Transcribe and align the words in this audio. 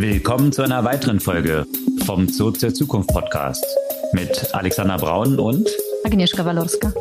Willkommen 0.00 0.52
zu 0.52 0.62
einer 0.62 0.84
weiteren 0.84 1.18
Folge 1.18 1.66
vom 2.04 2.28
Zurück 2.28 2.60
zur 2.60 2.72
Zukunft 2.72 3.08
Podcast 3.08 3.66
mit 4.12 4.54
Alexander 4.54 4.96
Braun 4.96 5.40
und 5.40 5.68
Agnieszka 6.04 6.44
Walorska. 6.44 6.92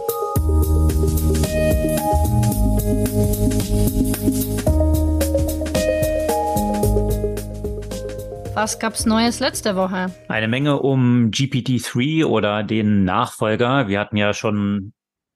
Was 8.55 8.79
gab's 8.79 9.05
Neues 9.05 9.41
letzte 9.41 9.75
Woche? 9.75 10.07
Eine 10.27 10.47
Menge 10.47 10.79
um 10.79 11.29
GPT-3 11.29 12.25
oder 12.25 12.63
den 12.63 13.03
Nachfolger. 13.03 13.87
Wir 13.87 13.99
hatten 13.99 14.17
ja 14.17 14.33
schon 14.33 14.93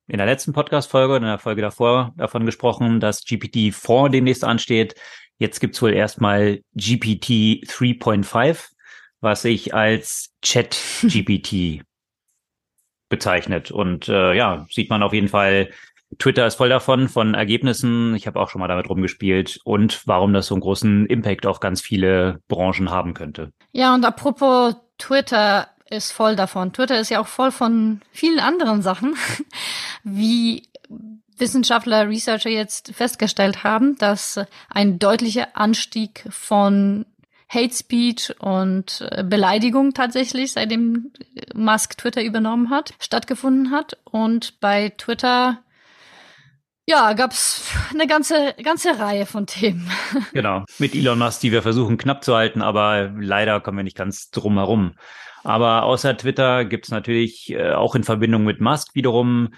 in 0.08 0.18
der 0.18 0.26
letzten 0.26 0.52
Podcast-Folge, 0.52 1.18
in 1.18 1.24
der 1.24 1.38
Folge 1.38 1.62
davor 1.62 2.12
davon 2.18 2.48
gesprochen, 2.48 3.00
dass 3.00 3.22
GPT-4 3.22 4.10
demnächst 4.10 4.44
ansteht. 4.44 4.96
Jetzt 5.42 5.60
gibt's 5.60 5.82
wohl 5.82 5.92
erstmal 5.92 6.62
GPT 6.76 7.66
3.5, 7.66 8.70
was 9.22 9.42
sich 9.42 9.74
als 9.74 10.36
Chat-GPT 10.44 11.84
bezeichnet. 13.10 13.72
Und 13.72 14.08
äh, 14.08 14.36
ja, 14.36 14.68
sieht 14.70 14.92
man 14.92 15.02
auf 15.02 15.14
jeden 15.14 15.30
Fall 15.30 15.72
Twitter 16.20 16.46
ist 16.46 16.56
voll 16.56 16.70
davon, 16.70 17.10
von 17.10 17.34
Ergebnissen. 17.34 18.14
Ich 18.14 18.28
habe 18.28 18.40
auch 18.40 18.52
schon 18.52 18.60
mal 18.60 18.68
damit 18.68 18.88
rumgespielt 18.88 19.60
und 19.64 20.06
warum 20.06 20.32
das 20.32 20.46
so 20.46 20.54
einen 20.54 20.62
großen 20.62 21.08
Impact 21.08 21.48
auf 21.48 21.60
ganz 21.60 21.82
viele 21.82 22.40
Branchen 22.48 22.92
haben 22.92 23.16
könnte. 23.16 23.52
Ja, 23.72 23.96
und 23.96 24.06
apropos 24.06 24.76
Twitter 25.00 25.70
ist 25.90 26.12
voll 26.12 26.36
davon. 26.36 26.72
Twitter 26.72 27.00
ist 27.00 27.10
ja 27.10 27.20
auch 27.20 27.28
voll 27.28 27.50
von 27.50 28.02
vielen 28.12 28.40
anderen 28.40 28.84
Sachen, 28.84 29.16
wie 30.04 30.68
Wissenschaftler, 31.42 32.08
Researcher 32.08 32.50
jetzt 32.50 32.94
festgestellt 32.94 33.64
haben, 33.64 33.98
dass 33.98 34.40
ein 34.70 35.00
deutlicher 35.00 35.50
Anstieg 35.56 36.26
von 36.30 37.06
Hate 37.50 37.74
Speech 37.74 38.34
und 38.40 39.06
äh, 39.12 39.24
Beleidigung 39.24 39.94
tatsächlich, 39.94 40.54
seitdem 40.54 41.12
Musk 41.54 41.98
Twitter 41.98 42.24
übernommen 42.24 42.70
hat, 42.70 42.94
stattgefunden 43.00 43.72
hat. 43.72 43.98
Und 44.06 44.62
bei 44.62 44.94
Twitter 44.98 45.60
ja, 46.88 47.14
gab's 47.14 47.70
eine 47.94 48.08
ganze, 48.08 48.56
ganze 48.64 49.00
Reihe 49.00 49.26
von 49.26 49.48
Themen. 49.48 49.90
Genau, 50.34 50.64
mit 50.80 50.96
Elon 50.96 51.20
Musk, 51.20 51.42
die 51.42 51.52
wir 51.52 51.62
versuchen 51.62 51.98
knapp 51.98 52.24
zu 52.24 52.36
halten, 52.36 52.62
aber 52.62 53.12
leider 53.20 53.60
kommen 53.60 53.78
wir 53.78 53.84
nicht 53.84 53.98
ganz 53.98 54.30
drum 54.32 54.58
herum. 54.58 54.96
Aber 55.44 55.84
außer 55.84 56.16
Twitter 56.18 56.66
gibt's 56.66 56.90
natürlich 56.90 57.52
äh, 57.52 57.74
auch 57.74 57.96
in 57.96 58.04
Verbindung 58.04 58.44
mit 58.44 58.62
Musk 58.62 58.96
wiederum 58.96 59.54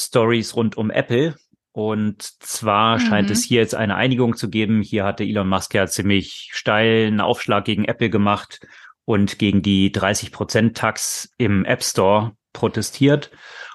Stories 0.00 0.56
rund 0.56 0.76
um 0.76 0.90
Apple. 0.90 1.34
Und 1.72 2.22
zwar 2.22 2.98
mhm. 2.98 3.00
scheint 3.00 3.30
es 3.30 3.44
hier 3.44 3.60
jetzt 3.60 3.74
eine 3.74 3.96
Einigung 3.96 4.36
zu 4.36 4.50
geben. 4.50 4.82
Hier 4.82 5.04
hatte 5.04 5.24
Elon 5.24 5.48
Musk 5.48 5.74
ja 5.74 5.86
ziemlich 5.86 6.50
steilen 6.52 7.20
Aufschlag 7.20 7.64
gegen 7.64 7.84
Apple 7.84 8.10
gemacht 8.10 8.60
und 9.04 9.38
gegen 9.38 9.62
die 9.62 9.92
30% 9.92 10.74
Tax 10.74 11.32
im 11.38 11.64
App 11.64 11.82
Store 11.82 12.32
protestiert. 12.52 13.30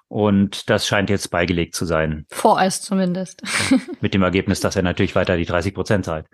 Und 0.07 0.69
das 0.69 0.87
scheint 0.87 1.09
jetzt 1.09 1.29
beigelegt 1.31 1.73
zu 1.73 1.85
sein. 1.85 2.25
Vorerst 2.29 2.83
zumindest. 2.83 3.41
Mit 4.01 4.13
dem 4.13 4.23
Ergebnis, 4.23 4.59
dass 4.59 4.75
er 4.75 4.83
natürlich 4.83 5.15
weiter 5.15 5.35
die 5.37 5.45
30 5.45 5.73
Prozent 5.73 6.05
zahlt. 6.05 6.27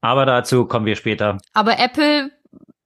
Aber 0.00 0.24
dazu 0.24 0.66
kommen 0.66 0.86
wir 0.86 0.96
später. 0.96 1.38
Aber 1.52 1.78
Apple, 1.78 2.30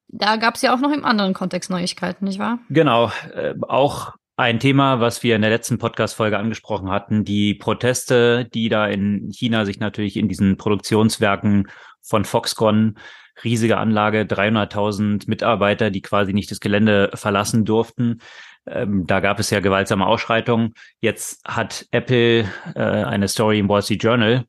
da 0.08 0.36
gab 0.36 0.56
es 0.56 0.62
ja 0.62 0.74
auch 0.74 0.80
noch 0.80 0.92
im 0.92 1.04
anderen 1.04 1.34
Kontext 1.34 1.70
Neuigkeiten, 1.70 2.24
nicht 2.24 2.38
wahr? 2.38 2.58
Genau. 2.70 3.12
Äh, 3.34 3.54
auch 3.62 4.14
ein 4.42 4.60
Thema, 4.60 5.00
was 5.00 5.22
wir 5.22 5.36
in 5.36 5.42
der 5.42 5.50
letzten 5.50 5.78
Podcast-Folge 5.78 6.38
angesprochen 6.38 6.90
hatten, 6.90 7.24
die 7.24 7.54
Proteste, 7.54 8.46
die 8.52 8.68
da 8.68 8.86
in 8.86 9.30
China 9.32 9.64
sich 9.64 9.78
natürlich 9.78 10.16
in 10.16 10.28
diesen 10.28 10.56
Produktionswerken 10.56 11.68
von 12.00 12.24
Foxconn, 12.24 12.98
riesige 13.44 13.78
Anlage, 13.78 14.22
300.000 14.22 15.24
Mitarbeiter, 15.28 15.90
die 15.90 16.02
quasi 16.02 16.32
nicht 16.32 16.50
das 16.50 16.60
Gelände 16.60 17.10
verlassen 17.14 17.64
durften, 17.64 18.18
ähm, 18.66 19.06
da 19.06 19.20
gab 19.20 19.40
es 19.40 19.50
ja 19.50 19.60
gewaltsame 19.60 20.06
Ausschreitungen. 20.06 20.74
Jetzt 21.00 21.44
hat 21.44 21.86
Apple 21.90 22.44
äh, 22.74 22.80
eine 22.80 23.28
Story 23.28 23.58
im 23.58 23.68
Wall 23.68 23.82
Street 23.82 24.02
Journal 24.02 24.44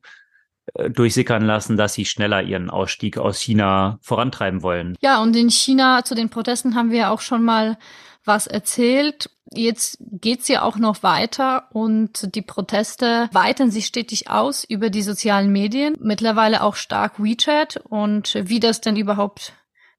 äh, 0.74 0.90
durchsickern 0.90 1.44
lassen, 1.44 1.76
dass 1.76 1.94
sie 1.94 2.04
schneller 2.04 2.42
ihren 2.42 2.70
Ausstieg 2.70 3.18
aus 3.18 3.40
China 3.40 3.98
vorantreiben 4.02 4.62
wollen. 4.62 4.96
Ja, 5.00 5.20
und 5.20 5.34
in 5.34 5.50
China 5.50 6.04
zu 6.04 6.14
den 6.14 6.30
Protesten 6.30 6.74
haben 6.74 6.90
wir 6.90 6.98
ja 6.98 7.10
auch 7.10 7.20
schon 7.20 7.44
mal 7.44 7.76
was 8.24 8.46
erzählt. 8.46 9.30
Jetzt 9.52 9.98
geht's 10.00 10.48
ja 10.48 10.62
auch 10.62 10.76
noch 10.76 11.02
weiter 11.02 11.68
und 11.72 12.34
die 12.34 12.42
Proteste 12.42 13.28
weiten 13.32 13.70
sich 13.70 13.86
stetig 13.86 14.30
aus 14.30 14.64
über 14.64 14.90
die 14.90 15.02
sozialen 15.02 15.52
Medien, 15.52 15.94
mittlerweile 16.00 16.62
auch 16.62 16.76
stark 16.76 17.22
WeChat 17.22 17.76
und 17.88 18.34
wie 18.34 18.60
das 18.60 18.80
denn 18.80 18.96
überhaupt 18.96 19.52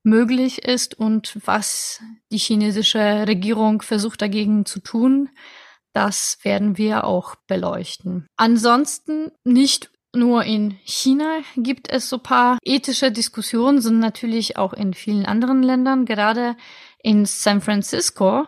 möglich 0.04 0.64
ist 0.64 0.98
und 1.00 1.38
was 1.46 2.02
die 2.32 2.38
chinesische 2.38 3.26
Regierung 3.28 3.82
versucht 3.82 4.22
dagegen 4.22 4.66
zu 4.66 4.80
tun, 4.80 5.30
das 5.94 6.40
werden 6.44 6.78
wir 6.78 7.06
auch 7.06 7.36
beleuchten. 7.48 8.28
Ansonsten 8.36 9.32
nicht 9.44 9.90
nur 10.14 10.44
in 10.44 10.78
China 10.84 11.40
gibt 11.58 11.90
es 11.90 12.10
so 12.10 12.18
paar 12.18 12.58
ethische 12.64 13.12
Diskussionen, 13.12 13.82
sondern 13.82 14.02
natürlich 14.02 14.58
auch 14.58 14.74
in 14.74 14.94
vielen 14.94 15.26
anderen 15.26 15.64
Ländern. 15.64 16.06
Gerade 16.06 16.56
in 17.06 17.26
San 17.28 17.62
Francisco 17.62 18.48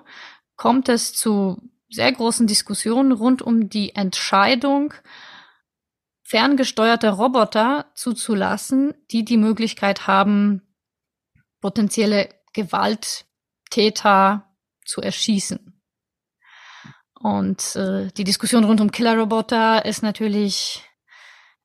kommt 0.56 0.90
es 0.90 1.14
zu 1.14 1.62
sehr 1.90 2.12
großen 2.12 2.48
Diskussionen 2.48 3.12
rund 3.12 3.44
um 3.44 3.70
die 3.70 3.94
Entscheidung, 3.94 4.96
ferngesteuerte 6.24 7.12
Roboter 7.12 7.92
zuzulassen, 7.94 8.96
die 9.12 9.24
die 9.24 9.38
Möglichkeit 9.38 10.08
haben, 10.08 10.64
potenzielle 11.62 12.30
Gewalttäter 12.54 14.50
zu 14.84 15.02
erschießen. 15.02 15.80
Und 17.20 17.76
äh, 17.76 18.08
die 18.18 18.24
Diskussion 18.24 18.64
rund 18.64 18.82
um 18.82 18.90
Killerroboter 18.92 19.86
ist 19.86 20.02
natürlich 20.02 20.84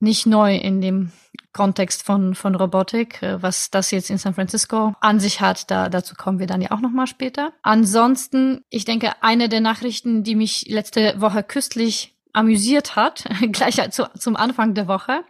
nicht 0.02 0.26
neu 0.26 0.56
in 0.56 0.80
dem 0.80 1.12
Kontext 1.52 2.02
von, 2.02 2.34
von 2.34 2.54
Robotik. 2.54 3.22
Äh, 3.22 3.42
was 3.42 3.70
das 3.70 3.90
jetzt 3.90 4.10
in 4.10 4.18
San 4.18 4.34
Francisco 4.34 4.94
an 5.00 5.20
sich 5.20 5.40
hat, 5.40 5.70
da, 5.70 5.88
dazu 5.88 6.14
kommen 6.14 6.38
wir 6.38 6.46
dann 6.46 6.62
ja 6.62 6.70
auch 6.72 6.80
nochmal 6.80 7.06
später. 7.06 7.52
Ansonsten, 7.62 8.64
ich 8.68 8.84
denke, 8.84 9.22
eine 9.22 9.48
der 9.48 9.60
Nachrichten, 9.60 10.24
die 10.24 10.34
mich 10.34 10.66
letzte 10.68 11.20
Woche 11.20 11.42
köstlich 11.42 12.16
amüsiert 12.32 12.96
hat, 12.96 13.24
gleich 13.52 13.80
zu, 13.90 14.08
zum 14.18 14.36
Anfang 14.36 14.74
der 14.74 14.88
Woche, 14.88 15.24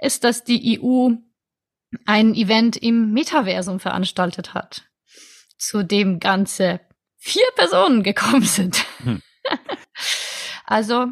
ist, 0.00 0.24
dass 0.24 0.44
die 0.44 0.80
EU 0.80 1.10
ein 2.06 2.34
Event 2.34 2.76
im 2.76 3.12
Metaversum 3.12 3.80
veranstaltet 3.80 4.54
hat, 4.54 4.84
zu 5.58 5.82
dem 5.82 6.20
ganze 6.20 6.80
vier 7.16 7.46
Personen 7.56 8.02
gekommen 8.02 8.42
sind. 8.42 8.84
Hm. 9.02 9.22
also 10.64 11.06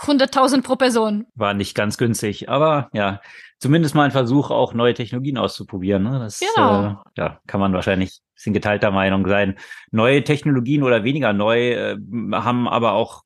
100.000 0.00 0.62
pro 0.62 0.76
Person. 0.76 1.26
War 1.34 1.54
nicht 1.54 1.74
ganz 1.74 1.96
günstig, 1.96 2.48
aber 2.48 2.88
ja, 2.92 3.20
zumindest 3.58 3.94
mal 3.94 4.04
ein 4.04 4.10
Versuch, 4.10 4.50
auch 4.50 4.74
neue 4.74 4.94
Technologien 4.94 5.38
auszuprobieren. 5.38 6.02
Ne? 6.02 6.18
Das 6.18 6.40
genau. 6.40 6.84
äh, 6.84 6.94
ja, 7.16 7.40
kann 7.46 7.60
man 7.60 7.72
wahrscheinlich 7.72 8.20
ein 8.20 8.34
bisschen 8.34 8.52
geteilter 8.52 8.90
Meinung 8.90 9.26
sein. 9.26 9.58
Neue 9.90 10.22
Technologien 10.22 10.82
oder 10.82 11.04
weniger 11.04 11.32
neu 11.32 11.70
äh, 11.70 11.96
haben 12.32 12.68
aber 12.68 12.92
auch 12.92 13.24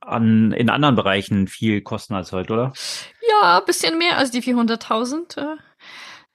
an, 0.00 0.52
in 0.52 0.68
anderen 0.68 0.96
Bereichen 0.96 1.46
viel 1.48 1.80
Kosten 1.80 2.14
als 2.14 2.32
heute, 2.32 2.52
oder? 2.52 2.72
Ja, 3.28 3.58
ein 3.58 3.64
bisschen 3.64 3.96
mehr 3.98 4.18
als 4.18 4.30
die 4.30 4.42
400.000. 4.42 5.38
Äh. 5.40 5.56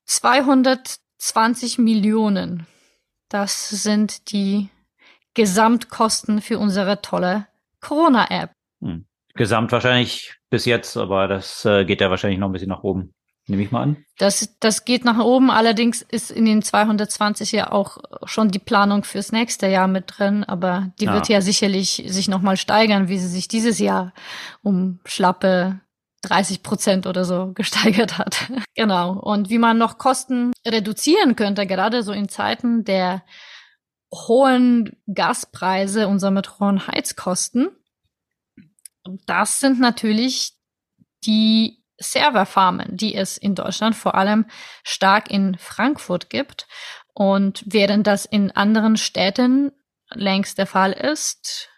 220 0.05 1.77
Millionen. 1.77 2.67
Das 3.29 3.69
sind 3.69 4.31
die 4.31 4.69
Gesamtkosten 5.33 6.41
für 6.41 6.59
unsere 6.59 7.01
tolle 7.01 7.47
Corona-App. 7.81 8.51
Hm. 8.81 9.05
Gesamt 9.35 9.71
wahrscheinlich 9.71 10.35
bis 10.49 10.65
jetzt, 10.65 10.97
aber 10.97 11.27
das 11.27 11.65
äh, 11.65 11.85
geht 11.85 12.01
ja 12.01 12.09
wahrscheinlich 12.09 12.39
noch 12.39 12.49
ein 12.49 12.53
bisschen 12.53 12.69
nach 12.69 12.83
oben. 12.83 13.13
Nehme 13.47 13.61
ich 13.61 13.71
mal 13.71 13.83
an. 13.83 13.97
Das, 14.17 14.57
das 14.59 14.85
geht 14.85 15.05
nach 15.05 15.19
oben. 15.19 15.51
Allerdings 15.51 16.01
ist 16.01 16.31
in 16.31 16.45
den 16.45 16.63
220 16.63 17.51
ja 17.51 17.71
auch 17.71 17.97
schon 18.23 18.49
die 18.49 18.59
Planung 18.59 19.03
fürs 19.03 19.31
nächste 19.31 19.67
Jahr 19.67 19.87
mit 19.87 20.05
drin. 20.07 20.43
Aber 20.43 20.91
die 20.99 21.05
ja. 21.05 21.13
wird 21.13 21.29
ja 21.29 21.41
sicherlich 21.41 22.03
sich 22.07 22.27
nochmal 22.27 22.57
steigern, 22.57 23.07
wie 23.07 23.19
sie 23.19 23.27
sich 23.27 23.47
dieses 23.47 23.77
Jahr 23.77 24.13
um 24.63 24.99
schlappe 25.05 25.79
30 26.23 26.63
Prozent 26.63 27.05
oder 27.05 27.23
so 27.23 27.51
gesteigert 27.55 28.17
hat. 28.17 28.51
genau. 28.73 29.11
Und 29.11 29.49
wie 29.51 29.59
man 29.59 29.77
noch 29.77 29.99
Kosten 29.99 30.51
reduzieren 30.65 31.35
könnte, 31.35 31.67
gerade 31.67 32.01
so 32.01 32.13
in 32.13 32.29
Zeiten 32.29 32.83
der 32.83 33.21
hohen 34.11 34.97
Gaspreise 35.13 36.07
und 36.07 36.19
somit 36.19 36.59
hohen 36.59 36.87
Heizkosten. 36.87 37.69
Das 39.25 39.59
sind 39.59 39.79
natürlich 39.79 40.53
die 41.25 41.83
Serverfarmen, 41.97 42.97
die 42.97 43.15
es 43.15 43.37
in 43.37 43.55
Deutschland 43.55 43.95
vor 43.95 44.15
allem 44.15 44.45
stark 44.83 45.31
in 45.31 45.57
Frankfurt 45.57 46.29
gibt. 46.29 46.67
Und 47.13 47.63
während 47.65 48.07
das 48.07 48.25
in 48.25 48.51
anderen 48.51 48.97
Städten 48.97 49.71
längst 50.13 50.57
der 50.57 50.67
Fall 50.67 50.91
ist, 50.91 51.69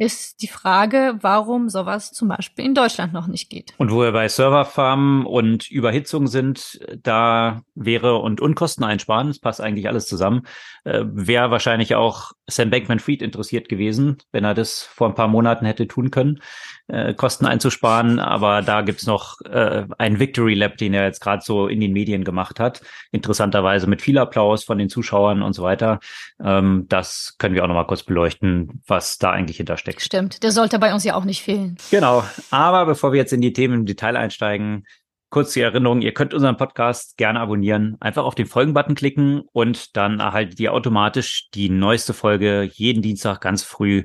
ist 0.00 0.40
die 0.40 0.48
Frage, 0.48 1.18
warum 1.20 1.68
sowas 1.68 2.10
zum 2.10 2.28
Beispiel 2.28 2.64
in 2.64 2.74
Deutschland 2.74 3.12
noch 3.12 3.26
nicht 3.26 3.50
geht. 3.50 3.74
Und 3.76 3.90
wo 3.90 4.00
wir 4.00 4.12
bei 4.12 4.28
Serverfarmen 4.28 5.26
und 5.26 5.70
Überhitzung 5.70 6.26
sind, 6.26 6.80
da 7.02 7.60
wäre 7.74 8.16
und 8.16 8.40
Unkosten 8.40 8.82
einsparen, 8.82 9.28
das 9.28 9.40
passt 9.40 9.60
eigentlich 9.60 9.88
alles 9.88 10.06
zusammen, 10.06 10.46
äh, 10.84 11.04
wäre 11.04 11.50
wahrscheinlich 11.50 11.96
auch 11.96 12.32
Sam 12.50 12.70
Bankman-Fried 12.70 13.22
interessiert 13.22 13.68
gewesen, 13.68 14.18
wenn 14.32 14.44
er 14.44 14.54
das 14.54 14.82
vor 14.82 15.08
ein 15.08 15.14
paar 15.14 15.28
Monaten 15.28 15.64
hätte 15.64 15.86
tun 15.88 16.10
können, 16.10 16.42
äh, 16.88 17.14
Kosten 17.14 17.46
einzusparen. 17.46 18.18
Aber 18.18 18.62
da 18.62 18.82
gibt's 18.82 19.06
noch 19.06 19.40
äh, 19.42 19.84
einen 19.98 20.18
Victory 20.18 20.54
Lab, 20.54 20.76
den 20.76 20.94
er 20.94 21.04
jetzt 21.04 21.20
gerade 21.20 21.42
so 21.42 21.68
in 21.68 21.80
den 21.80 21.92
Medien 21.92 22.24
gemacht 22.24 22.60
hat. 22.60 22.82
Interessanterweise 23.12 23.86
mit 23.86 24.02
viel 24.02 24.18
Applaus 24.18 24.64
von 24.64 24.78
den 24.78 24.88
Zuschauern 24.88 25.42
und 25.42 25.52
so 25.52 25.62
weiter. 25.62 26.00
Ähm, 26.42 26.86
das 26.88 27.36
können 27.38 27.54
wir 27.54 27.64
auch 27.64 27.68
noch 27.68 27.74
mal 27.74 27.86
kurz 27.86 28.02
beleuchten, 28.02 28.82
was 28.86 29.18
da 29.18 29.30
eigentlich 29.30 29.58
hintersteckt. 29.58 30.02
Stimmt, 30.02 30.42
der 30.42 30.52
sollte 30.52 30.78
bei 30.78 30.92
uns 30.92 31.04
ja 31.04 31.14
auch 31.14 31.24
nicht 31.24 31.42
fehlen. 31.42 31.76
Genau. 31.90 32.24
Aber 32.50 32.86
bevor 32.86 33.12
wir 33.12 33.18
jetzt 33.18 33.32
in 33.32 33.40
die 33.40 33.52
Themen 33.52 33.74
im 33.74 33.86
Detail 33.86 34.16
einsteigen, 34.16 34.84
Kurz 35.30 35.52
die 35.52 35.60
Erinnerung, 35.60 36.02
ihr 36.02 36.12
könnt 36.12 36.34
unseren 36.34 36.56
Podcast 36.56 37.16
gerne 37.16 37.38
abonnieren. 37.38 37.96
Einfach 38.00 38.24
auf 38.24 38.34
den 38.34 38.46
Folgen-Button 38.46 38.96
klicken 38.96 39.42
und 39.52 39.96
dann 39.96 40.18
erhaltet 40.18 40.58
ihr 40.58 40.74
automatisch 40.74 41.50
die 41.54 41.70
neueste 41.70 42.14
Folge 42.14 42.68
jeden 42.72 43.00
Dienstag 43.00 43.40
ganz 43.40 43.62
früh 43.62 44.02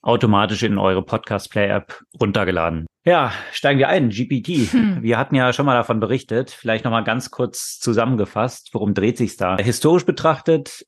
automatisch 0.00 0.62
in 0.62 0.78
eure 0.78 1.02
Podcast-Play-App 1.02 2.00
runtergeladen. 2.18 2.86
Ja, 3.04 3.34
steigen 3.52 3.80
wir 3.80 3.90
ein. 3.90 4.08
GPT. 4.08 4.72
Hm. 4.72 5.02
Wir 5.02 5.18
hatten 5.18 5.34
ja 5.34 5.52
schon 5.52 5.66
mal 5.66 5.74
davon 5.74 6.00
berichtet. 6.00 6.50
Vielleicht 6.50 6.86
nochmal 6.86 7.04
ganz 7.04 7.30
kurz 7.30 7.78
zusammengefasst. 7.78 8.70
Worum 8.72 8.94
dreht 8.94 9.18
sich's 9.18 9.36
da? 9.36 9.58
Historisch 9.58 10.06
betrachtet 10.06 10.86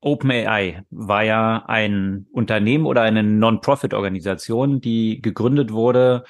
OpenAI 0.00 0.84
war 0.90 1.24
ja 1.24 1.64
ein 1.66 2.26
Unternehmen 2.30 2.86
oder 2.86 3.02
eine 3.02 3.24
Non-Profit-Organisation, 3.24 4.80
die 4.80 5.20
gegründet 5.20 5.72
wurde 5.72 6.22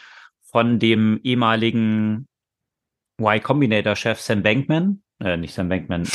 von 0.52 0.78
dem 0.78 1.18
ehemaligen 1.24 2.28
Y 3.18 3.42
Combinator-Chef 3.42 4.20
Sam 4.20 4.42
Bankman, 4.42 5.02
äh, 5.20 5.36
nicht 5.36 5.54
Sam 5.54 5.68
Bankman. 5.68 6.06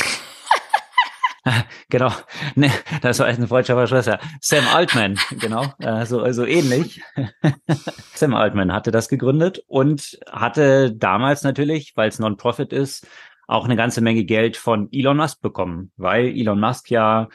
genau, 1.88 2.12
ne, 2.54 2.70
das 3.02 3.18
war 3.18 3.26
ein 3.26 3.48
freudscher 3.48 3.74
Verschwester. 3.74 4.20
Sam 4.40 4.64
Altman, 4.72 5.18
genau, 5.38 5.66
äh, 5.80 6.06
so, 6.06 6.30
so 6.32 6.44
ähnlich. 6.44 7.02
Sam 8.14 8.34
Altman 8.34 8.72
hatte 8.72 8.90
das 8.90 9.08
gegründet 9.08 9.62
und 9.66 10.18
hatte 10.30 10.92
damals 10.92 11.42
natürlich, 11.42 11.96
weil 11.96 12.08
es 12.08 12.18
Non-Profit 12.18 12.72
ist, 12.72 13.06
auch 13.48 13.64
eine 13.64 13.76
ganze 13.76 14.02
Menge 14.02 14.24
Geld 14.24 14.56
von 14.56 14.88
Elon 14.92 15.16
Musk 15.16 15.40
bekommen, 15.40 15.90
weil 15.96 16.28
Elon 16.28 16.60
Musk 16.60 16.90
ja 16.90 17.28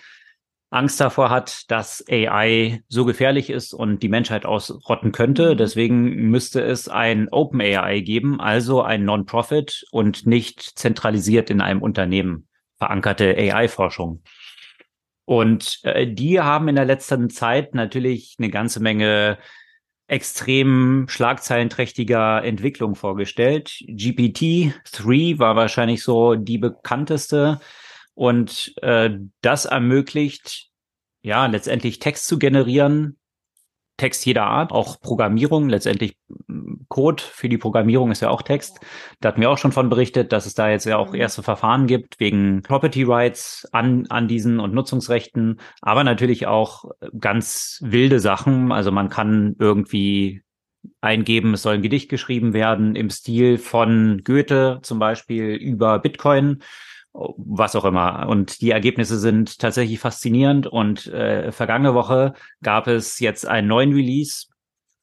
Angst 0.74 1.00
davor 1.00 1.30
hat, 1.30 1.70
dass 1.70 2.04
AI 2.10 2.82
so 2.88 3.06
gefährlich 3.06 3.50
ist 3.50 3.74
und 3.74 4.02
die 4.02 4.10
Menschheit 4.10 4.46
ausrotten 4.46 5.12
könnte. 5.12 5.54
Mhm. 5.54 5.58
Deswegen 5.58 6.30
müsste 6.30 6.62
es 6.62 6.90
ein 6.90 7.30
Open 7.30 7.62
AI 7.62 8.00
geben, 8.00 8.42
also 8.42 8.82
ein 8.82 9.06
Non-Profit 9.06 9.86
und 9.92 10.26
nicht 10.26 10.62
zentralisiert 10.62 11.50
in 11.50 11.62
einem 11.62 11.82
Unternehmen 11.82 12.48
verankerte 12.78 13.36
AI-Forschung. 13.38 14.24
Und 15.26 15.80
äh, 15.84 16.08
die 16.08 16.42
haben 16.42 16.68
in 16.68 16.76
der 16.76 16.86
letzten 16.86 17.30
Zeit 17.30 17.76
natürlich 17.76 18.36
eine 18.40 18.50
ganze 18.50 18.82
Menge 18.82 19.38
extrem 20.08 21.06
schlagzeilenträchtiger 21.08 22.44
Entwicklung 22.44 22.96
vorgestellt. 22.96 23.70
GPT-3 23.88 25.40
war 25.40 25.56
wahrscheinlich 25.56 26.04
so 26.04 26.36
die 26.36 26.58
bekannteste 26.58 27.62
und 28.16 28.74
äh, 28.82 29.12
das 29.42 29.66
ermöglicht 29.66 30.70
ja 31.22 31.46
letztendlich 31.46 32.00
Text 32.00 32.28
zu 32.28 32.38
generieren, 32.38 33.18
Text 33.98 34.26
jeder 34.26 34.46
Art, 34.46 34.72
auch 34.72 35.00
Programmierung, 35.00 35.70
letztendlich 35.70 36.18
mm, 36.48 36.86
Code 36.90 37.22
für 37.24 37.48
die 37.48 37.58
Programmierung 37.58 38.12
ist 38.12 38.22
ja 38.22 38.30
auch 38.30 38.42
Text. 38.42 38.80
Da 39.20 39.30
hatten 39.30 39.42
wir 39.42 39.52
auch 39.52 39.58
schon 39.58 39.72
von 39.72 39.90
berichtet, 39.90 40.32
dass 40.32 40.46
es 40.46 40.56
da 40.56 40.70
jetzt 40.70 40.86
ja 40.86 40.98
auch 40.98 41.14
mhm. 41.14 41.20
erste 41.20 41.44
Verfahren 41.44 41.86
gibt 41.88 42.20
wegen 42.20 42.64
Property 42.64 43.04
Rights 43.04 43.68
an, 43.72 44.08
an 44.10 44.28
diesen 44.28 44.60
und 44.60 44.74
Nutzungsrechten, 44.74 45.60
aber 45.82 46.04
natürlich 46.04 46.48
auch 46.48 46.86
ganz 47.20 47.80
wilde 47.84 48.20
Sachen. 48.20 48.72
Also 48.72 48.92
man 48.92 49.10
kann 49.10 49.56
irgendwie 49.60 50.42
eingeben, 51.02 51.54
es 51.54 51.62
soll 51.62 51.76
ein 51.76 51.82
Gedicht 51.82 52.10
geschrieben 52.10 52.54
werden 52.54 52.96
im 52.96 53.10
Stil 53.10 53.58
von 53.58 54.22
Goethe 54.24 54.80
zum 54.82 55.00
Beispiel 55.00 55.54
über 55.54 56.00
Bitcoin 56.00 56.64
was 57.14 57.76
auch 57.76 57.86
immer. 57.86 58.28
Und 58.28 58.62
die 58.62 58.72
Ergebnisse 58.72 59.20
sind 59.20 59.60
tatsächlich 59.60 60.00
faszinierend. 60.00 60.68
Und 60.68 61.08
äh, 61.08 61.52
vergangene 61.52 61.94
Woche 61.94 62.34
gab 62.62 62.88
es 62.88 63.20
jetzt 63.20 63.48
einen 63.48 63.68
neuen 63.68 63.94
Release 63.94 64.48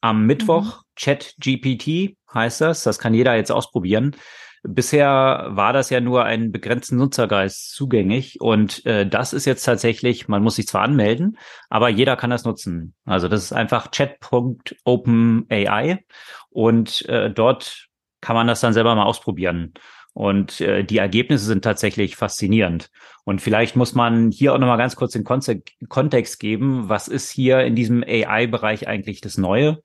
am 0.01 0.25
Mittwoch. 0.25 0.77
Mhm. 0.77 0.81
Chat 0.95 1.35
GPT 1.39 2.17
heißt 2.33 2.61
das. 2.61 2.83
Das 2.83 2.99
kann 2.99 3.13
jeder 3.13 3.35
jetzt 3.35 3.51
ausprobieren. 3.51 4.15
Bisher 4.63 5.47
war 5.49 5.73
das 5.73 5.89
ja 5.89 5.99
nur 6.01 6.23
ein 6.23 6.51
begrenzten 6.51 6.97
Nutzergeist 6.97 7.73
zugänglich 7.73 8.39
und 8.41 8.85
äh, 8.85 9.07
das 9.07 9.33
ist 9.33 9.45
jetzt 9.45 9.63
tatsächlich, 9.63 10.27
man 10.27 10.43
muss 10.43 10.57
sich 10.57 10.67
zwar 10.67 10.83
anmelden, 10.83 11.39
aber 11.67 11.89
jeder 11.89 12.15
kann 12.15 12.29
das 12.29 12.45
nutzen. 12.45 12.93
Also 13.03 13.27
das 13.27 13.41
ist 13.41 13.53
einfach 13.53 13.89
chat.openai 13.89 16.05
und 16.51 17.09
äh, 17.09 17.31
dort 17.31 17.87
kann 18.21 18.35
man 18.35 18.45
das 18.45 18.61
dann 18.61 18.73
selber 18.73 18.93
mal 18.93 19.05
ausprobieren. 19.05 19.73
Und 20.13 20.59
äh, 20.61 20.83
die 20.83 20.97
Ergebnisse 20.97 21.45
sind 21.45 21.63
tatsächlich 21.63 22.15
faszinierend. 22.15 22.89
Und 23.23 23.41
vielleicht 23.41 23.75
muss 23.75 23.93
man 23.93 24.31
hier 24.31 24.53
auch 24.53 24.57
nochmal 24.57 24.77
ganz 24.77 24.95
kurz 24.95 25.13
den 25.13 25.23
Kontext 25.23 26.39
geben. 26.39 26.89
Was 26.89 27.07
ist 27.07 27.29
hier 27.29 27.61
in 27.61 27.75
diesem 27.75 28.03
AI-Bereich 28.03 28.87
eigentlich 28.87 29.21
das 29.21 29.37
Neue? 29.37 29.81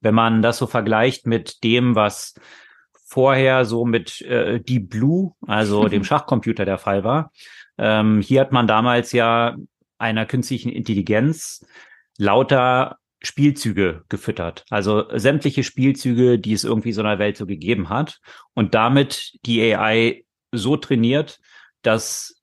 Wenn 0.00 0.14
man 0.14 0.40
das 0.40 0.58
so 0.58 0.66
vergleicht 0.66 1.26
mit 1.26 1.62
dem, 1.62 1.94
was 1.94 2.34
vorher 3.06 3.64
so 3.64 3.84
mit 3.84 4.20
äh, 4.22 4.60
Deep 4.60 4.90
Blue, 4.90 5.32
also 5.46 5.88
dem 5.88 6.04
Schachcomputer 6.04 6.64
der 6.64 6.78
Fall 6.78 7.04
war. 7.04 7.32
Ähm, 7.78 8.20
hier 8.20 8.40
hat 8.40 8.52
man 8.52 8.66
damals 8.66 9.12
ja 9.12 9.56
einer 9.98 10.26
künstlichen 10.26 10.70
Intelligenz 10.70 11.64
lauter 12.18 12.98
Spielzüge 13.20 14.04
gefüttert. 14.08 14.64
Also 14.70 15.04
sämtliche 15.16 15.62
Spielzüge, 15.62 16.38
die 16.38 16.52
es 16.52 16.64
irgendwie 16.64 16.92
so 16.92 17.00
einer 17.00 17.18
Welt 17.18 17.36
so 17.36 17.46
gegeben 17.46 17.88
hat. 17.88 18.20
Und 18.54 18.74
damit 18.74 19.32
die 19.46 19.74
AI 19.74 20.24
so 20.52 20.76
trainiert, 20.76 21.40
dass 21.82 22.36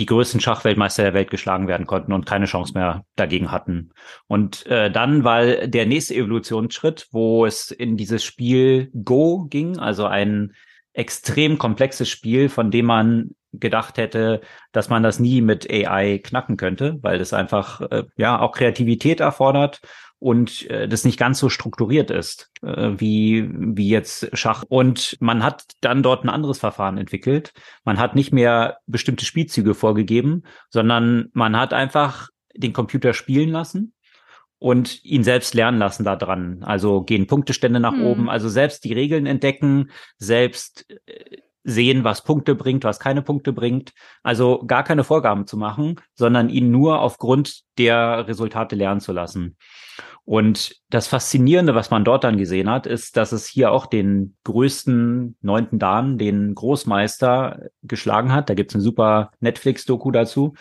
die 0.00 0.06
größten 0.06 0.40
Schachweltmeister 0.40 1.04
der 1.04 1.14
Welt 1.14 1.30
geschlagen 1.30 1.68
werden 1.68 1.86
konnten 1.86 2.12
und 2.12 2.26
keine 2.26 2.46
Chance 2.46 2.72
mehr 2.74 3.04
dagegen 3.16 3.52
hatten. 3.52 3.90
Und 4.26 4.66
äh, 4.66 4.90
dann 4.90 5.24
war 5.24 5.44
der 5.44 5.86
nächste 5.86 6.14
Evolutionsschritt, 6.14 7.08
wo 7.12 7.46
es 7.46 7.70
in 7.70 7.96
dieses 7.96 8.24
Spiel 8.24 8.90
Go 9.04 9.44
ging, 9.44 9.78
also 9.78 10.06
ein 10.06 10.54
extrem 10.94 11.58
komplexes 11.58 12.08
Spiel, 12.08 12.48
von 12.48 12.70
dem 12.70 12.86
man 12.86 13.30
gedacht 13.52 13.98
hätte, 13.98 14.40
dass 14.72 14.88
man 14.88 15.02
das 15.02 15.20
nie 15.20 15.40
mit 15.40 15.70
AI 15.70 16.18
knacken 16.18 16.56
könnte, 16.56 16.98
weil 17.02 17.18
das 17.18 17.32
einfach 17.32 17.80
äh, 17.82 18.04
ja 18.16 18.40
auch 18.40 18.52
Kreativität 18.52 19.20
erfordert 19.20 19.80
und 20.24 20.70
äh, 20.70 20.88
das 20.88 21.04
nicht 21.04 21.18
ganz 21.18 21.38
so 21.38 21.50
strukturiert 21.50 22.10
ist 22.10 22.50
äh, 22.62 22.92
wie 22.96 23.46
wie 23.52 23.90
jetzt 23.90 24.30
Schach 24.32 24.64
und 24.66 25.18
man 25.20 25.42
hat 25.42 25.64
dann 25.82 26.02
dort 26.02 26.24
ein 26.24 26.30
anderes 26.30 26.58
Verfahren 26.58 26.96
entwickelt. 26.96 27.52
Man 27.84 27.98
hat 27.98 28.14
nicht 28.14 28.32
mehr 28.32 28.78
bestimmte 28.86 29.26
Spielzüge 29.26 29.74
vorgegeben, 29.74 30.44
sondern 30.70 31.28
man 31.34 31.58
hat 31.58 31.74
einfach 31.74 32.30
den 32.56 32.72
Computer 32.72 33.12
spielen 33.12 33.50
lassen 33.50 33.92
und 34.58 35.04
ihn 35.04 35.24
selbst 35.24 35.52
lernen 35.52 35.78
lassen 35.78 36.04
da 36.04 36.16
dran. 36.16 36.62
Also 36.62 37.02
gehen 37.02 37.26
Punktestände 37.26 37.78
nach 37.78 37.92
hm. 37.92 38.04
oben, 38.04 38.30
also 38.30 38.48
selbst 38.48 38.84
die 38.84 38.94
Regeln 38.94 39.26
entdecken, 39.26 39.90
selbst 40.16 40.86
äh, 41.04 41.36
sehen, 41.64 42.04
was 42.04 42.22
Punkte 42.22 42.54
bringt, 42.54 42.84
was 42.84 43.00
keine 43.00 43.20
Punkte 43.22 43.52
bringt. 43.52 43.92
Also 44.22 44.64
gar 44.66 44.84
keine 44.84 45.04
Vorgaben 45.04 45.46
zu 45.46 45.56
machen, 45.56 46.00
sondern 46.14 46.50
ihn 46.50 46.70
nur 46.70 47.00
aufgrund 47.00 47.62
der 47.78 48.28
Resultate 48.28 48.76
lernen 48.76 49.00
zu 49.00 49.12
lassen. 49.12 49.56
Und 50.24 50.80
das 50.88 51.06
Faszinierende, 51.06 51.74
was 51.74 51.90
man 51.90 52.04
dort 52.04 52.24
dann 52.24 52.38
gesehen 52.38 52.70
hat, 52.70 52.86
ist, 52.86 53.18
dass 53.18 53.32
es 53.32 53.46
hier 53.46 53.72
auch 53.72 53.86
den 53.86 54.36
größten 54.44 55.36
neunten 55.42 55.78
Dan, 55.78 56.16
den 56.16 56.54
Großmeister, 56.54 57.68
geschlagen 57.82 58.32
hat. 58.32 58.48
Da 58.48 58.54
gibt's 58.54 58.74
eine 58.74 58.82
super 58.82 59.32
Netflix-Doku 59.40 60.10
dazu. 60.10 60.54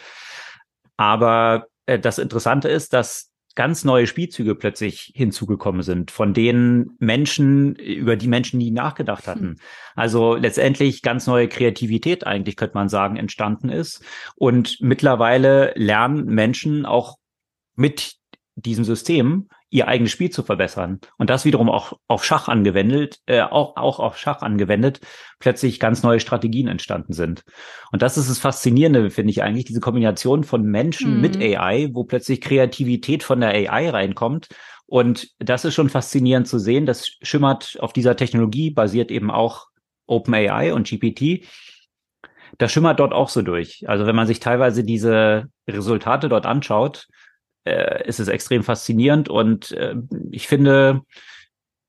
Aber 0.97 1.67
äh, 1.85 1.97
das 1.97 2.19
Interessante 2.19 2.67
ist, 2.67 2.91
dass 2.91 3.31
ganz 3.55 3.85
neue 3.85 4.07
Spielzüge 4.07 4.55
plötzlich 4.55 5.13
hinzugekommen 5.15 5.83
sind, 5.83 6.11
von 6.11 6.33
denen 6.33 6.95
Menschen, 6.99 7.75
über 7.75 8.15
die 8.15 8.27
Menschen 8.27 8.57
nie 8.57 8.71
nachgedacht 8.71 9.27
hatten. 9.27 9.49
Hm. 9.49 9.55
Also 9.95 10.35
letztendlich 10.35 11.03
ganz 11.03 11.27
neue 11.27 11.47
Kreativität 11.47 12.25
eigentlich, 12.25 12.57
könnte 12.57 12.75
man 12.75 12.89
sagen, 12.89 13.15
entstanden 13.15 13.69
ist. 13.69 14.03
Und 14.35 14.77
mittlerweile 14.81 15.71
lernen 15.75 16.25
Menschen 16.25 16.85
auch 16.85 17.17
mit 17.75 18.17
diesem 18.55 18.83
System 18.83 19.47
ihr 19.69 19.87
eigenes 19.87 20.11
Spiel 20.11 20.29
zu 20.29 20.43
verbessern. 20.43 20.99
Und 21.17 21.29
das 21.29 21.45
wiederum 21.45 21.69
auch 21.69 21.93
auf 22.07 22.23
Schach 22.23 22.47
angewendet, 22.47 23.19
äh, 23.25 23.41
auch, 23.41 23.75
auch 23.75 23.99
auf 23.99 24.17
Schach 24.17 24.41
angewendet, 24.41 24.99
plötzlich 25.39 25.79
ganz 25.79 26.03
neue 26.03 26.19
Strategien 26.19 26.67
entstanden 26.67 27.13
sind. 27.13 27.43
Und 27.91 28.01
das 28.03 28.17
ist 28.17 28.29
das 28.29 28.37
Faszinierende, 28.37 29.09
finde 29.09 29.31
ich 29.31 29.41
eigentlich, 29.41 29.65
diese 29.65 29.79
Kombination 29.79 30.43
von 30.43 30.63
Menschen 30.63 31.15
mhm. 31.15 31.21
mit 31.21 31.37
AI, 31.37 31.89
wo 31.93 32.03
plötzlich 32.03 32.41
Kreativität 32.41 33.23
von 33.23 33.39
der 33.39 33.49
AI 33.49 33.89
reinkommt. 33.89 34.49
Und 34.85 35.29
das 35.39 35.65
ist 35.65 35.73
schon 35.73 35.89
faszinierend 35.89 36.47
zu 36.47 36.59
sehen. 36.59 36.85
Das 36.85 37.07
schimmert 37.23 37.77
auf 37.79 37.93
dieser 37.93 38.15
Technologie, 38.15 38.69
basiert 38.69 39.09
eben 39.09 39.31
auch 39.31 39.67
OpenAI 40.05 40.73
und 40.73 40.87
GPT. 40.87 41.47
Das 42.59 42.71
schimmert 42.71 42.99
dort 42.99 43.13
auch 43.13 43.29
so 43.29 43.41
durch. 43.41 43.83
Also 43.87 44.05
wenn 44.05 44.15
man 44.15 44.27
sich 44.27 44.39
teilweise 44.39 44.83
diese 44.83 45.45
Resultate 45.67 46.29
dort 46.29 46.45
anschaut, 46.45 47.07
äh, 47.65 48.07
ist 48.07 48.19
es 48.19 48.27
extrem 48.27 48.63
faszinierend 48.63 49.29
und 49.29 49.71
äh, 49.71 49.95
ich 50.31 50.47
finde 50.47 51.01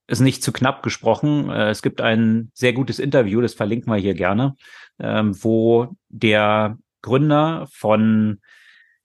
es 0.07 0.21
nicht 0.21 0.43
zu 0.43 0.53
knapp 0.53 0.83
gesprochen. 0.83 1.51
Äh, 1.51 1.71
es 1.71 1.83
gibt 1.83 2.01
ein 2.01 2.51
sehr 2.55 2.73
gutes 2.73 2.99
Interview, 2.99 3.41
das 3.41 3.55
verlinken 3.55 3.93
wir 3.93 3.99
hier 3.99 4.15
gerne, 4.15 4.55
ähm, 4.99 5.35
wo 5.43 5.97
der 6.09 6.79
Gründer 7.03 7.67
von 7.71 8.41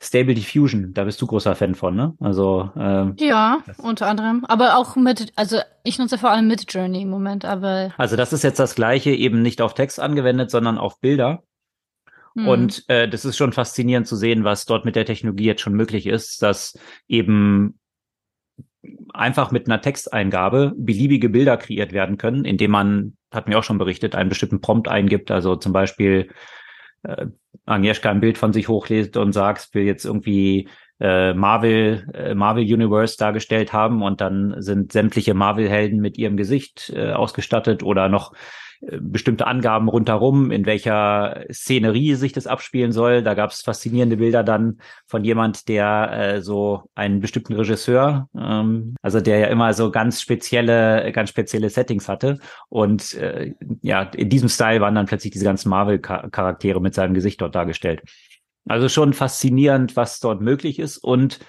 Stable 0.02 0.34
Diffusion, 0.34 0.94
da 0.94 1.04
bist 1.04 1.22
du 1.22 1.28
großer 1.28 1.56
Fan 1.56 1.76
von, 1.76 1.94
ne? 1.94 2.14
Also 2.22 2.72
ähm, 2.78 3.16
ja, 3.20 3.62
unter 3.80 4.08
anderem, 4.08 4.46
aber 4.46 4.78
auch 4.78 4.96
mit, 4.96 5.34
also 5.36 5.58
ich 5.84 6.00
nutze 6.00 6.18
vor 6.18 6.32
allem 6.32 6.48
mit 6.48 6.74
Journey 6.74 7.02
im 7.02 7.10
Moment, 7.10 7.44
aber 7.44 7.94
also 7.98 8.16
das 8.16 8.32
ist 8.32 8.44
jetzt 8.44 8.60
das 8.60 8.76
gleiche, 8.76 9.10
eben 9.12 9.42
nicht 9.42 9.62
auf 9.62 9.74
Text 9.74 10.00
angewendet, 10.00 10.52
sondern 10.52 10.78
auf 10.78 11.02
Bilder. 11.02 11.44
Mhm. 12.40 12.48
Und 12.48 12.90
äh, 12.90 13.08
das 13.08 13.26
ist 13.26 13.38
schon 13.38 13.54
faszinierend 13.54 14.08
zu 14.08 14.16
sehen, 14.16 14.44
was 14.44 14.66
dort 14.66 14.86
mit 14.86 14.96
der 14.96 15.06
Technologie 15.06 15.46
jetzt 15.46 15.62
schon 15.62 15.74
möglich 15.74 16.08
ist, 16.08 16.42
dass 16.42 16.78
eben 17.08 17.80
einfach 19.14 19.52
mit 19.52 19.68
einer 19.68 19.82
Texteingabe 19.82 20.74
beliebige 20.78 21.30
Bilder 21.30 21.58
kreiert 21.58 21.92
werden 21.92 22.18
können, 22.18 22.46
indem 22.46 22.72
man, 22.72 23.18
hat 23.32 23.48
mir 23.48 23.60
auch 23.60 23.64
schon 23.64 23.78
berichtet, 23.78 24.16
einen 24.16 24.30
bestimmten 24.30 24.62
Prompt 24.62 24.88
eingibt. 24.88 25.32
Also 25.32 25.56
zum 25.56 25.74
Beispiel 25.74 26.30
äh, 27.04 27.28
Agnieszka 27.66 28.10
ein 28.10 28.22
Bild 28.22 28.38
von 28.38 28.54
sich 28.54 28.70
hochlädt 28.70 29.18
und 29.18 29.34
sagt, 29.34 29.74
will 29.74 29.84
jetzt 29.84 30.06
irgendwie 30.06 30.70
äh, 31.00 31.34
Marvel, 31.34 32.08
äh, 32.14 32.36
Marvel 32.36 32.64
Universe 32.64 33.18
dargestellt 33.18 33.74
haben 33.74 34.02
und 34.02 34.22
dann 34.22 34.56
sind 34.62 34.94
sämtliche 34.94 35.34
Marvel-Helden 35.34 36.00
mit 36.00 36.18
ihrem 36.18 36.38
Gesicht 36.38 36.92
äh, 36.96 37.12
ausgestattet 37.12 37.84
oder 37.84 38.08
noch 38.08 38.34
bestimmte 38.82 39.46
Angaben 39.46 39.90
rundherum, 39.90 40.52
in 40.52 40.66
welcher 40.66 41.46
Szenerie 41.52 42.16
sich 42.16 42.32
das 42.32 42.48
abspielen 42.48 42.92
soll. 42.92 43.22
Da 43.24 43.34
gab 43.34 43.52
es 43.52 43.62
faszinierende 43.62 44.18
Bilder 44.18 44.44
dann 44.44 44.80
von 45.06 45.24
jemand, 45.26 45.68
der 45.68 46.12
äh, 46.12 46.42
so 46.42 46.84
einen 46.96 47.20
bestimmten 47.20 47.54
Regisseur, 47.54 48.30
ähm, 48.38 48.96
also 49.02 49.20
der 49.20 49.40
ja 49.40 49.48
immer 49.48 49.74
so 49.74 49.92
ganz 49.92 50.22
spezielle, 50.22 51.12
ganz 51.12 51.30
spezielle 51.30 51.70
Settings 51.70 52.08
hatte. 52.08 52.40
Und 52.70 53.14
äh, 53.16 53.54
ja, 53.82 54.04
in 54.04 54.30
diesem 54.30 54.48
Style 54.48 54.80
waren 54.80 54.96
dann 54.96 55.08
plötzlich 55.08 55.34
diese 55.34 55.46
ganzen 55.46 55.70
Marvel-Charaktere 55.70 56.80
mit 56.80 56.94
seinem 56.94 57.14
Gesicht 57.14 57.42
dort 57.42 57.56
dargestellt. 57.56 58.04
Also 58.68 58.88
schon 58.88 59.14
faszinierend, 59.14 59.96
was 59.96 60.20
dort 60.20 60.42
möglich 60.42 60.80
ist 60.80 60.98
und 60.98 61.40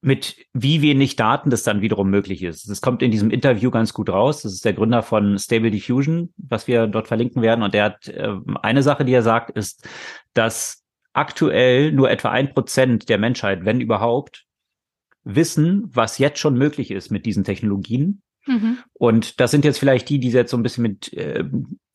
mit 0.00 0.36
wie 0.52 0.82
wenig 0.82 1.16
Daten 1.16 1.50
das 1.50 1.62
dann 1.62 1.80
wiederum 1.80 2.10
möglich 2.10 2.42
ist. 2.42 2.68
Das 2.68 2.80
kommt 2.80 3.02
in 3.02 3.10
diesem 3.10 3.30
Interview 3.30 3.70
ganz 3.70 3.92
gut 3.92 4.08
raus. 4.08 4.42
Das 4.42 4.52
ist 4.52 4.64
der 4.64 4.74
Gründer 4.74 5.02
von 5.02 5.38
Stable 5.38 5.70
Diffusion, 5.70 6.32
was 6.36 6.68
wir 6.68 6.86
dort 6.86 7.08
verlinken 7.08 7.42
werden. 7.42 7.62
Und 7.62 7.74
der 7.74 7.84
hat 7.84 8.08
äh, 8.08 8.34
eine 8.62 8.82
Sache, 8.82 9.04
die 9.04 9.12
er 9.12 9.22
sagt, 9.22 9.50
ist, 9.50 9.88
dass 10.34 10.84
aktuell 11.12 11.92
nur 11.92 12.10
etwa 12.10 12.30
ein 12.30 12.52
Prozent 12.52 13.08
der 13.08 13.18
Menschheit, 13.18 13.64
wenn 13.64 13.80
überhaupt, 13.80 14.44
wissen, 15.24 15.90
was 15.92 16.18
jetzt 16.18 16.38
schon 16.38 16.56
möglich 16.56 16.90
ist 16.92 17.10
mit 17.10 17.26
diesen 17.26 17.42
Technologien. 17.42 18.22
Mhm. 18.46 18.78
Und 18.92 19.40
das 19.40 19.50
sind 19.50 19.64
jetzt 19.64 19.78
vielleicht 19.78 20.08
die, 20.08 20.20
die 20.20 20.30
jetzt 20.30 20.52
so 20.52 20.56
ein 20.56 20.62
bisschen 20.62 20.82
mit 20.82 21.12
äh, 21.14 21.44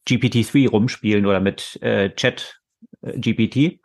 GPT-3 0.08 0.70
rumspielen 0.70 1.26
oder 1.26 1.40
mit 1.40 1.82
äh, 1.82 2.14
Chat 2.14 2.60
äh, 3.02 3.18
GPT. 3.18 3.80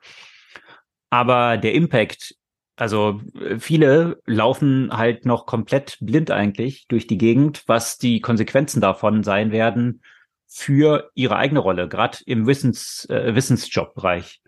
Aber 1.11 1.59
der 1.59 1.75
Impact 1.75 2.35
also 2.77 3.21
äh, 3.41 3.59
viele 3.59 4.21
laufen 4.27 4.91
halt 4.93 5.25
noch 5.25 5.47
komplett 5.47 5.99
blind 6.01 6.31
eigentlich 6.31 6.87
durch 6.89 7.07
die 7.07 7.19
Gegend, 7.19 7.65
was 7.67 7.99
die 7.99 8.21
Konsequenzen 8.21 8.81
davon 8.81 9.23
sein 9.23 9.51
werden 9.51 10.03
für 10.47 11.11
ihre 11.15 11.37
eigene 11.37 11.61
Rolle, 11.61 11.89
gerade 11.89 12.19
im 12.27 12.47
Wissens, 12.47 13.07
äh, 13.11 13.35
Wissensjobbereich. 13.35 14.41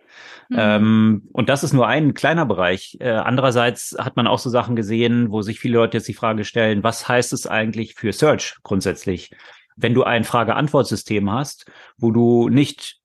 Mhm. 0.49 0.56
Ähm, 0.58 1.28
und 1.32 1.49
das 1.49 1.64
ist 1.64 1.73
nur 1.73 1.87
ein 1.87 2.14
kleiner 2.14 2.47
Bereich. 2.47 2.97
Äh, 3.00 3.11
andererseits 3.11 3.97
hat 3.99 4.16
man 4.16 4.26
auch 4.26 4.38
so 4.38 4.50
Sachen 4.50 4.76
gesehen, 4.76 5.30
wo 5.30 5.42
sich 5.42 5.58
viele 5.58 5.78
Leute 5.78 5.99
jetzt 5.99 6.08
die 6.08 6.14
Frage 6.14 6.44
stellen, 6.44 6.82
was 6.82 7.08
heißt 7.08 7.32
es 7.32 7.47
eigentlich 7.47 7.94
für 7.94 8.12
Search 8.12 8.56
grundsätzlich? 8.62 9.30
Wenn 9.76 9.94
du 9.94 10.04
ein 10.04 10.25
Frage-Antwort-System 10.25 11.30
hast, 11.30 11.70
wo 11.97 12.11
du 12.11 12.49
nicht 12.49 12.99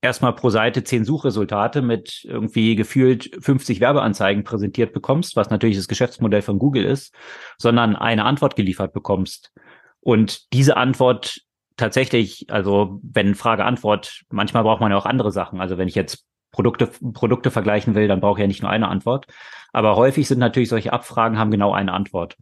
erstmal 0.00 0.34
pro 0.34 0.50
Seite 0.50 0.84
zehn 0.84 1.04
Suchresultate 1.04 1.82
mit 1.82 2.24
irgendwie 2.24 2.76
gefühlt 2.76 3.30
50 3.40 3.80
Werbeanzeigen 3.80 4.44
präsentiert 4.44 4.92
bekommst, 4.92 5.36
was 5.36 5.50
natürlich 5.50 5.76
das 5.76 5.88
Geschäftsmodell 5.88 6.42
von 6.42 6.58
Google 6.58 6.84
ist, 6.84 7.14
sondern 7.58 7.96
eine 7.96 8.24
Antwort 8.24 8.56
geliefert 8.56 8.92
bekommst. 8.92 9.52
Und 10.00 10.52
diese 10.52 10.76
Antwort 10.76 11.40
tatsächlich, 11.76 12.46
also 12.48 13.00
wenn 13.02 13.34
Frage-Antwort, 13.34 14.22
manchmal 14.30 14.62
braucht 14.62 14.80
man 14.80 14.90
ja 14.90 14.98
auch 14.98 15.06
andere 15.06 15.32
Sachen. 15.32 15.60
Also 15.60 15.78
wenn 15.78 15.88
ich 15.88 15.94
jetzt 15.94 16.24
Produkte, 16.50 16.88
Produkte 17.12 17.50
vergleichen 17.50 17.94
will, 17.94 18.08
dann 18.08 18.20
brauche 18.20 18.38
ich 18.38 18.42
ja 18.42 18.46
nicht 18.46 18.62
nur 18.62 18.70
eine 18.70 18.88
Antwort. 18.88 19.26
Aber 19.72 19.96
häufig 19.96 20.26
sind 20.28 20.38
natürlich 20.38 20.68
solche 20.68 20.92
Abfragen 20.92 21.38
haben 21.38 21.50
genau 21.50 21.72
eine 21.72 21.92
Antwort. 21.92 22.36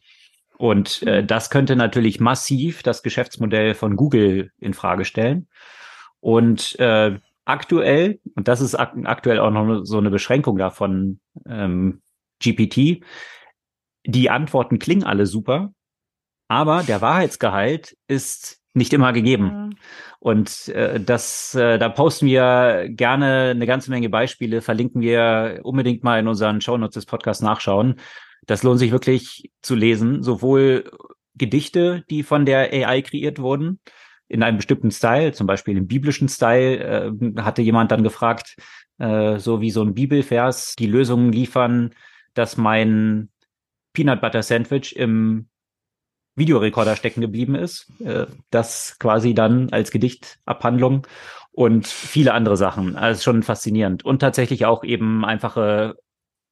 Und 0.58 1.02
äh, 1.02 1.24
das 1.24 1.50
könnte 1.50 1.76
natürlich 1.76 2.20
massiv 2.20 2.82
das 2.82 3.02
Geschäftsmodell 3.02 3.74
von 3.74 3.96
Google 3.96 4.52
in 4.58 4.74
Frage 4.74 5.04
stellen. 5.04 5.48
Und 6.20 6.78
äh, 6.78 7.18
aktuell, 7.46 8.20
und 8.34 8.48
das 8.48 8.60
ist 8.60 8.74
ak 8.74 8.94
aktuell 9.04 9.40
auch 9.40 9.50
noch 9.50 9.84
so 9.84 9.96
eine 9.98 10.10
Beschränkung 10.10 10.58
davon, 10.58 11.20
ähm, 11.48 12.02
GPT, 12.42 13.02
die 14.04 14.30
Antworten 14.30 14.78
klingen 14.78 15.04
alle 15.04 15.26
super, 15.26 15.72
aber 16.48 16.82
der 16.82 17.00
Wahrheitsgehalt 17.00 17.96
ist 18.06 18.60
nicht 18.74 18.92
immer 18.92 19.12
gegeben. 19.12 19.44
Mhm. 19.44 19.76
Und 20.20 20.68
äh, 20.68 21.00
das, 21.00 21.54
äh, 21.54 21.78
da 21.78 21.88
posten 21.88 22.26
wir 22.26 22.88
gerne 22.90 23.50
eine 23.50 23.66
ganze 23.66 23.90
Menge 23.90 24.10
Beispiele, 24.10 24.60
verlinken 24.60 25.00
wir 25.00 25.60
unbedingt 25.62 26.04
mal 26.04 26.20
in 26.20 26.28
unseren 26.28 26.60
Shownotes 26.60 26.94
des 26.94 27.06
Podcasts 27.06 27.42
nachschauen. 27.42 27.96
Das 28.46 28.62
lohnt 28.62 28.78
sich 28.78 28.92
wirklich 28.92 29.50
zu 29.62 29.74
lesen, 29.74 30.22
sowohl 30.22 30.90
Gedichte, 31.34 32.04
die 32.10 32.22
von 32.22 32.44
der 32.44 32.72
AI 32.72 33.02
kreiert 33.02 33.38
wurden, 33.38 33.80
in 34.28 34.42
einem 34.42 34.56
bestimmten 34.56 34.90
Style, 34.90 35.32
zum 35.32 35.46
Beispiel 35.46 35.76
im 35.76 35.86
biblischen 35.86 36.28
Style, 36.28 36.78
äh, 36.78 37.42
hatte 37.42 37.62
jemand 37.62 37.92
dann 37.92 38.02
gefragt, 38.02 38.56
äh, 38.98 39.38
so 39.38 39.60
wie 39.60 39.70
so 39.70 39.82
ein 39.82 39.94
Bibelvers, 39.94 40.74
die 40.78 40.86
Lösungen 40.86 41.32
liefern, 41.32 41.94
dass 42.34 42.56
mein 42.56 43.30
Peanut 43.92 44.20
Butter 44.20 44.42
Sandwich 44.42 44.96
im 44.96 45.48
Videorekorder 46.34 46.96
stecken 46.96 47.20
geblieben 47.20 47.54
ist. 47.54 47.90
Äh, 48.00 48.26
das 48.50 48.98
quasi 48.98 49.34
dann 49.34 49.70
als 49.70 49.90
Gedichtabhandlung 49.90 51.06
und 51.52 51.86
viele 51.86 52.34
andere 52.34 52.56
Sachen. 52.56 52.96
Also 52.96 53.22
schon 53.22 53.42
faszinierend. 53.42 54.04
Und 54.04 54.18
tatsächlich 54.18 54.66
auch 54.66 54.84
eben 54.84 55.24
einfache 55.24 55.96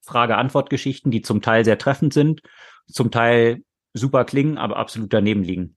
Frage-Antwort-Geschichten, 0.03 1.11
die 1.11 1.23
zum 1.23 1.43
Teil 1.43 1.65
sehr 1.65 1.79
treffend 1.79 2.13
sind, 2.15 2.41
zum 2.87 3.11
Teil 3.11 3.63
super 3.93 4.25
klingen, 4.25 4.59
aber 4.59 4.77
absolut 4.77 5.13
daneben 5.13 5.45
liegen. 5.45 5.77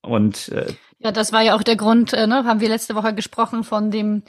Und 0.00 0.48
äh, 0.50 0.72
ja, 1.04 1.12
das 1.12 1.32
war 1.32 1.42
ja 1.42 1.54
auch 1.54 1.62
der 1.62 1.76
Grund, 1.76 2.14
äh, 2.14 2.26
ne, 2.26 2.44
haben 2.44 2.60
wir 2.60 2.68
letzte 2.68 2.94
Woche 2.94 3.14
gesprochen 3.14 3.62
von 3.62 3.90
dem 3.90 4.22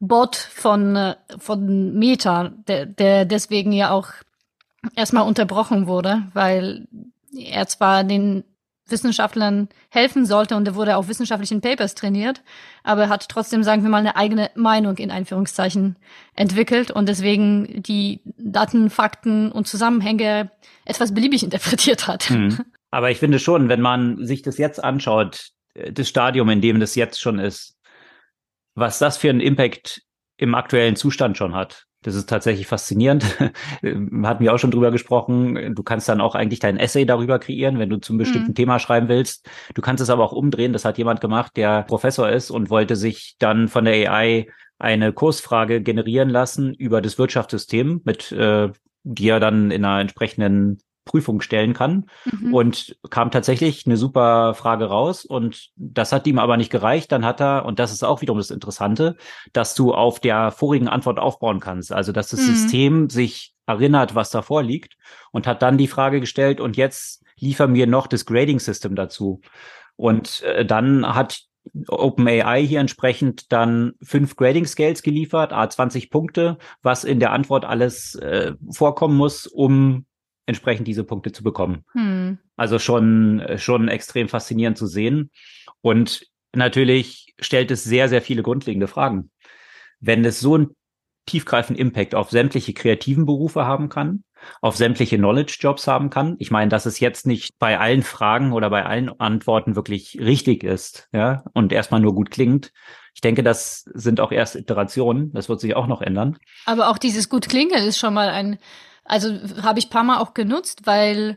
Bot 0.00 0.36
von 0.36 0.96
äh, 0.96 1.14
von 1.38 1.94
Meta, 1.94 2.52
der, 2.66 2.86
der 2.86 3.24
deswegen 3.24 3.72
ja 3.72 3.90
auch 3.92 4.08
erstmal 4.96 5.26
unterbrochen 5.26 5.86
wurde, 5.86 6.24
weil 6.34 6.88
er 7.32 7.66
zwar 7.68 8.02
den 8.02 8.44
Wissenschaftlern 8.88 9.68
helfen 9.88 10.26
sollte 10.26 10.56
und 10.56 10.66
er 10.66 10.74
wurde 10.74 10.96
auf 10.96 11.06
wissenschaftlichen 11.06 11.60
Papers 11.60 11.94
trainiert, 11.94 12.42
aber 12.82 13.02
er 13.02 13.08
hat 13.08 13.28
trotzdem, 13.28 13.62
sagen 13.62 13.84
wir 13.84 13.90
mal, 13.90 13.98
eine 13.98 14.16
eigene 14.16 14.50
Meinung 14.56 14.96
in 14.96 15.12
Einführungszeichen 15.12 15.96
entwickelt 16.34 16.90
und 16.90 17.08
deswegen 17.08 17.82
die 17.84 18.20
Daten, 18.36 18.90
Fakten 18.90 19.52
und 19.52 19.68
Zusammenhänge 19.68 20.50
etwas 20.84 21.14
beliebig 21.14 21.42
interpretiert 21.44 22.08
hat. 22.08 22.30
Mhm. 22.30 22.58
Aber 22.90 23.12
ich 23.12 23.18
finde 23.18 23.38
schon, 23.38 23.68
wenn 23.68 23.80
man 23.80 24.26
sich 24.26 24.42
das 24.42 24.58
jetzt 24.58 24.82
anschaut, 24.82 25.52
das 25.74 26.08
Stadium, 26.08 26.48
in 26.50 26.60
dem 26.60 26.80
das 26.80 26.94
jetzt 26.94 27.20
schon 27.20 27.38
ist, 27.38 27.76
was 28.74 28.98
das 28.98 29.16
für 29.16 29.30
einen 29.30 29.40
Impact 29.40 30.02
im 30.36 30.54
aktuellen 30.54 30.96
Zustand 30.96 31.36
schon 31.36 31.54
hat. 31.54 31.86
Das 32.02 32.14
ist 32.14 32.30
tatsächlich 32.30 32.66
faszinierend. 32.66 33.24
Hatten 33.82 34.40
wir 34.40 34.54
auch 34.54 34.58
schon 34.58 34.70
drüber 34.70 34.90
gesprochen. 34.90 35.74
Du 35.74 35.82
kannst 35.82 36.08
dann 36.08 36.22
auch 36.22 36.34
eigentlich 36.34 36.60
dein 36.60 36.78
Essay 36.78 37.04
darüber 37.04 37.38
kreieren, 37.38 37.78
wenn 37.78 37.90
du 37.90 37.98
zum 37.98 38.16
bestimmten 38.16 38.52
mhm. 38.52 38.54
Thema 38.54 38.78
schreiben 38.78 39.08
willst. 39.08 39.46
Du 39.74 39.82
kannst 39.82 40.02
es 40.02 40.08
aber 40.08 40.24
auch 40.24 40.32
umdrehen. 40.32 40.72
Das 40.72 40.86
hat 40.86 40.96
jemand 40.96 41.20
gemacht, 41.20 41.56
der 41.56 41.82
Professor 41.82 42.30
ist 42.30 42.50
und 42.50 42.70
wollte 42.70 42.96
sich 42.96 43.36
dann 43.38 43.68
von 43.68 43.84
der 43.84 44.10
AI 44.10 44.46
eine 44.78 45.12
Kursfrage 45.12 45.82
generieren 45.82 46.30
lassen 46.30 46.72
über 46.72 47.02
das 47.02 47.18
Wirtschaftssystem 47.18 48.00
mit 48.04 48.32
äh, 48.32 48.70
die 49.02 49.28
er 49.28 49.40
dann 49.40 49.70
in 49.70 49.84
einer 49.84 50.00
entsprechenden 50.00 50.78
Prüfung 51.04 51.40
stellen 51.40 51.74
kann. 51.74 52.06
Mhm. 52.30 52.54
Und 52.54 52.96
kam 53.10 53.30
tatsächlich 53.30 53.86
eine 53.86 53.96
super 53.96 54.54
Frage 54.54 54.86
raus. 54.86 55.24
Und 55.24 55.70
das 55.76 56.12
hat 56.12 56.26
ihm 56.26 56.38
aber 56.38 56.56
nicht 56.56 56.70
gereicht. 56.70 57.12
Dann 57.12 57.24
hat 57.24 57.40
er, 57.40 57.64
und 57.64 57.78
das 57.78 57.92
ist 57.92 58.04
auch 58.04 58.20
wiederum 58.20 58.38
das 58.38 58.50
Interessante, 58.50 59.16
dass 59.52 59.74
du 59.74 59.94
auf 59.94 60.20
der 60.20 60.50
vorigen 60.50 60.88
Antwort 60.88 61.18
aufbauen 61.18 61.60
kannst. 61.60 61.92
Also, 61.92 62.12
dass 62.12 62.28
das 62.28 62.40
mhm. 62.40 62.46
System 62.46 63.10
sich 63.10 63.54
erinnert, 63.66 64.14
was 64.14 64.30
davor 64.30 64.62
liegt 64.62 64.96
und 65.30 65.46
hat 65.46 65.62
dann 65.62 65.78
die 65.78 65.88
Frage 65.88 66.20
gestellt, 66.20 66.60
und 66.60 66.76
jetzt 66.76 67.24
liefer 67.36 67.68
mir 67.68 67.86
noch 67.86 68.06
das 68.06 68.26
Grading 68.26 68.58
System 68.58 68.94
dazu. 68.94 69.40
Und 69.96 70.42
äh, 70.42 70.64
dann 70.64 71.06
hat 71.14 71.42
OpenAI 71.88 72.66
hier 72.66 72.80
entsprechend 72.80 73.52
dann 73.52 73.92
fünf 74.02 74.36
Grading 74.36 74.66
Scales 74.66 75.02
geliefert, 75.02 75.52
a 75.52 75.68
20 75.68 76.10
Punkte, 76.10 76.58
was 76.82 77.04
in 77.04 77.20
der 77.20 77.32
Antwort 77.32 77.64
alles 77.64 78.14
äh, 78.16 78.54
vorkommen 78.70 79.16
muss, 79.16 79.46
um 79.46 80.06
entsprechend 80.50 80.86
diese 80.86 81.04
Punkte 81.04 81.32
zu 81.32 81.42
bekommen. 81.42 81.84
Hm. 81.92 82.38
Also 82.56 82.78
schon, 82.78 83.42
schon 83.56 83.88
extrem 83.88 84.28
faszinierend 84.28 84.76
zu 84.76 84.86
sehen. 84.86 85.30
Und 85.80 86.26
natürlich 86.54 87.34
stellt 87.40 87.70
es 87.70 87.84
sehr, 87.84 88.08
sehr 88.08 88.20
viele 88.20 88.42
grundlegende 88.42 88.88
Fragen. 88.88 89.30
Wenn 90.00 90.24
es 90.24 90.40
so 90.40 90.54
einen 90.56 90.76
tiefgreifenden 91.26 91.80
Impact 91.80 92.14
auf 92.14 92.30
sämtliche 92.30 92.72
kreativen 92.72 93.24
Berufe 93.24 93.64
haben 93.64 93.88
kann, 93.88 94.24
auf 94.60 94.76
sämtliche 94.76 95.16
Knowledge-Jobs 95.18 95.86
haben 95.86 96.10
kann. 96.10 96.36
Ich 96.38 96.50
meine, 96.50 96.70
dass 96.70 96.86
es 96.86 97.00
jetzt 97.00 97.26
nicht 97.26 97.58
bei 97.58 97.78
allen 97.78 98.02
Fragen 98.02 98.52
oder 98.52 98.70
bei 98.70 98.84
allen 98.84 99.08
Antworten 99.20 99.76
wirklich 99.76 100.18
richtig 100.18 100.64
ist, 100.64 101.08
ja, 101.12 101.44
und 101.52 101.72
erstmal 101.72 102.00
nur 102.00 102.14
gut 102.14 102.30
klingt. 102.30 102.72
Ich 103.14 103.20
denke, 103.20 103.42
das 103.42 103.84
sind 103.92 104.20
auch 104.20 104.32
erst 104.32 104.56
Iterationen. 104.56 105.32
Das 105.32 105.48
wird 105.48 105.60
sich 105.60 105.76
auch 105.76 105.86
noch 105.86 106.00
ändern. 106.00 106.38
Aber 106.64 106.90
auch 106.90 106.98
dieses 106.98 107.28
gut 107.28 107.48
klingen 107.48 107.86
ist 107.86 107.98
schon 107.98 108.14
mal 108.14 108.30
ein 108.30 108.58
also 109.10 109.34
habe 109.62 109.78
ich 109.78 109.90
paar 109.90 110.04
Mal 110.04 110.18
auch 110.18 110.34
genutzt, 110.34 110.82
weil 110.84 111.36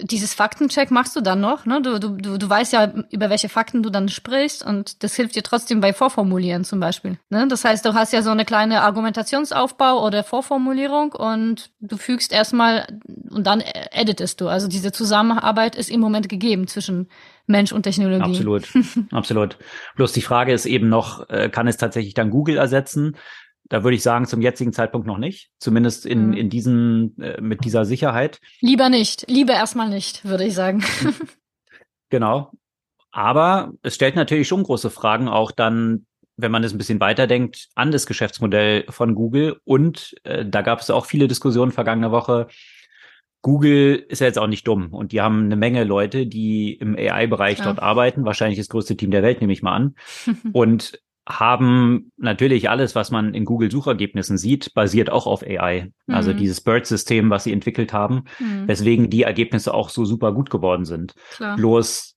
dieses 0.00 0.32
Faktencheck 0.32 0.90
machst 0.90 1.16
du 1.16 1.20
dann 1.20 1.40
noch, 1.40 1.66
ne? 1.66 1.82
Du, 1.82 1.98
du, 1.98 2.38
du 2.38 2.48
weißt 2.48 2.72
ja, 2.72 2.92
über 3.10 3.30
welche 3.30 3.48
Fakten 3.48 3.82
du 3.82 3.90
dann 3.90 4.08
sprichst 4.08 4.64
und 4.64 5.02
das 5.02 5.16
hilft 5.16 5.34
dir 5.34 5.42
trotzdem 5.42 5.80
bei 5.80 5.92
Vorformulieren 5.92 6.64
zum 6.64 6.78
Beispiel. 6.78 7.18
Ne? 7.30 7.48
Das 7.48 7.64
heißt, 7.64 7.84
du 7.84 7.94
hast 7.94 8.12
ja 8.12 8.22
so 8.22 8.30
eine 8.30 8.44
kleine 8.44 8.82
Argumentationsaufbau 8.82 10.04
oder 10.06 10.22
Vorformulierung 10.22 11.12
und 11.12 11.70
du 11.80 11.96
fügst 11.96 12.32
erstmal 12.32 12.86
und 13.30 13.46
dann 13.46 13.60
editest 13.60 14.40
du. 14.40 14.48
Also 14.48 14.68
diese 14.68 14.92
Zusammenarbeit 14.92 15.74
ist 15.74 15.90
im 15.90 16.00
Moment 16.00 16.28
gegeben 16.28 16.68
zwischen 16.68 17.08
Mensch 17.46 17.72
und 17.72 17.82
Technologie. 17.82 18.30
Absolut, 18.30 18.68
absolut. 19.10 19.56
Bloß 19.96 20.12
die 20.12 20.22
Frage 20.22 20.52
ist 20.52 20.66
eben 20.66 20.88
noch, 20.88 21.28
äh, 21.28 21.48
kann 21.48 21.66
es 21.66 21.76
tatsächlich 21.76 22.14
dann 22.14 22.30
Google 22.30 22.58
ersetzen? 22.58 23.16
Da 23.68 23.84
würde 23.84 23.96
ich 23.96 24.02
sagen, 24.02 24.26
zum 24.26 24.40
jetzigen 24.40 24.72
Zeitpunkt 24.72 25.06
noch 25.06 25.18
nicht. 25.18 25.50
Zumindest 25.58 26.06
in, 26.06 26.28
mhm. 26.28 26.32
in 26.34 26.50
diesen, 26.50 27.18
äh, 27.20 27.40
mit 27.40 27.64
dieser 27.64 27.84
Sicherheit. 27.84 28.40
Lieber 28.60 28.88
nicht. 28.88 29.26
Lieber 29.28 29.52
erstmal 29.52 29.88
nicht, 29.88 30.24
würde 30.24 30.44
ich 30.44 30.54
sagen. 30.54 30.82
genau. 32.10 32.52
Aber 33.10 33.72
es 33.82 33.94
stellt 33.94 34.16
natürlich 34.16 34.48
schon 34.48 34.62
große 34.62 34.90
Fragen 34.90 35.28
auch 35.28 35.50
dann, 35.50 36.06
wenn 36.36 36.52
man 36.52 36.64
es 36.64 36.72
ein 36.72 36.78
bisschen 36.78 37.00
weiterdenkt, 37.00 37.68
an 37.74 37.90
das 37.90 38.06
Geschäftsmodell 38.06 38.84
von 38.88 39.14
Google. 39.14 39.60
Und 39.64 40.14
äh, 40.24 40.46
da 40.46 40.62
gab 40.62 40.80
es 40.80 40.90
auch 40.90 41.04
viele 41.04 41.28
Diskussionen 41.28 41.72
vergangene 41.72 42.10
Woche. 42.10 42.48
Google 43.42 44.04
ist 44.08 44.20
ja 44.20 44.26
jetzt 44.26 44.38
auch 44.38 44.46
nicht 44.46 44.66
dumm 44.66 44.92
und 44.92 45.12
die 45.12 45.20
haben 45.20 45.44
eine 45.44 45.56
Menge 45.56 45.84
Leute, 45.84 46.26
die 46.26 46.74
im 46.74 46.96
AI-Bereich 46.96 47.58
ja. 47.58 47.64
dort 47.66 47.78
arbeiten, 47.80 48.24
wahrscheinlich 48.24 48.58
das 48.58 48.68
größte 48.68 48.96
Team 48.96 49.10
der 49.10 49.22
Welt, 49.22 49.40
nehme 49.40 49.52
ich 49.52 49.62
mal 49.62 49.74
an. 49.74 49.94
und 50.52 51.00
haben 51.28 52.10
natürlich 52.16 52.70
alles, 52.70 52.94
was 52.94 53.10
man 53.10 53.34
in 53.34 53.44
Google 53.44 53.70
Suchergebnissen 53.70 54.38
sieht, 54.38 54.72
basiert 54.74 55.10
auch 55.10 55.26
auf 55.26 55.42
AI. 55.42 55.92
Mhm. 56.06 56.14
Also 56.14 56.32
dieses 56.32 56.62
BERT-System, 56.62 57.28
was 57.28 57.44
sie 57.44 57.52
entwickelt 57.52 57.92
haben, 57.92 58.24
mhm. 58.38 58.66
weswegen 58.66 59.10
die 59.10 59.22
Ergebnisse 59.22 59.74
auch 59.74 59.90
so 59.90 60.04
super 60.04 60.32
gut 60.32 60.48
geworden 60.48 60.86
sind. 60.86 61.14
Klar. 61.36 61.56
Bloß 61.56 62.14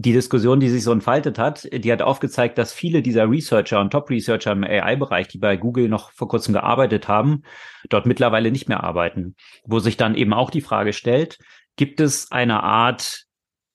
die 0.00 0.12
Diskussion, 0.12 0.60
die 0.60 0.68
sich 0.68 0.84
so 0.84 0.92
entfaltet 0.92 1.40
hat, 1.40 1.68
die 1.72 1.90
hat 1.90 2.02
aufgezeigt, 2.02 2.56
dass 2.56 2.72
viele 2.72 3.02
dieser 3.02 3.28
Researcher 3.28 3.80
und 3.80 3.90
Top-Researcher 3.90 4.52
im 4.52 4.62
AI-Bereich, 4.62 5.26
die 5.26 5.38
bei 5.38 5.56
Google 5.56 5.88
noch 5.88 6.12
vor 6.12 6.28
kurzem 6.28 6.54
gearbeitet 6.54 7.08
haben, 7.08 7.42
dort 7.88 8.06
mittlerweile 8.06 8.52
nicht 8.52 8.68
mehr 8.68 8.84
arbeiten. 8.84 9.34
Wo 9.64 9.80
sich 9.80 9.96
dann 9.96 10.14
eben 10.14 10.32
auch 10.32 10.50
die 10.50 10.60
Frage 10.60 10.92
stellt, 10.92 11.38
gibt 11.74 11.98
es 11.98 12.30
eine 12.30 12.62
Art 12.62 13.24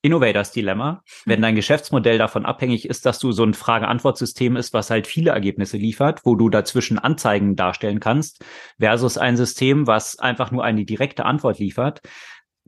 Innovators 0.04 0.52
Dilemma, 0.52 1.02
wenn 1.24 1.40
dein 1.40 1.54
Geschäftsmodell 1.54 2.18
davon 2.18 2.44
abhängig 2.44 2.86
ist, 2.86 3.06
dass 3.06 3.18
du 3.18 3.32
so 3.32 3.42
ein 3.42 3.54
Frage-Antwort-System 3.54 4.54
ist, 4.54 4.74
was 4.74 4.90
halt 4.90 5.06
viele 5.06 5.30
Ergebnisse 5.30 5.78
liefert, 5.78 6.26
wo 6.26 6.34
du 6.34 6.50
dazwischen 6.50 6.98
Anzeigen 6.98 7.56
darstellen 7.56 8.00
kannst, 8.00 8.44
versus 8.78 9.16
ein 9.16 9.38
System, 9.38 9.86
was 9.86 10.18
einfach 10.18 10.50
nur 10.50 10.62
eine 10.62 10.84
direkte 10.84 11.24
Antwort 11.24 11.58
liefert. 11.58 12.02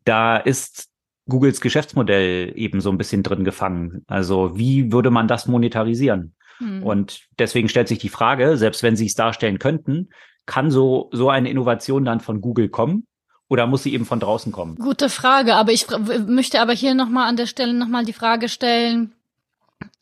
Da 0.04 0.38
ist 0.38 0.88
Googles 1.28 1.60
Geschäftsmodell 1.60 2.52
eben 2.56 2.80
so 2.80 2.88
ein 2.88 2.96
bisschen 2.96 3.22
drin 3.22 3.44
gefangen. 3.44 4.04
Also 4.06 4.56
wie 4.56 4.90
würde 4.90 5.10
man 5.10 5.28
das 5.28 5.46
monetarisieren? 5.46 6.34
Hm. 6.56 6.82
Und 6.84 7.26
deswegen 7.38 7.68
stellt 7.68 7.88
sich 7.88 7.98
die 7.98 8.08
Frage, 8.08 8.56
selbst 8.56 8.82
wenn 8.82 8.96
sie 8.96 9.06
es 9.06 9.14
darstellen 9.14 9.58
könnten, 9.58 10.08
kann 10.46 10.70
so, 10.70 11.10
so 11.12 11.28
eine 11.28 11.50
Innovation 11.50 12.06
dann 12.06 12.20
von 12.20 12.40
Google 12.40 12.70
kommen? 12.70 13.06
Oder 13.48 13.66
muss 13.66 13.84
sie 13.84 13.92
eben 13.92 14.06
von 14.06 14.20
draußen 14.20 14.50
kommen? 14.52 14.76
Gute 14.76 15.08
Frage, 15.08 15.54
aber 15.54 15.72
ich 15.72 15.86
möchte 16.26 16.60
aber 16.60 16.72
hier 16.72 16.94
nochmal 16.94 17.28
an 17.28 17.36
der 17.36 17.46
Stelle 17.46 17.74
nochmal 17.74 18.04
die 18.04 18.12
Frage 18.12 18.48
stellen, 18.48 19.12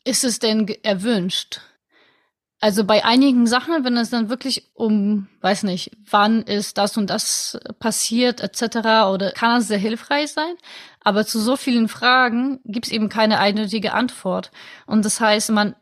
ist 0.03 0.23
es 0.23 0.39
denn 0.39 0.67
erwünscht? 0.83 1.61
Also 2.59 2.83
bei 2.83 3.05
einigen 3.05 3.45
Sachen, 3.45 3.83
wenn 3.83 3.97
es 3.97 4.09
dann 4.09 4.29
wirklich 4.29 4.71
um, 4.73 5.27
weiß 5.41 5.63
nicht, 5.63 5.91
wann 6.09 6.41
ist 6.41 6.77
das 6.79 6.97
und 6.97 7.09
das 7.09 7.59
passiert 7.79 8.41
etc. 8.41 8.77
oder 9.11 9.31
kann 9.33 9.59
es 9.59 9.67
sehr 9.67 9.77
hilfreich 9.77 10.31
sein. 10.31 10.55
Aber 11.01 11.25
zu 11.25 11.39
so 11.39 11.57
vielen 11.57 11.87
Fragen 11.87 12.59
gibt 12.65 12.87
es 12.87 12.91
eben 12.91 13.09
keine 13.09 13.39
eindeutige 13.39 13.93
Antwort. 13.93 14.51
Und 14.87 15.05
das 15.05 15.19
heißt, 15.19 15.51
man 15.51 15.75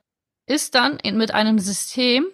ist 0.45 0.75
dann 0.75 0.97
mit 1.13 1.33
einem 1.33 1.59
System, 1.59 2.25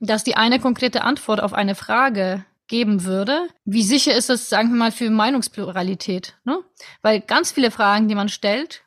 das 0.00 0.24
die 0.24 0.36
eine 0.36 0.58
konkrete 0.58 1.02
Antwort 1.02 1.40
auf 1.40 1.52
eine 1.52 1.76
Frage 1.76 2.44
geben 2.66 3.04
würde, 3.04 3.48
wie 3.64 3.82
sicher 3.82 4.14
ist 4.14 4.30
es, 4.30 4.48
sagen 4.48 4.70
wir 4.70 4.76
mal, 4.76 4.92
für 4.92 5.10
Meinungspluralität? 5.10 6.38
Ne? 6.44 6.60
Weil 7.02 7.20
ganz 7.20 7.52
viele 7.52 7.70
Fragen, 7.70 8.08
die 8.08 8.14
man 8.14 8.28
stellt, 8.28 8.84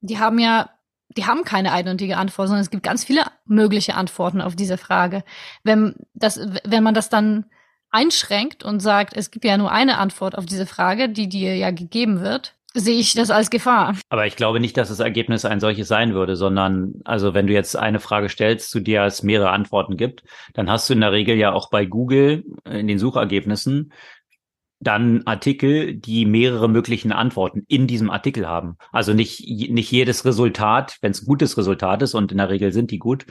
die 0.00 0.18
haben 0.18 0.38
ja, 0.38 0.70
die 1.16 1.26
haben 1.26 1.44
keine 1.44 1.72
eindeutige 1.72 2.16
Antwort, 2.16 2.48
sondern 2.48 2.62
es 2.62 2.70
gibt 2.70 2.82
ganz 2.82 3.04
viele 3.04 3.24
mögliche 3.44 3.94
Antworten 3.94 4.40
auf 4.40 4.56
diese 4.56 4.78
Frage. 4.78 5.24
Wenn 5.62 5.94
das, 6.14 6.40
wenn 6.64 6.82
man 6.82 6.94
das 6.94 7.08
dann 7.08 7.46
einschränkt 7.90 8.64
und 8.64 8.80
sagt, 8.80 9.14
es 9.14 9.30
gibt 9.30 9.44
ja 9.44 9.56
nur 9.58 9.70
eine 9.70 9.98
Antwort 9.98 10.36
auf 10.36 10.46
diese 10.46 10.66
Frage, 10.66 11.10
die 11.10 11.28
dir 11.28 11.56
ja 11.56 11.70
gegeben 11.70 12.20
wird, 12.20 12.54
sehe 12.74 12.98
ich 12.98 13.14
das 13.14 13.30
als 13.30 13.50
Gefahr. 13.50 13.96
Aber 14.08 14.26
ich 14.26 14.36
glaube 14.36 14.60
nicht, 14.60 14.76
dass 14.76 14.88
das 14.88 15.00
Ergebnis 15.00 15.44
ein 15.44 15.60
solches 15.60 15.88
sein 15.88 16.14
würde, 16.14 16.36
sondern 16.36 16.94
also 17.04 17.34
wenn 17.34 17.46
du 17.46 17.52
jetzt 17.52 17.76
eine 17.76 18.00
Frage 18.00 18.28
stellst, 18.28 18.70
zu 18.70 18.80
der 18.80 19.04
es 19.04 19.22
mehrere 19.22 19.50
Antworten 19.50 19.96
gibt, 19.96 20.24
dann 20.54 20.70
hast 20.70 20.88
du 20.88 20.94
in 20.94 21.00
der 21.00 21.12
Regel 21.12 21.36
ja 21.36 21.52
auch 21.52 21.70
bei 21.70 21.84
Google 21.84 22.44
in 22.64 22.86
den 22.88 22.98
Suchergebnissen 22.98 23.92
dann 24.82 25.22
Artikel, 25.26 25.94
die 25.94 26.26
mehrere 26.26 26.68
möglichen 26.68 27.12
Antworten 27.12 27.64
in 27.68 27.86
diesem 27.86 28.10
Artikel 28.10 28.48
haben. 28.48 28.76
Also 28.90 29.14
nicht, 29.14 29.46
nicht 29.48 29.90
jedes 29.92 30.24
Resultat, 30.24 30.96
wenn 31.02 31.12
es 31.12 31.22
ein 31.22 31.26
gutes 31.26 31.56
Resultat 31.56 32.02
ist, 32.02 32.14
und 32.14 32.32
in 32.32 32.38
der 32.38 32.50
Regel 32.50 32.72
sind 32.72 32.90
die 32.90 32.98
gut, 32.98 33.24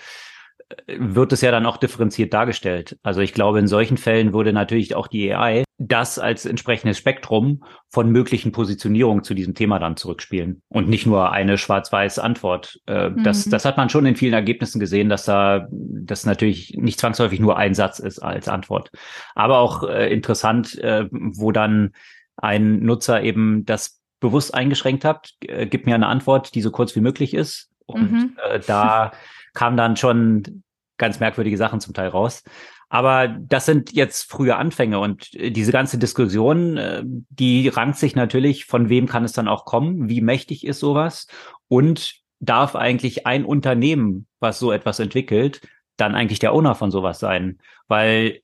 wird 0.87 1.33
es 1.33 1.41
ja 1.41 1.51
dann 1.51 1.65
auch 1.65 1.77
differenziert 1.77 2.33
dargestellt. 2.33 2.97
Also 3.03 3.21
ich 3.21 3.33
glaube, 3.33 3.59
in 3.59 3.67
solchen 3.67 3.97
Fällen 3.97 4.33
würde 4.33 4.53
natürlich 4.53 4.95
auch 4.95 5.07
die 5.07 5.33
AI 5.33 5.63
das 5.83 6.19
als 6.19 6.45
entsprechendes 6.45 6.99
Spektrum 6.99 7.63
von 7.89 8.11
möglichen 8.11 8.51
Positionierungen 8.51 9.23
zu 9.23 9.33
diesem 9.33 9.55
Thema 9.55 9.79
dann 9.79 9.97
zurückspielen 9.97 10.61
und 10.69 10.87
nicht 10.87 11.07
nur 11.07 11.31
eine 11.31 11.57
schwarz-weiß 11.57 12.19
Antwort. 12.19 12.79
Äh, 12.85 13.09
mhm. 13.09 13.23
Das, 13.23 13.45
das 13.45 13.65
hat 13.65 13.77
man 13.77 13.89
schon 13.89 14.05
in 14.05 14.15
vielen 14.15 14.33
Ergebnissen 14.33 14.79
gesehen, 14.79 15.09
dass 15.09 15.25
da 15.25 15.67
das 15.71 16.25
natürlich 16.25 16.75
nicht 16.77 16.99
zwangsläufig 16.99 17.39
nur 17.39 17.57
ein 17.57 17.73
Satz 17.73 17.97
ist 17.97 18.19
als 18.19 18.47
Antwort. 18.47 18.91
Aber 19.33 19.57
auch 19.57 19.83
äh, 19.83 20.13
interessant, 20.13 20.77
äh, 20.77 21.07
wo 21.11 21.51
dann 21.51 21.93
ein 22.37 22.79
Nutzer 22.79 23.23
eben 23.23 23.65
das 23.65 24.01
bewusst 24.19 24.53
eingeschränkt 24.53 25.03
hat, 25.03 25.31
äh, 25.41 25.65
gibt 25.65 25.87
mir 25.87 25.95
eine 25.95 26.07
Antwort, 26.07 26.53
die 26.53 26.61
so 26.61 26.69
kurz 26.69 26.95
wie 26.95 27.01
möglich 27.01 27.33
ist. 27.33 27.69
Und 27.87 28.11
mhm. 28.11 28.37
äh, 28.49 28.59
da 28.59 29.11
kamen 29.53 29.77
dann 29.77 29.97
schon 29.97 30.63
ganz 30.97 31.19
merkwürdige 31.19 31.57
Sachen 31.57 31.81
zum 31.81 31.93
Teil 31.93 32.09
raus. 32.09 32.43
Aber 32.89 33.29
das 33.29 33.65
sind 33.65 33.93
jetzt 33.93 34.29
frühe 34.29 34.57
Anfänge 34.57 34.99
und 34.99 35.33
äh, 35.33 35.49
diese 35.49 35.71
ganze 35.71 35.97
Diskussion, 35.97 36.77
äh, 36.77 37.03
die 37.05 37.69
rankt 37.69 37.97
sich 37.97 38.15
natürlich, 38.15 38.65
von 38.65 38.89
wem 38.89 39.07
kann 39.07 39.23
es 39.23 39.31
dann 39.31 39.47
auch 39.47 39.65
kommen, 39.65 40.09
wie 40.09 40.21
mächtig 40.21 40.65
ist 40.65 40.79
sowas 40.79 41.27
und 41.69 42.15
darf 42.39 42.75
eigentlich 42.75 43.25
ein 43.25 43.45
Unternehmen, 43.45 44.27
was 44.39 44.59
so 44.59 44.71
etwas 44.71 44.99
entwickelt, 44.99 45.61
dann 45.95 46.15
eigentlich 46.15 46.39
der 46.39 46.53
Owner 46.53 46.75
von 46.75 46.91
sowas 46.91 47.19
sein, 47.19 47.59
weil 47.87 48.41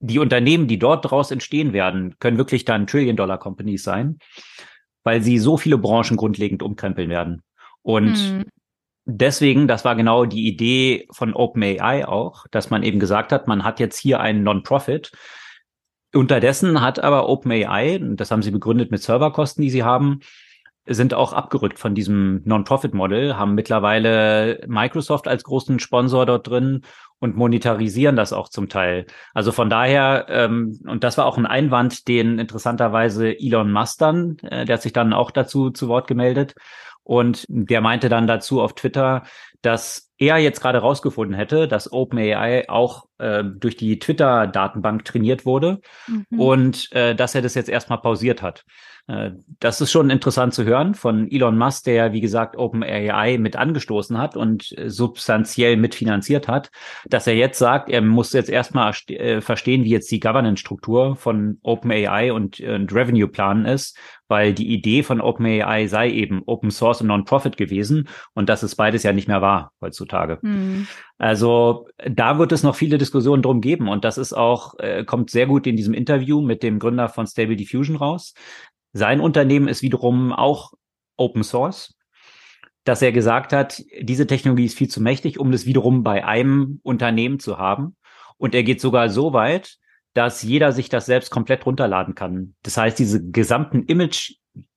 die 0.00 0.18
Unternehmen, 0.18 0.68
die 0.68 0.78
dort 0.78 1.10
draus 1.10 1.30
entstehen 1.30 1.72
werden, 1.72 2.16
können 2.18 2.38
wirklich 2.38 2.64
dann 2.64 2.86
Trillion-Dollar-Companies 2.86 3.84
sein, 3.84 4.18
weil 5.04 5.22
sie 5.22 5.38
so 5.38 5.56
viele 5.56 5.78
Branchen 5.78 6.16
grundlegend 6.16 6.62
umkrempeln 6.62 7.10
werden. 7.10 7.42
Und 7.82 8.16
hm 8.16 8.44
deswegen, 9.04 9.68
das 9.68 9.84
war 9.84 9.96
genau 9.96 10.24
die 10.24 10.46
Idee 10.46 11.06
von 11.10 11.34
OpenAI 11.34 12.06
auch, 12.06 12.46
dass 12.50 12.70
man 12.70 12.82
eben 12.82 13.00
gesagt 13.00 13.32
hat, 13.32 13.48
man 13.48 13.64
hat 13.64 13.80
jetzt 13.80 13.98
hier 13.98 14.20
einen 14.20 14.42
Non-Profit, 14.42 15.12
Unterdessen 16.14 16.82
hat 16.82 17.02
aber 17.02 17.28
OpenAI, 17.28 17.98
das 18.16 18.30
haben 18.30 18.42
sie 18.42 18.50
begründet 18.50 18.90
mit 18.90 19.02
Serverkosten, 19.02 19.62
die 19.62 19.70
sie 19.70 19.82
haben, 19.82 20.20
sind 20.84 21.14
auch 21.14 21.32
abgerückt 21.32 21.78
von 21.78 21.94
diesem 21.94 22.42
Non-Profit-Model, 22.44 23.36
haben 23.36 23.54
mittlerweile 23.54 24.60
Microsoft 24.66 25.28
als 25.28 25.44
großen 25.44 25.78
Sponsor 25.78 26.26
dort 26.26 26.48
drin 26.48 26.82
und 27.20 27.36
monetarisieren 27.36 28.16
das 28.16 28.32
auch 28.32 28.48
zum 28.48 28.68
Teil. 28.68 29.06
Also 29.32 29.52
von 29.52 29.70
daher, 29.70 30.26
ähm, 30.28 30.80
und 30.86 31.04
das 31.04 31.16
war 31.18 31.26
auch 31.26 31.38
ein 31.38 31.46
Einwand, 31.46 32.08
den 32.08 32.38
interessanterweise 32.38 33.38
Elon 33.38 33.70
Musk 33.70 33.98
dann, 33.98 34.38
äh, 34.42 34.64
der 34.64 34.74
hat 34.74 34.82
sich 34.82 34.92
dann 34.92 35.12
auch 35.12 35.30
dazu 35.30 35.70
zu 35.70 35.88
Wort 35.88 36.08
gemeldet 36.08 36.56
und 37.04 37.44
der 37.48 37.80
meinte 37.80 38.08
dann 38.08 38.26
dazu 38.26 38.60
auf 38.60 38.74
Twitter, 38.74 39.24
dass 39.60 40.10
er 40.18 40.38
jetzt 40.38 40.60
gerade 40.60 40.78
rausgefunden 40.78 41.36
hätte, 41.36 41.66
dass 41.66 41.92
OpenAI 41.92 42.68
auch 42.68 43.06
äh, 43.18 43.42
durch 43.44 43.76
die 43.76 43.98
Twitter-Datenbank 43.98 45.04
trainiert 45.04 45.46
wurde 45.46 45.80
mhm. 46.06 46.40
und 46.40 46.92
äh, 46.92 47.14
dass 47.14 47.34
er 47.34 47.42
das 47.42 47.54
jetzt 47.54 47.68
erstmal 47.68 48.00
pausiert 48.00 48.42
hat. 48.42 48.64
Äh, 49.06 49.32
das 49.60 49.80
ist 49.80 49.90
schon 49.90 50.10
interessant 50.10 50.54
zu 50.54 50.64
hören 50.64 50.94
von 50.94 51.30
Elon 51.30 51.58
Musk, 51.58 51.84
der, 51.84 52.12
wie 52.12 52.20
gesagt, 52.20 52.56
OpenAI 52.56 53.38
mit 53.38 53.56
angestoßen 53.56 54.18
hat 54.18 54.36
und 54.36 54.76
äh, 54.78 54.90
substanziell 54.90 55.76
mitfinanziert 55.76 56.48
hat, 56.48 56.70
dass 57.06 57.26
er 57.26 57.34
jetzt 57.34 57.58
sagt, 57.58 57.90
er 57.90 58.00
muss 58.00 58.32
jetzt 58.32 58.50
erstmal 58.50 58.94
äh, 59.08 59.40
verstehen, 59.40 59.84
wie 59.84 59.90
jetzt 59.90 60.10
die 60.10 60.20
Governance-Struktur 60.20 61.16
von 61.16 61.58
OpenAI 61.62 62.32
und, 62.32 62.60
und 62.60 62.94
Revenue-Plan 62.94 63.64
ist, 63.66 63.98
weil 64.28 64.54
die 64.54 64.72
Idee 64.72 65.02
von 65.02 65.20
OpenAI 65.20 65.86
sei 65.88 66.10
eben 66.10 66.42
Open 66.46 66.70
Source 66.70 67.00
und 67.00 67.08
Non-Profit 67.08 67.56
gewesen 67.56 68.08
und 68.34 68.48
das 68.48 68.62
ist 68.62 68.76
beides 68.76 69.02
ja 69.02 69.12
nicht 69.12 69.28
mehr 69.28 69.42
wahr 69.42 69.72
heutzutage. 69.80 70.38
Mhm. 70.42 70.86
Also 71.18 71.86
da 72.04 72.38
wird 72.38 72.50
es 72.50 72.62
noch 72.62 72.74
viele 72.74 72.98
Diskussionen 72.98 73.42
drum 73.42 73.60
geben 73.60 73.88
und 73.88 74.04
das 74.04 74.18
ist 74.18 74.32
auch, 74.32 74.78
äh, 74.78 75.04
kommt 75.04 75.30
sehr 75.30 75.46
gut 75.46 75.66
in 75.66 75.76
diesem 75.76 75.94
Interview 75.94 76.40
mit 76.40 76.62
dem 76.62 76.78
Gründer 76.78 77.08
von 77.08 77.26
Stable 77.26 77.56
Diffusion 77.56 77.96
raus. 77.96 78.34
Sein 78.92 79.20
Unternehmen 79.20 79.68
ist 79.68 79.82
wiederum 79.82 80.32
auch 80.32 80.72
Open 81.16 81.44
Source, 81.44 81.94
dass 82.84 83.02
er 83.02 83.12
gesagt 83.12 83.52
hat, 83.52 83.82
diese 84.00 84.26
Technologie 84.26 84.64
ist 84.64 84.76
viel 84.76 84.88
zu 84.88 85.00
mächtig, 85.00 85.38
um 85.38 85.52
das 85.52 85.66
wiederum 85.66 86.02
bei 86.02 86.24
einem 86.24 86.80
Unternehmen 86.82 87.38
zu 87.38 87.58
haben. 87.58 87.96
Und 88.36 88.54
er 88.54 88.64
geht 88.64 88.80
sogar 88.80 89.08
so 89.08 89.32
weit, 89.32 89.78
dass 90.14 90.42
jeder 90.42 90.72
sich 90.72 90.88
das 90.88 91.06
selbst 91.06 91.30
komplett 91.30 91.64
runterladen 91.64 92.14
kann. 92.14 92.54
Das 92.62 92.76
heißt, 92.76 92.98
diese 92.98 93.24
gesamten 93.30 93.84
Image 93.84 94.34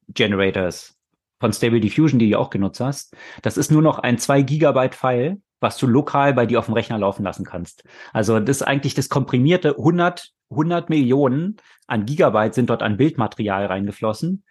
Generators 0.09 0.95
von 1.39 1.51
Stable 1.51 1.81
Diffusion, 1.81 2.19
die 2.19 2.29
du 2.29 2.39
auch 2.39 2.51
genutzt 2.51 2.79
hast, 2.79 3.15
das 3.41 3.57
ist 3.57 3.71
nur 3.71 3.81
noch 3.81 3.99
ein 3.99 4.17
zwei 4.17 4.43
Gigabyte 4.43 4.95
File, 4.95 5.41
was 5.59 5.77
du 5.77 5.87
lokal 5.87 6.33
bei 6.33 6.45
dir 6.45 6.59
auf 6.59 6.65
dem 6.65 6.75
Rechner 6.75 6.99
laufen 6.99 7.23
lassen 7.23 7.43
kannst. 7.43 7.83
Also 8.13 8.39
das 8.39 8.57
ist 8.57 8.63
eigentlich 8.63 8.93
das 8.93 9.09
komprimierte 9.09 9.71
100 9.71 10.31
100 10.51 10.89
Millionen 10.89 11.57
an 11.87 12.05
Gigabyte 12.05 12.53
sind 12.53 12.69
dort 12.69 12.83
an 12.83 12.97
Bildmaterial 12.97 13.65
reingeflossen, 13.65 14.43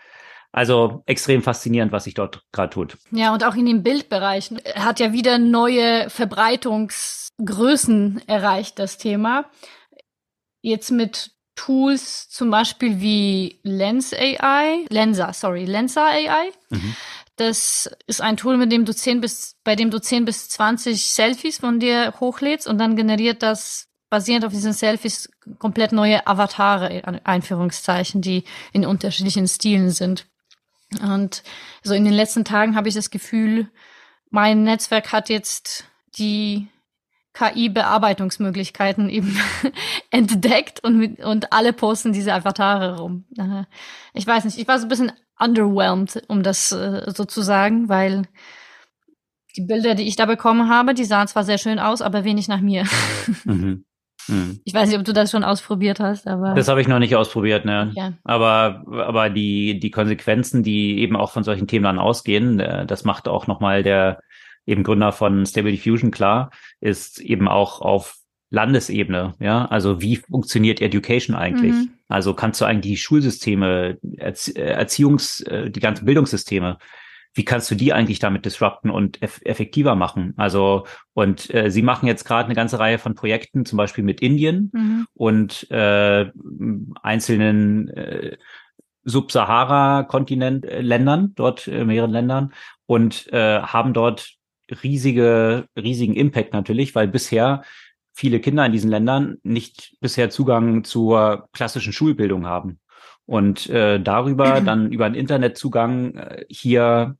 Also 0.51 1.03
extrem 1.05 1.43
faszinierend, 1.43 1.91
was 1.91 2.05
sich 2.05 2.13
dort 2.13 2.43
gerade 2.51 2.71
tut. 2.71 2.97
Ja, 3.11 3.33
und 3.33 3.43
auch 3.43 3.55
in 3.55 3.65
den 3.65 3.83
Bildbereichen 3.83 4.59
hat 4.75 4.99
ja 4.99 5.13
wieder 5.13 5.37
neue 5.37 6.09
Verbreitungsgrößen 6.09 8.23
erreicht, 8.27 8.79
das 8.79 8.97
Thema. 8.97 9.45
Jetzt 10.61 10.89
mit 10.89 11.31
Tools 11.55 12.29
zum 12.29 12.49
Beispiel 12.49 13.01
wie 13.01 13.59
Lens 13.63 14.13
AI, 14.13 14.85
Lensa, 14.89 15.33
sorry, 15.33 15.65
Lensa 15.65 16.05
AI. 16.05 16.51
Mhm. 16.69 16.95
Das 17.37 17.89
ist 18.07 18.21
ein 18.21 18.35
Tool, 18.35 18.57
mit 18.57 18.71
dem 18.71 18.83
du 18.83 18.93
10 18.93 19.21
bis, 19.21 19.55
bei 19.63 19.75
dem 19.75 19.91
du 19.91 19.99
10 19.99 20.25
bis 20.25 20.49
20 20.49 21.11
Selfies 21.11 21.59
von 21.59 21.79
dir 21.79 22.13
hochlädst 22.19 22.67
und 22.67 22.79
dann 22.79 22.95
generiert 22.95 23.43
das 23.43 23.87
basierend 24.09 24.43
auf 24.43 24.53
diesen 24.53 24.73
Selfies 24.73 25.29
komplett 25.59 25.91
neue 25.91 26.25
Avatare, 26.25 27.03
Einführungszeichen, 27.23 28.21
die 28.21 28.43
in 28.73 28.85
unterschiedlichen 28.85 29.47
Stilen 29.47 29.91
sind. 29.91 30.25
Und 31.01 31.43
so 31.83 31.93
in 31.93 32.05
den 32.05 32.13
letzten 32.13 32.43
Tagen 32.43 32.75
habe 32.75 32.87
ich 32.87 32.95
das 32.95 33.11
Gefühl, 33.11 33.69
mein 34.29 34.63
Netzwerk 34.63 35.11
hat 35.11 35.29
jetzt 35.29 35.85
die 36.17 36.67
KI-Bearbeitungsmöglichkeiten 37.37 39.09
eben 39.09 39.37
entdeckt 40.11 40.83
und, 40.83 41.19
und 41.19 41.53
alle 41.53 41.73
posten 41.73 42.13
diese 42.13 42.33
Avatare 42.33 42.99
rum. 42.99 43.25
Ich 44.13 44.25
weiß 44.25 44.45
nicht, 44.45 44.57
ich 44.57 44.67
war 44.67 44.79
so 44.79 44.85
ein 44.85 44.89
bisschen 44.89 45.11
underwhelmed, 45.39 46.23
um 46.27 46.41
das 46.41 46.71
äh, 46.71 47.03
so 47.13 47.25
zu 47.25 47.41
sagen, 47.41 47.89
weil 47.89 48.23
die 49.55 49.61
Bilder, 49.61 49.93
die 49.93 50.07
ich 50.07 50.15
da 50.15 50.25
bekommen 50.25 50.69
habe, 50.69 50.93
die 50.93 51.05
sahen 51.05 51.27
zwar 51.27 51.43
sehr 51.43 51.57
schön 51.57 51.79
aus, 51.79 52.01
aber 52.01 52.23
wenig 52.23 52.47
nach 52.47 52.61
mir. 52.61 52.85
Mhm. 53.43 53.83
Mhm. 54.29 54.59
Ich 54.65 54.73
weiß 54.73 54.89
nicht, 54.89 54.97
ob 54.97 55.05
du 55.05 55.13
das 55.13 55.31
schon 55.31 55.45
ausprobiert 55.45 55.99
hast, 55.99 56.27
aber. 56.27 56.53
Das 56.53 56.67
habe 56.67 56.81
ich 56.81 56.87
noch 56.87 56.99
nicht 56.99 57.15
ausprobiert, 57.15 57.63
ne? 57.63 57.91
Ja. 57.95 58.13
Aber, 58.23 58.83
aber 58.89 59.29
die, 59.29 59.79
die 59.79 59.91
Konsequenzen, 59.91 60.63
die 60.63 60.99
eben 60.99 61.15
auch 61.15 61.31
von 61.31 61.43
solchen 61.43 61.67
Themen 61.67 61.85
dann 61.85 61.99
ausgehen, 61.99 62.59
äh, 62.59 62.85
das 62.85 63.05
macht 63.05 63.27
auch 63.27 63.47
nochmal 63.47 63.83
der 63.83 64.19
eben 64.67 64.83
Gründer 64.83 65.11
von 65.11 65.45
Stable 65.45 65.71
Diffusion 65.71 66.11
klar, 66.11 66.51
ist 66.79 67.19
eben 67.19 67.47
auch 67.47 67.81
auf 67.81 68.17
Landesebene, 68.49 69.35
ja, 69.39 69.65
also 69.65 70.01
wie 70.01 70.15
funktioniert 70.17 70.81
Education 70.81 71.35
eigentlich? 71.35 71.73
Mhm. 71.73 71.89
Also 72.07 72.33
kannst 72.33 72.61
du 72.61 72.65
eigentlich 72.65 72.93
die 72.93 72.97
Schulsysteme, 72.97 73.97
Erzie 74.15 74.55
Erziehungs, 74.55 75.41
äh, 75.41 75.69
die 75.69 75.81
ganzen 75.81 76.05
Bildungssysteme, 76.05 76.77
wie 77.33 77.43
kannst 77.43 77.69
du 77.69 77.75
die 77.75 77.91
eigentlich 77.93 78.19
damit 78.19 78.45
disrupten 78.45 78.89
und 78.89 79.21
eff 79.21 79.41
effektiver 79.43 79.95
machen? 79.95 80.33
Also 80.37 80.87
und 81.13 81.53
äh, 81.53 81.69
sie 81.69 81.81
machen 81.81 82.07
jetzt 82.07 82.23
gerade 82.23 82.45
eine 82.45 82.55
ganze 82.55 82.79
Reihe 82.79 82.99
von 82.99 83.15
Projekten, 83.15 83.65
zum 83.65 83.75
Beispiel 83.77 84.05
mit 84.05 84.21
Indien 84.21 84.71
mhm. 84.73 85.07
und 85.13 85.69
äh, 85.69 86.31
einzelnen 87.03 87.89
äh, 87.89 88.37
Subsahara-Kontinent-Ländern, 89.03 91.33
dort 91.35 91.67
äh, 91.67 91.83
mehreren 91.85 92.11
Ländern 92.11 92.53
und 92.85 93.27
äh, 93.31 93.61
haben 93.61 93.93
dort 93.93 94.36
riesige, 94.83 95.67
riesigen 95.75 96.15
Impact 96.15 96.53
natürlich, 96.53 96.95
weil 96.95 97.07
bisher 97.07 97.63
viele 98.13 98.39
Kinder 98.39 98.65
in 98.65 98.71
diesen 98.71 98.89
Ländern 98.89 99.37
nicht 99.43 99.95
bisher 99.99 100.29
Zugang 100.29 100.83
zur 100.83 101.49
klassischen 101.53 101.93
Schulbildung 101.93 102.45
haben. 102.45 102.79
Und 103.25 103.69
äh, 103.69 103.99
darüber 103.99 104.61
dann 104.65 104.91
über 104.91 105.05
einen 105.05 105.15
Internetzugang 105.15 106.15
äh, 106.15 106.45
hier 106.49 107.15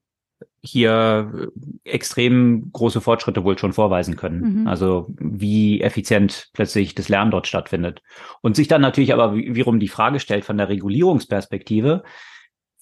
hier 0.61 1.49
extrem 1.83 2.71
große 2.71 3.01
Fortschritte 3.01 3.43
wohl 3.43 3.57
schon 3.57 3.73
vorweisen 3.73 4.17
können. 4.17 4.61
Mhm. 4.61 4.67
Also 4.67 5.07
wie 5.19 5.81
effizient 5.81 6.49
plötzlich 6.53 6.93
das 6.93 7.09
Lernen 7.09 7.31
dort 7.31 7.47
stattfindet. 7.47 8.01
Und 8.41 8.55
sich 8.55 8.67
dann 8.67 8.81
natürlich 8.81 9.13
aber 9.13 9.35
wiederum 9.35 9.79
die 9.79 9.87
Frage 9.87 10.19
stellt 10.19 10.45
von 10.45 10.57
der 10.57 10.69
Regulierungsperspektive, 10.69 12.03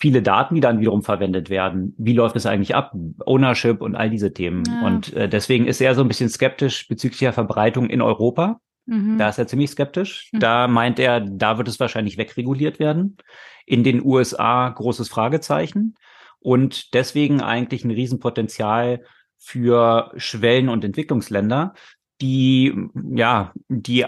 viele 0.06 0.22
Daten, 0.22 0.54
die 0.54 0.62
dann 0.62 0.80
wiederum 0.80 1.02
verwendet 1.02 1.50
werden. 1.50 1.96
Wie 1.98 2.14
läuft 2.14 2.36
es 2.36 2.46
eigentlich 2.46 2.76
ab? 2.76 2.94
Ownership 3.26 3.82
und 3.82 3.96
all 3.96 4.12
diese 4.12 4.32
Themen. 4.32 4.62
Ja. 4.68 4.86
Und 4.86 5.12
äh, 5.14 5.28
deswegen 5.28 5.66
ist 5.66 5.82
er 5.82 5.96
so 5.96 6.02
ein 6.02 6.08
bisschen 6.08 6.30
skeptisch 6.30 6.88
bezüglich 6.88 7.22
der 7.22 7.34
Verbreitung 7.34 7.90
in 7.90 8.04
Europa. 8.04 8.62
Mhm. 8.86 9.18
Da 9.18 9.30
ist 9.30 9.40
er 9.40 9.48
ziemlich 9.48 9.72
skeptisch. 9.72 10.30
Mhm. 10.32 10.40
Da 10.42 10.68
meint 10.68 11.00
er, 11.00 11.22
da 11.22 11.58
wird 11.58 11.68
es 11.68 11.80
wahrscheinlich 11.80 12.20
wegreguliert 12.20 12.78
werden. 12.78 13.18
In 13.66 13.84
den 13.84 14.06
USA 14.06 14.70
großes 14.70 15.10
Fragezeichen. 15.10 15.96
Und 16.38 16.94
deswegen 16.94 17.42
eigentlich 17.42 17.84
ein 17.84 17.90
Riesenpotenzial 17.90 19.02
für 19.40 20.12
Schwellen- 20.18 20.70
und 20.70 20.86
Entwicklungsländer, 20.86 21.74
die, 22.22 22.76
ja, 23.16 23.54
die 23.70 24.06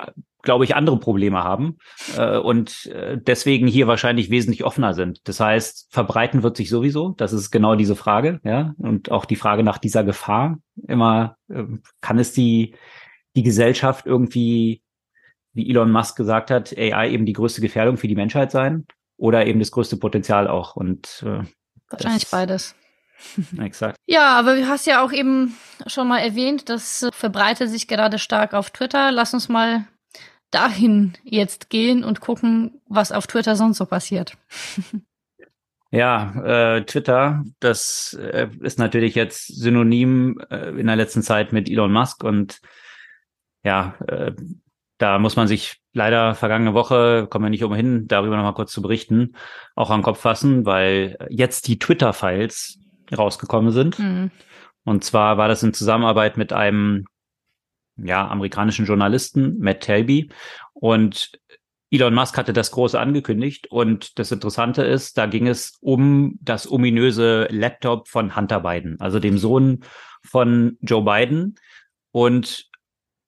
glaube 0.48 0.64
ich, 0.64 0.78
andere 0.78 0.98
Probleme 0.98 1.44
haben 1.44 1.78
äh, 2.18 2.38
und 2.38 2.86
äh, 2.86 3.18
deswegen 3.22 3.68
hier 3.68 3.86
wahrscheinlich 3.86 4.30
wesentlich 4.30 4.64
offener 4.64 4.94
sind. 4.94 5.28
Das 5.28 5.42
heißt, 5.42 5.90
verbreiten 5.92 6.42
wird 6.42 6.56
sich 6.56 6.70
sowieso. 6.70 7.10
Das 7.18 7.34
ist 7.34 7.52
genau 7.52 7.76
diese 7.76 7.98
Frage, 7.98 8.40
ja, 8.46 8.74
und 8.78 9.12
auch 9.12 9.26
die 9.26 9.36
Frage 9.36 9.62
nach 9.62 9.78
dieser 9.78 10.06
Gefahr. 10.06 10.58
Immer 10.88 11.36
äh, 11.50 11.66
kann 12.00 12.18
es 12.18 12.32
die 12.32 12.76
die 13.36 13.44
Gesellschaft 13.44 14.06
irgendwie, 14.06 14.82
wie 15.52 15.70
Elon 15.70 15.92
Musk 15.92 16.16
gesagt 16.16 16.50
hat, 16.50 16.74
AI 16.78 17.12
eben 17.12 17.26
die 17.26 17.34
größte 17.34 17.60
Gefährdung 17.60 17.98
für 17.98 18.08
die 18.08 18.16
Menschheit 18.16 18.52
sein 18.52 18.88
oder 19.18 19.46
eben 19.46 19.60
das 19.60 19.72
größte 19.72 19.98
Potenzial 19.98 20.48
auch. 20.48 20.78
Und 20.78 21.24
äh, 21.26 21.44
wahrscheinlich 21.90 22.30
beides. 22.30 22.74
Exakt. 23.60 23.98
Ja, 24.06 24.40
aber 24.40 24.56
du 24.56 24.68
hast 24.68 24.88
ja 24.88 25.04
auch 25.04 25.12
eben 25.12 25.58
schon 25.88 26.08
mal 26.08 26.20
erwähnt, 26.20 26.70
das 26.70 27.08
verbreitet 27.12 27.70
sich 27.70 27.88
gerade 27.88 28.20
stark 28.20 28.54
auf 28.54 28.70
Twitter. 28.70 29.12
Lass 29.12 29.34
uns 29.34 29.50
mal 29.50 29.88
dahin 30.52 31.14
jetzt 31.24 31.70
gehen 31.70 32.04
und 32.04 32.22
gucken, 32.22 32.82
was 32.88 33.12
auf 33.12 33.28
Twitter 33.28 33.56
sonst 33.56 33.78
so 33.78 33.86
passiert. 33.86 34.38
Ja, 35.90 36.34
äh, 36.44 36.84
Twitter, 36.84 37.46
das 37.62 38.14
äh, 38.20 38.50
ist 38.60 38.78
natürlich 38.78 39.16
jetzt 39.16 39.48
synonym 39.48 40.38
äh, 40.50 40.78
in 40.78 40.88
der 40.88 40.98
letzten 40.98 41.22
Zeit 41.22 41.54
mit 41.54 41.70
Elon 41.70 41.94
Musk 41.94 42.26
und 42.26 42.60
ja, 43.64 43.96
äh, 44.06 44.34
da 44.98 45.18
muss 45.18 45.36
man 45.38 45.48
sich 45.48 45.80
leider 45.94 46.36
vergangene 46.36 46.74
Woche, 46.74 47.28
kommen 47.30 47.46
wir 47.46 47.50
nicht 47.50 47.64
umhin, 47.64 48.08
darüber 48.08 48.36
nochmal 48.36 48.54
kurz 48.54 48.72
zu 48.74 48.82
berichten, 48.82 49.36
auch 49.76 49.90
an 49.90 50.00
den 50.00 50.04
Kopf 50.04 50.20
fassen, 50.20 50.66
weil 50.66 51.18
jetzt 51.30 51.68
die 51.68 51.80
Twitter-Files 51.80 52.80
rausgekommen 53.16 53.72
sind. 53.72 53.98
Mhm. 54.00 54.32
Und 54.84 55.04
zwar 55.04 55.38
war 55.38 55.48
das 55.48 55.64
in 55.64 55.74
Zusammenarbeit 55.74 56.36
mit 56.38 56.52
einem 56.52 57.06
ja, 57.98 58.28
amerikanischen 58.28 58.86
Journalisten, 58.86 59.58
Matt 59.60 59.84
Talby. 59.84 60.30
Und 60.74 61.32
Elon 61.90 62.14
Musk 62.14 62.38
hatte 62.38 62.54
das 62.54 62.72
große 62.72 63.00
angekündigt 63.00 63.68
und 63.72 64.20
das 64.20 64.32
Interessante 64.32 64.84
ist, 64.84 65.18
da 65.18 65.26
ging 65.26 65.48
es 65.48 65.78
um 65.80 66.38
das 66.42 66.70
ominöse 66.70 67.48
Laptop 67.50 68.10
von 68.10 68.36
Hunter 68.36 68.60
Biden, 68.60 69.00
also 69.00 69.20
dem 69.20 69.38
Sohn 69.38 69.80
von 70.24 70.78
Joe 70.82 71.04
Biden. 71.04 71.56
Und 72.12 72.70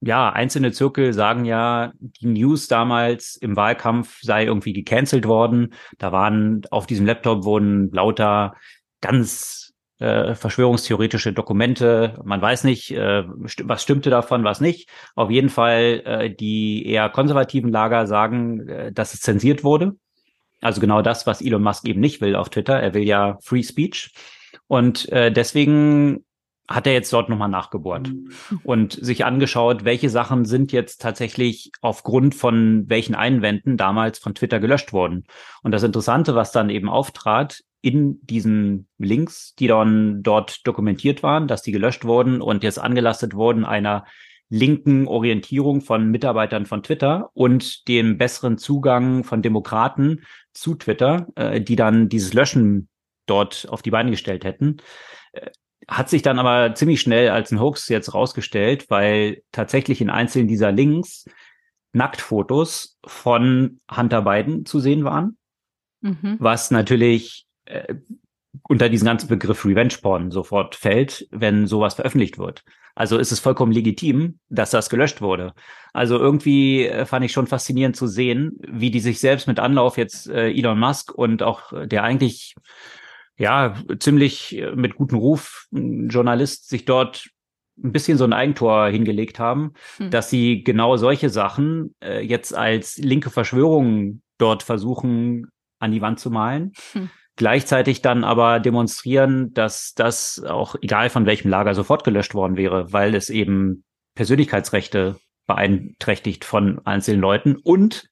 ja, 0.01 0.31
einzelne 0.31 0.71
Zirkel 0.71 1.13
sagen 1.13 1.45
ja, 1.45 1.91
die 1.99 2.27
News 2.27 2.67
damals 2.67 3.35
im 3.35 3.55
Wahlkampf 3.55 4.19
sei 4.21 4.45
irgendwie 4.45 4.73
gecancelt 4.73 5.25
worden. 5.25 5.73
Da 5.97 6.11
waren 6.11 6.61
auf 6.71 6.85
diesem 6.85 7.05
Laptop 7.05 7.43
wurden 7.43 7.91
lauter 7.91 8.55
ganz 9.01 9.68
äh, 9.99 10.33
verschwörungstheoretische 10.33 11.33
Dokumente. 11.33 12.19
Man 12.23 12.41
weiß 12.41 12.63
nicht, 12.63 12.91
äh, 12.91 13.23
st 13.47 13.63
was 13.65 13.83
stimmte 13.83 14.09
davon, 14.09 14.43
was 14.43 14.61
nicht. 14.61 14.89
Auf 15.15 15.29
jeden 15.29 15.49
Fall 15.49 16.01
äh, 16.05 16.29
die 16.33 16.85
eher 16.85 17.09
konservativen 17.09 17.71
Lager 17.71 18.07
sagen, 18.07 18.67
äh, 18.67 18.91
dass 18.91 19.13
es 19.13 19.21
zensiert 19.21 19.63
wurde. 19.63 19.93
Also 20.61 20.81
genau 20.81 21.01
das, 21.01 21.27
was 21.27 21.41
Elon 21.41 21.63
Musk 21.63 21.87
eben 21.87 21.99
nicht 21.99 22.21
will 22.21 22.35
auf 22.35 22.49
Twitter. 22.49 22.79
Er 22.79 22.93
will 22.93 23.03
ja 23.03 23.37
Free 23.41 23.63
Speech. 23.63 24.13
Und 24.67 25.09
äh, 25.09 25.31
deswegen 25.31 26.25
hat 26.69 26.85
er 26.85 26.93
jetzt 26.93 27.11
dort 27.11 27.29
nochmal 27.29 27.49
nachgebohrt 27.49 28.11
und 28.63 28.93
sich 28.93 29.25
angeschaut, 29.25 29.85
welche 29.85 30.09
Sachen 30.09 30.45
sind 30.45 30.71
jetzt 30.71 31.01
tatsächlich 31.01 31.71
aufgrund 31.81 32.35
von 32.35 32.87
welchen 32.87 33.15
Einwänden 33.15 33.75
damals 33.75 34.19
von 34.19 34.35
Twitter 34.35 34.59
gelöscht 34.59 34.93
worden. 34.93 35.25
Und 35.63 35.71
das 35.71 35.81
Interessante, 35.81 36.35
was 36.35 36.51
dann 36.51 36.69
eben 36.69 36.87
auftrat, 36.87 37.63
in 37.81 38.19
diesen 38.25 38.87
Links, 38.97 39.55
die 39.55 39.67
dann 39.67 40.21
dort 40.21 40.65
dokumentiert 40.67 41.23
waren, 41.23 41.47
dass 41.47 41.61
die 41.61 41.71
gelöscht 41.71 42.05
wurden 42.05 42.41
und 42.41 42.63
jetzt 42.63 42.79
angelastet 42.79 43.33
wurden 43.33 43.65
einer 43.65 44.05
linken 44.49 45.07
Orientierung 45.07 45.81
von 45.81 46.09
Mitarbeitern 46.09 46.65
von 46.65 46.83
Twitter 46.83 47.29
und 47.33 47.87
dem 47.87 48.17
besseren 48.17 48.57
Zugang 48.57 49.23
von 49.23 49.41
Demokraten 49.41 50.23
zu 50.53 50.75
Twitter, 50.75 51.27
äh, 51.35 51.61
die 51.61 51.75
dann 51.75 52.09
dieses 52.09 52.33
Löschen 52.33 52.89
dort 53.27 53.67
auf 53.69 53.81
die 53.81 53.91
Beine 53.91 54.09
gestellt 54.09 54.43
hätten. 54.43 54.77
Äh, 55.31 55.51
hat 55.87 56.09
sich 56.09 56.21
dann 56.21 56.39
aber 56.39 56.75
ziemlich 56.75 57.01
schnell 57.01 57.29
als 57.29 57.51
ein 57.51 57.59
Hoax 57.59 57.89
jetzt 57.89 58.13
rausgestellt, 58.13 58.89
weil 58.89 59.41
tatsächlich 59.51 60.01
in 60.01 60.09
einzelnen 60.09 60.47
dieser 60.47 60.71
Links 60.71 61.25
Nacktfotos 61.93 62.99
von 63.05 63.79
Hunter 63.89 64.21
Biden 64.21 64.65
zu 64.65 64.79
sehen 64.79 65.03
waren, 65.03 65.37
mhm. 66.01 66.37
was 66.39 66.69
natürlich 66.69 67.47
äh, 67.69 67.95
unter 68.67 68.89
diesen 68.89 69.05
ganzen 69.05 69.27
Begriff 69.27 69.65
Revenge 69.65 69.95
Porn 70.01 70.31
sofort 70.31 70.75
fällt, 70.75 71.27
wenn 71.31 71.67
sowas 71.67 71.93
veröffentlicht 71.93 72.37
wird. 72.37 72.63
Also 72.95 73.17
ist 73.17 73.31
es 73.31 73.39
vollkommen 73.39 73.71
legitim, 73.71 74.39
dass 74.49 74.71
das 74.71 74.89
gelöscht 74.89 75.21
wurde. 75.21 75.53
Also 75.93 76.17
irgendwie 76.17 76.85
äh, 76.85 77.05
fand 77.05 77.25
ich 77.25 77.31
schon 77.31 77.47
faszinierend 77.47 77.95
zu 77.95 78.07
sehen, 78.07 78.57
wie 78.67 78.91
die 78.91 78.99
sich 78.99 79.19
selbst 79.19 79.47
mit 79.47 79.59
Anlauf 79.59 79.97
jetzt 79.97 80.27
äh, 80.27 80.51
Elon 80.51 80.79
Musk 80.79 81.13
und 81.13 81.43
auch 81.43 81.71
der 81.85 82.03
eigentlich 82.03 82.55
ja 83.37 83.75
ziemlich 83.99 84.57
äh, 84.57 84.75
mit 84.75 84.95
gutem 84.95 85.17
Ruf 85.17 85.67
Journalist 85.71 86.67
sich 86.67 86.85
dort 86.85 87.29
ein 87.81 87.93
bisschen 87.93 88.17
so 88.17 88.25
ein 88.25 88.33
Eigentor 88.33 88.89
hingelegt 88.89 89.39
haben, 89.39 89.73
hm. 89.97 90.09
dass 90.09 90.29
sie 90.29 90.63
genau 90.63 90.97
solche 90.97 91.29
Sachen 91.29 91.95
äh, 92.03 92.19
jetzt 92.21 92.53
als 92.53 92.97
linke 92.97 93.29
Verschwörungen 93.29 94.21
dort 94.37 94.63
versuchen 94.63 95.47
an 95.79 95.93
die 95.93 96.01
Wand 96.01 96.19
zu 96.19 96.31
malen. 96.31 96.73
Hm 96.91 97.09
gleichzeitig 97.39 98.01
dann 98.01 98.25
aber 98.25 98.59
demonstrieren, 98.59 99.53
dass 99.53 99.93
das 99.93 100.43
auch 100.43 100.75
egal 100.81 101.09
von 101.09 101.25
welchem 101.25 101.49
Lager 101.49 101.73
sofort 101.73 102.03
gelöscht 102.03 102.35
worden 102.35 102.57
wäre, 102.57 102.91
weil 102.91 103.15
es 103.15 103.29
eben 103.29 103.85
Persönlichkeitsrechte 104.13 105.15
beeinträchtigt 105.47 106.43
von 106.43 106.85
einzelnen 106.85 107.21
Leuten 107.21 107.55
und 107.55 108.09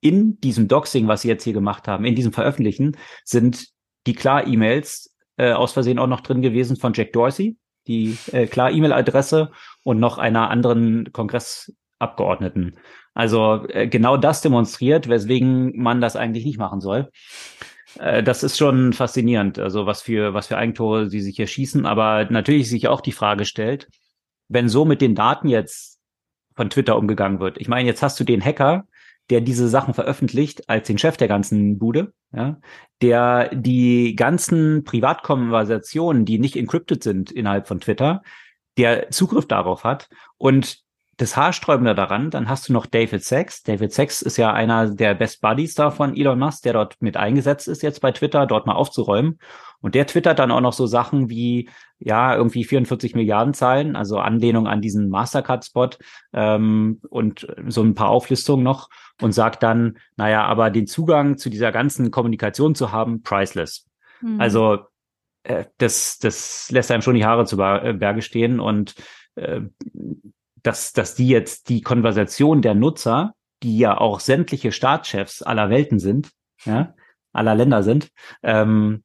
in 0.00 0.40
diesem 0.40 0.68
Doxing, 0.68 1.06
was 1.06 1.20
sie 1.20 1.28
jetzt 1.28 1.44
hier 1.44 1.52
gemacht 1.52 1.86
haben, 1.86 2.06
in 2.06 2.14
diesem 2.14 2.32
Veröffentlichen, 2.32 2.96
sind 3.24 3.68
die 4.06 4.14
Klar-E-Mails 4.14 5.14
äh, 5.36 5.52
aus 5.52 5.74
Versehen 5.74 5.98
auch 5.98 6.06
noch 6.06 6.22
drin 6.22 6.40
gewesen 6.40 6.78
von 6.78 6.94
Jack 6.94 7.12
Dorsey, 7.12 7.58
die 7.86 8.16
äh, 8.32 8.46
Klar-E-Mail-Adresse 8.46 9.52
und 9.84 10.00
noch 10.00 10.16
einer 10.16 10.48
anderen 10.48 11.12
Kongressabgeordneten. 11.12 12.78
Also 13.12 13.66
äh, 13.68 13.86
genau 13.86 14.16
das 14.16 14.40
demonstriert, 14.40 15.10
weswegen 15.10 15.76
man 15.76 16.00
das 16.00 16.16
eigentlich 16.16 16.46
nicht 16.46 16.58
machen 16.58 16.80
soll. 16.80 17.10
Äh, 17.98 18.22
das 18.22 18.42
ist 18.42 18.58
schon 18.58 18.92
faszinierend, 18.92 19.58
also 19.58 19.86
was 19.86 20.02
für, 20.02 20.34
was 20.34 20.46
für 20.48 20.56
Eigentore 20.56 21.08
sie 21.08 21.20
sich 21.20 21.36
hier 21.36 21.46
schießen, 21.46 21.86
aber 21.86 22.26
natürlich 22.30 22.68
sich 22.68 22.88
auch 22.88 23.00
die 23.00 23.12
Frage 23.12 23.44
stellt, 23.44 23.88
wenn 24.48 24.68
so 24.68 24.84
mit 24.84 25.00
den 25.00 25.14
Daten 25.14 25.48
jetzt 25.48 25.98
von 26.54 26.70
Twitter 26.70 26.96
umgegangen 26.96 27.40
wird. 27.40 27.58
Ich 27.58 27.68
meine, 27.68 27.88
jetzt 27.88 28.02
hast 28.02 28.18
du 28.20 28.24
den 28.24 28.44
Hacker, 28.44 28.86
der 29.30 29.40
diese 29.40 29.68
Sachen 29.68 29.94
veröffentlicht 29.94 30.68
als 30.68 30.86
den 30.86 30.98
Chef 30.98 31.16
der 31.16 31.28
ganzen 31.28 31.78
Bude, 31.78 32.12
ja, 32.34 32.58
der 33.00 33.54
die 33.54 34.14
ganzen 34.14 34.84
Privatkonversationen, 34.84 36.24
die 36.24 36.38
nicht 36.38 36.56
encrypted 36.56 37.02
sind 37.02 37.30
innerhalb 37.30 37.66
von 37.66 37.80
Twitter, 37.80 38.22
der 38.76 39.10
Zugriff 39.10 39.46
darauf 39.46 39.84
hat 39.84 40.08
und 40.38 40.82
das 41.22 41.36
Haarsträubende 41.36 41.94
daran, 41.94 42.30
dann 42.30 42.48
hast 42.48 42.68
du 42.68 42.72
noch 42.72 42.84
David 42.84 43.22
Sachs. 43.22 43.62
David 43.62 43.92
Sachs 43.92 44.22
ist 44.22 44.36
ja 44.36 44.52
einer 44.52 44.90
der 44.90 45.14
Best 45.14 45.40
Buddies 45.40 45.74
da 45.74 45.90
von 45.90 46.16
Elon 46.16 46.38
Musk, 46.38 46.64
der 46.64 46.72
dort 46.72 47.00
mit 47.00 47.16
eingesetzt 47.16 47.68
ist 47.68 47.82
jetzt 47.82 48.00
bei 48.00 48.10
Twitter, 48.10 48.46
dort 48.46 48.66
mal 48.66 48.74
aufzuräumen. 48.74 49.38
Und 49.80 49.94
der 49.94 50.06
twittert 50.06 50.38
dann 50.38 50.50
auch 50.50 50.60
noch 50.60 50.72
so 50.72 50.86
Sachen 50.86 51.30
wie, 51.30 51.70
ja, 51.98 52.34
irgendwie 52.34 52.64
44 52.64 53.14
Milliarden 53.14 53.54
Zahlen, 53.54 53.94
also 53.94 54.18
Anlehnung 54.18 54.66
an 54.66 54.80
diesen 54.80 55.08
Mastercard-Spot 55.08 55.90
ähm, 56.32 57.00
und 57.08 57.46
so 57.68 57.82
ein 57.82 57.94
paar 57.94 58.08
Auflistungen 58.08 58.64
noch 58.64 58.88
und 59.20 59.32
sagt 59.32 59.62
dann, 59.62 59.98
naja, 60.16 60.44
aber 60.44 60.70
den 60.70 60.86
Zugang 60.86 61.38
zu 61.38 61.50
dieser 61.50 61.70
ganzen 61.70 62.10
Kommunikation 62.10 62.74
zu 62.74 62.90
haben, 62.90 63.22
priceless. 63.22 63.86
Mhm. 64.20 64.40
Also 64.40 64.80
äh, 65.44 65.66
das, 65.78 66.18
das 66.18 66.70
lässt 66.70 66.90
einem 66.90 67.02
schon 67.02 67.14
die 67.14 67.24
Haare 67.24 67.46
zu 67.46 67.56
Berge 67.56 68.22
stehen 68.22 68.58
und 68.60 68.96
äh, 69.36 69.60
dass, 70.62 70.92
dass 70.92 71.14
die 71.14 71.28
jetzt 71.28 71.68
die 71.68 71.82
Konversation 71.82 72.62
der 72.62 72.74
Nutzer, 72.74 73.34
die 73.62 73.78
ja 73.78 73.96
auch 73.96 74.20
sämtliche 74.20 74.72
Staatschefs 74.72 75.42
aller 75.42 75.70
Welten 75.70 75.98
sind, 75.98 76.30
ja, 76.64 76.94
aller 77.32 77.54
Länder 77.54 77.82
sind, 77.82 78.10
ähm, 78.42 79.02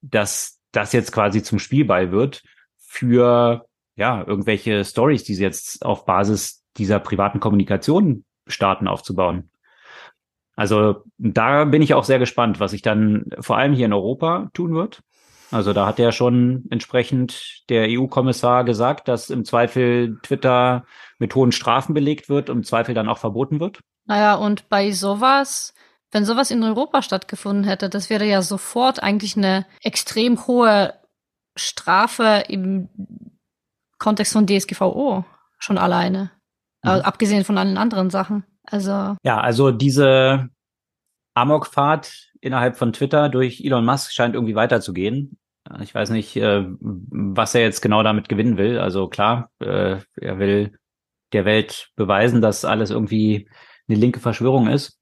dass 0.00 0.60
das 0.72 0.92
jetzt 0.92 1.12
quasi 1.12 1.42
zum 1.42 1.58
Spielball 1.58 2.12
wird 2.12 2.42
für 2.78 3.66
ja 3.96 4.24
irgendwelche 4.26 4.84
Stories, 4.84 5.24
die 5.24 5.34
sie 5.34 5.42
jetzt 5.42 5.84
auf 5.84 6.04
Basis 6.04 6.64
dieser 6.76 6.98
privaten 6.98 7.40
Kommunikation 7.40 8.24
starten 8.46 8.88
aufzubauen. 8.88 9.50
Also 10.54 11.04
da 11.18 11.64
bin 11.64 11.82
ich 11.82 11.94
auch 11.94 12.04
sehr 12.04 12.18
gespannt, 12.18 12.60
was 12.60 12.72
sich 12.72 12.82
dann 12.82 13.26
vor 13.40 13.56
allem 13.56 13.72
hier 13.72 13.86
in 13.86 13.92
Europa 13.92 14.50
tun 14.52 14.74
wird. 14.74 15.02
Also 15.52 15.72
da 15.72 15.86
hat 15.86 15.98
ja 15.98 16.12
schon 16.12 16.64
entsprechend 16.70 17.64
der 17.68 17.86
EU-Kommissar 17.90 18.64
gesagt, 18.64 19.06
dass 19.06 19.30
im 19.30 19.44
Zweifel 19.44 20.18
Twitter 20.22 20.84
mit 21.18 21.34
hohen 21.34 21.52
Strafen 21.52 21.94
belegt 21.94 22.28
wird 22.28 22.48
und 22.48 22.58
im 22.58 22.64
Zweifel 22.64 22.94
dann 22.94 23.08
auch 23.08 23.18
verboten 23.18 23.60
wird. 23.60 23.80
Naja, 24.06 24.34
und 24.34 24.68
bei 24.68 24.90
sowas, 24.90 25.74
wenn 26.10 26.24
sowas 26.24 26.50
in 26.50 26.62
Europa 26.62 27.02
stattgefunden 27.02 27.64
hätte, 27.64 27.90
das 27.90 28.10
wäre 28.10 28.24
ja 28.24 28.42
sofort 28.42 29.02
eigentlich 29.02 29.36
eine 29.36 29.66
extrem 29.82 30.46
hohe 30.46 30.94
Strafe 31.54 32.44
im 32.48 32.88
Kontext 33.98 34.32
von 34.32 34.46
DSGVO 34.46 35.24
schon 35.58 35.78
alleine. 35.78 36.32
Mhm. 36.82 36.90
Also, 36.90 37.04
abgesehen 37.04 37.44
von 37.44 37.58
allen 37.58 37.78
anderen 37.78 38.10
Sachen. 38.10 38.44
Also. 38.64 39.16
Ja, 39.22 39.40
also 39.40 39.70
diese 39.70 40.48
Amokfahrt 41.34 42.30
innerhalb 42.40 42.76
von 42.76 42.92
Twitter 42.92 43.28
durch 43.28 43.60
Elon 43.60 43.84
Musk 43.84 44.12
scheint 44.12 44.34
irgendwie 44.34 44.54
weiterzugehen. 44.54 45.38
Ich 45.80 45.94
weiß 45.94 46.10
nicht, 46.10 46.36
äh, 46.36 46.64
was 46.80 47.54
er 47.54 47.62
jetzt 47.62 47.82
genau 47.82 48.02
damit 48.02 48.28
gewinnen 48.28 48.56
will. 48.56 48.78
Also 48.78 49.08
klar, 49.08 49.50
äh, 49.60 49.98
er 50.16 50.38
will 50.38 50.78
der 51.32 51.44
Welt 51.44 51.90
beweisen, 51.96 52.40
dass 52.42 52.64
alles 52.64 52.90
irgendwie 52.90 53.48
eine 53.88 53.98
linke 53.98 54.20
Verschwörung 54.20 54.68
ist. 54.68 54.98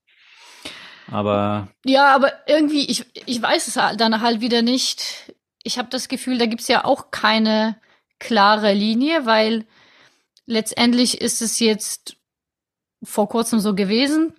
Aber. 1.10 1.68
Ja, 1.84 2.14
aber 2.14 2.32
irgendwie, 2.46 2.86
ich, 2.86 3.06
ich 3.26 3.42
weiß 3.42 3.66
es 3.66 3.74
dann 3.96 4.20
halt 4.20 4.40
wieder 4.40 4.62
nicht. 4.62 5.34
Ich 5.62 5.78
habe 5.78 5.88
das 5.88 6.08
Gefühl, 6.08 6.38
da 6.38 6.46
gibt's 6.46 6.68
ja 6.68 6.84
auch 6.84 7.10
keine 7.10 7.76
klare 8.18 8.72
Linie, 8.72 9.26
weil 9.26 9.66
letztendlich 10.46 11.20
ist 11.20 11.42
es 11.42 11.58
jetzt 11.58 12.16
vor 13.02 13.28
kurzem 13.28 13.60
so 13.60 13.74
gewesen. 13.74 14.34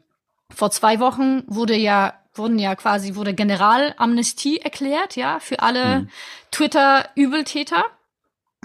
Vor 0.50 0.72
zwei 0.72 1.00
Wochen 1.00 1.44
wurde 1.48 1.76
ja 1.76 2.14
wurden 2.34 2.60
ja 2.60 2.76
quasi 2.76 3.16
wurde 3.16 3.34
Generalamnestie 3.34 4.60
erklärt, 4.60 5.16
ja, 5.16 5.40
für 5.40 5.60
alle 5.62 6.02
mhm. 6.02 6.10
Twitter-Übeltäter. 6.52 7.84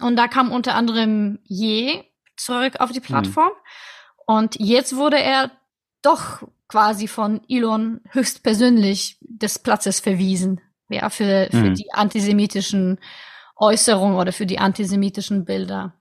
Und 0.01 0.17
da 0.17 0.29
kam 0.29 0.53
unter 0.53 0.75
anderem 0.75 1.39
Je 1.45 2.05
zurück 2.37 2.81
auf 2.81 2.93
die 2.93 3.01
mhm. 3.01 3.05
Plattform. 3.05 3.49
Mhm. 3.49 4.23
Und 4.27 4.57
jetzt 4.59 4.97
wurde 4.97 5.19
er 5.19 5.51
doch 6.03 6.43
quasi 6.69 7.09
von 7.09 7.41
Elon 7.49 8.01
höchstpersönlich 8.11 9.19
des 9.21 9.59
Platzes 9.59 10.01
verwiesen, 10.01 10.61
ja, 10.89 11.11
für, 11.11 11.49
für 11.51 11.71
mhm. 11.71 11.75
die 11.75 11.93
antisemitischen 11.93 12.99
Äußerungen 13.57 14.17
oder 14.17 14.33
für 14.33 14.47
die 14.47 14.59
antisemitischen 14.59 15.45
Bilder. 15.45 15.95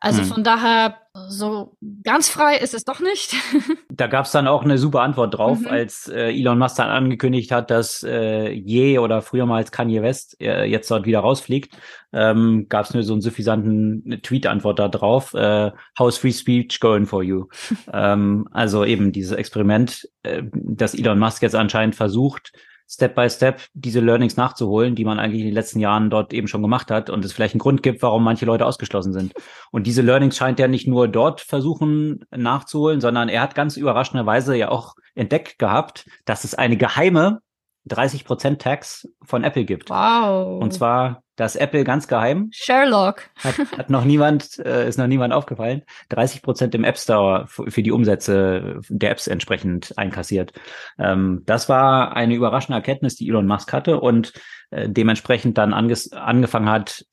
Also 0.00 0.22
mhm. 0.22 0.26
von 0.26 0.44
daher, 0.44 0.98
so 1.28 1.76
ganz 2.04 2.28
frei 2.28 2.56
ist 2.56 2.74
es 2.74 2.84
doch 2.84 3.00
nicht. 3.00 3.34
da 3.90 4.06
gab 4.06 4.26
es 4.26 4.32
dann 4.32 4.46
auch 4.46 4.64
eine 4.64 4.78
super 4.78 5.02
Antwort 5.02 5.36
drauf, 5.36 5.60
mhm. 5.60 5.66
als 5.66 6.08
äh, 6.08 6.30
Elon 6.30 6.58
Musk 6.58 6.76
dann 6.76 6.90
angekündigt 6.90 7.50
hat, 7.50 7.70
dass 7.70 8.02
äh, 8.02 8.50
Je 8.50 8.98
oder 8.98 9.22
früher 9.22 9.46
mal 9.46 9.56
als 9.56 9.72
Kanye 9.72 10.02
West 10.02 10.40
äh, 10.40 10.64
jetzt 10.64 10.90
dort 10.90 11.06
wieder 11.06 11.20
rausfliegt. 11.20 11.76
Ähm, 12.12 12.66
gab 12.68 12.86
es 12.86 12.94
nur 12.94 13.02
so 13.02 13.12
einen 13.12 13.22
suffisanten 13.22 14.20
Tweet-Antwort 14.22 14.78
da 14.78 14.88
drauf. 14.88 15.34
Äh, 15.34 15.72
How's 15.98 16.18
Free 16.18 16.32
Speech 16.32 16.80
going 16.80 17.06
for 17.06 17.22
you? 17.22 17.46
ähm, 17.92 18.48
also 18.50 18.84
eben 18.84 19.12
dieses 19.12 19.32
Experiment, 19.32 20.08
äh, 20.22 20.42
das 20.52 20.94
Elon 20.94 21.18
Musk 21.18 21.42
jetzt 21.42 21.56
anscheinend 21.56 21.96
versucht, 21.96 22.52
Step 22.90 23.14
by 23.14 23.28
Step 23.28 23.60
diese 23.74 24.00
Learnings 24.00 24.36
nachzuholen, 24.36 24.94
die 24.94 25.04
man 25.04 25.18
eigentlich 25.18 25.40
in 25.40 25.48
den 25.48 25.54
letzten 25.54 25.78
Jahren 25.78 26.08
dort 26.08 26.32
eben 26.32 26.48
schon 26.48 26.62
gemacht 26.62 26.90
hat 26.90 27.10
und 27.10 27.24
es 27.24 27.32
vielleicht 27.32 27.54
einen 27.54 27.60
Grund 27.60 27.82
gibt, 27.82 28.00
warum 28.02 28.24
manche 28.24 28.46
Leute 28.46 28.64
ausgeschlossen 28.64 29.12
sind. 29.12 29.34
Und 29.70 29.86
diese 29.86 30.00
Learnings 30.00 30.36
scheint 30.36 30.58
er 30.58 30.68
nicht 30.68 30.88
nur 30.88 31.06
dort 31.06 31.42
versuchen 31.42 32.24
nachzuholen, 32.30 33.00
sondern 33.02 33.28
er 33.28 33.42
hat 33.42 33.54
ganz 33.54 33.76
überraschenderweise 33.76 34.56
ja 34.56 34.70
auch 34.70 34.94
entdeckt 35.14 35.58
gehabt, 35.58 36.06
dass 36.24 36.44
es 36.44 36.54
eine 36.54 36.78
geheime 36.78 37.40
30% 37.88 38.58
Tax 38.58 39.08
von 39.22 39.44
Apple 39.44 39.64
gibt. 39.64 39.90
Wow. 39.90 40.62
Und 40.62 40.72
zwar, 40.72 41.22
dass 41.38 41.54
Apple 41.54 41.84
ganz 41.84 42.08
geheim. 42.08 42.48
Sherlock. 42.52 43.30
Hat, 43.36 43.56
hat 43.78 43.90
noch 43.90 44.04
niemand, 44.04 44.58
äh, 44.58 44.88
ist 44.88 44.98
noch 44.98 45.06
niemand 45.06 45.32
aufgefallen. 45.32 45.82
30% 46.10 46.74
im 46.74 46.82
App 46.82 46.98
Store 46.98 47.46
für 47.46 47.82
die 47.82 47.92
Umsätze 47.92 48.80
der 48.88 49.12
Apps 49.12 49.28
entsprechend 49.28 49.96
einkassiert. 49.96 50.52
Ähm, 50.98 51.44
das 51.46 51.68
war 51.68 52.16
eine 52.16 52.34
überraschende 52.34 52.76
Erkenntnis, 52.76 53.14
die 53.14 53.28
Elon 53.28 53.46
Musk 53.46 53.72
hatte 53.72 54.00
und 54.00 54.32
äh, 54.70 54.88
dementsprechend 54.88 55.56
dann 55.58 55.72
angefangen 55.72 56.68
hat, 56.68 57.06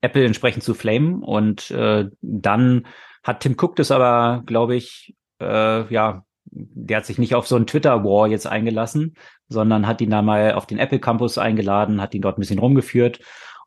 Apple 0.00 0.24
entsprechend 0.24 0.62
zu 0.62 0.74
flamen. 0.74 1.24
Und 1.24 1.72
äh, 1.72 2.06
dann 2.20 2.86
hat 3.24 3.40
Tim 3.40 3.56
Cook 3.60 3.74
das 3.74 3.90
aber, 3.90 4.44
glaube 4.46 4.76
ich, 4.76 5.16
äh, 5.40 5.92
ja, 5.92 6.24
der 6.44 6.98
hat 6.98 7.06
sich 7.06 7.18
nicht 7.18 7.34
auf 7.34 7.48
so 7.48 7.56
ein 7.56 7.66
Twitter-War 7.66 8.28
jetzt 8.28 8.46
eingelassen, 8.46 9.16
sondern 9.50 9.86
hat 9.86 10.00
ihn 10.00 10.10
da 10.10 10.22
mal 10.22 10.54
auf 10.54 10.66
den 10.66 10.78
Apple 10.78 11.00
Campus 11.00 11.36
eingeladen, 11.36 12.00
hat 12.00 12.14
ihn 12.14 12.22
dort 12.22 12.38
ein 12.38 12.40
bisschen 12.40 12.58
rumgeführt 12.58 13.20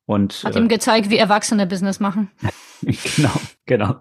und 0.06 0.44
hat 0.44 0.56
äh, 0.56 0.60
ihm 0.60 0.68
gezeigt, 0.68 1.10
wie 1.10 1.18
Erwachsene 1.18 1.68
Business 1.68 2.00
machen. 2.00 2.32
genau, 2.82 3.32
genau. 3.66 3.96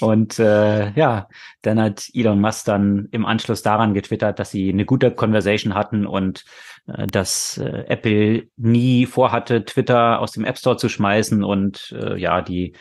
Und 0.00 0.38
äh, 0.38 0.90
ja, 0.92 1.28
dann 1.62 1.80
hat 1.80 2.08
Elon 2.12 2.40
Musk 2.40 2.66
dann 2.66 3.08
im 3.12 3.24
Anschluss 3.24 3.62
daran 3.62 3.94
getwittert, 3.94 4.38
dass 4.38 4.50
sie 4.50 4.68
eine 4.68 4.84
gute 4.84 5.10
Conversation 5.10 5.74
hatten 5.74 6.06
und 6.06 6.44
äh, 6.86 7.06
dass 7.06 7.56
äh, 7.58 7.84
Apple 7.88 8.48
nie 8.56 9.06
vorhatte, 9.06 9.64
Twitter 9.64 10.20
aus 10.20 10.32
dem 10.32 10.44
App 10.44 10.58
Store 10.58 10.76
zu 10.76 10.88
schmeißen 10.88 11.42
und 11.44 11.94
äh, 11.98 12.18
ja, 12.18 12.42
die 12.42 12.74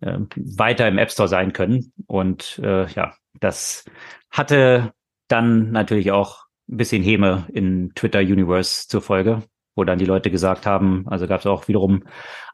äh, 0.00 0.18
weiter 0.36 0.86
im 0.88 0.98
App 0.98 1.10
Store 1.10 1.28
sein 1.28 1.52
können. 1.52 1.92
Und 2.06 2.60
äh, 2.62 2.86
ja, 2.88 3.14
das 3.38 3.84
hatte 4.30 4.92
dann 5.28 5.70
natürlich 5.70 6.10
auch 6.12 6.44
ein 6.70 6.76
bisschen 6.76 7.02
Häme 7.02 7.46
in 7.52 7.92
Twitter 7.94 8.20
Universe 8.20 8.86
zur 8.88 9.02
Folge, 9.02 9.42
wo 9.74 9.84
dann 9.84 9.98
die 9.98 10.04
Leute 10.04 10.30
gesagt 10.30 10.66
haben, 10.66 11.04
also 11.08 11.26
gab 11.26 11.40
es 11.40 11.46
auch 11.46 11.68
wiederum 11.68 12.04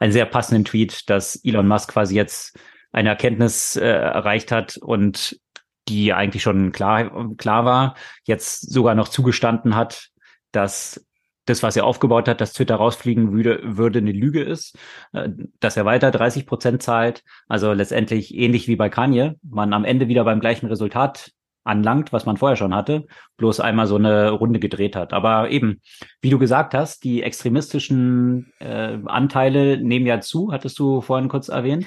einen 0.01 0.13
sehr 0.13 0.27
passenden 0.27 0.65
Tweet, 0.65 1.09
dass 1.11 1.37
Elon 1.45 1.69
Musk 1.69 1.93
quasi 1.93 2.15
jetzt 2.15 2.59
eine 2.93 3.11
Erkenntnis 3.11 3.77
äh, 3.77 3.87
erreicht 3.87 4.53
hat 4.53 4.77
und 4.79 5.39
die 5.89 6.13
eigentlich 6.13 6.43
schon 6.43 6.73
klar, 6.73 7.35
klar 7.37 7.65
war, 7.65 7.95
jetzt 8.25 8.73
sogar 8.73 8.95
noch 8.95 9.09
zugestanden 9.09 9.77
hat, 9.77 10.09
dass 10.51 11.07
das, 11.45 11.63
was 11.63 11.77
er 11.77 11.85
aufgebaut 11.85 12.27
hat, 12.27 12.41
dass 12.41 12.53
Twitter 12.53 12.75
rausfliegen 12.75 13.33
würde, 13.33 13.61
würde 13.63 14.01
eine 14.01 14.13
Lüge 14.13 14.43
ist, 14.43 14.77
äh, 15.13 15.29
dass 15.61 15.77
er 15.77 15.85
weiter 15.85 16.11
30 16.11 16.47
Prozent 16.47 16.83
zahlt. 16.83 17.23
Also 17.49 17.73
letztendlich 17.73 18.35
ähnlich 18.35 18.67
wie 18.67 18.77
bei 18.77 18.89
Kanye, 18.89 19.37
man 19.43 19.73
am 19.73 19.85
Ende 19.85 20.09
wieder 20.09 20.25
beim 20.25 20.41
gleichen 20.41 20.67
Resultat 20.67 21.33
anlangt, 21.67 22.13
was 22.13 22.27
man 22.27 22.37
vorher 22.37 22.57
schon 22.57 22.75
hatte, 22.75 23.07
bloß 23.37 23.61
einmal 23.61 23.87
so 23.87 23.97
eine 23.97 24.31
Runde 24.31 24.61
gedreht 24.61 24.97
hat. 24.97 25.13
Aber 25.13 25.51
eben, 25.51 25.81
wie 26.21 26.31
du 26.31 26.39
gesagt 26.39 26.75
hast, 26.75 27.05
die 27.05 27.23
extremistischen 27.23 28.53
äh, 28.59 28.99
Anteile 29.07 29.79
nehmen 29.79 30.07
ja 30.07 30.21
zu, 30.21 30.53
hattest 30.53 30.79
du 30.79 31.01
vorhin 31.01 31.29
kurz 31.29 31.49
erwähnt. 31.49 31.87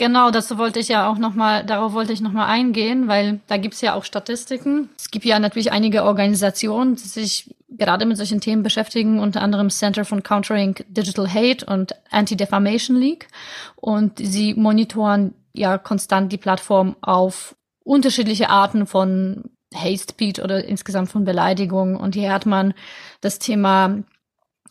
Genau, 0.00 0.30
dazu 0.30 0.56
wollte 0.56 0.78
ich 0.78 0.88
ja 0.88 1.10
auch 1.10 1.18
nochmal, 1.18 1.62
darauf 1.66 1.92
wollte 1.92 2.14
ich 2.14 2.22
nochmal 2.22 2.48
eingehen, 2.48 3.06
weil 3.06 3.40
da 3.48 3.58
gibt's 3.58 3.82
ja 3.82 3.92
auch 3.92 4.04
Statistiken. 4.04 4.88
Es 4.96 5.10
gibt 5.10 5.26
ja 5.26 5.38
natürlich 5.38 5.72
einige 5.72 6.04
Organisationen, 6.04 6.96
die 6.96 7.06
sich 7.06 7.54
gerade 7.68 8.06
mit 8.06 8.16
solchen 8.16 8.40
Themen 8.40 8.62
beschäftigen, 8.62 9.20
unter 9.20 9.42
anderem 9.42 9.68
Center 9.68 10.06
for 10.06 10.22
Countering 10.22 10.76
Digital 10.88 11.28
Hate 11.28 11.66
und 11.66 11.94
Anti-Defamation 12.10 12.96
League. 12.96 13.28
Und 13.76 14.18
sie 14.18 14.54
monitoren 14.54 15.34
ja 15.52 15.76
konstant 15.76 16.32
die 16.32 16.38
Plattform 16.38 16.96
auf 17.02 17.54
unterschiedliche 17.90 18.48
Arten 18.50 18.86
von 18.86 19.50
Hate 19.74 19.98
Speech 19.98 20.40
oder 20.40 20.64
insgesamt 20.64 21.10
von 21.10 21.24
Beleidigungen. 21.24 21.96
Und 21.96 22.14
hier 22.14 22.32
hat 22.32 22.46
man 22.46 22.72
das 23.20 23.40
Thema 23.40 24.04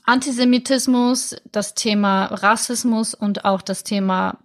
Antisemitismus, 0.05 1.35
das 1.51 1.75
Thema 1.75 2.25
Rassismus 2.27 3.13
und 3.13 3.43
auch 3.43 3.61
das 3.61 3.83
Thema 3.83 4.39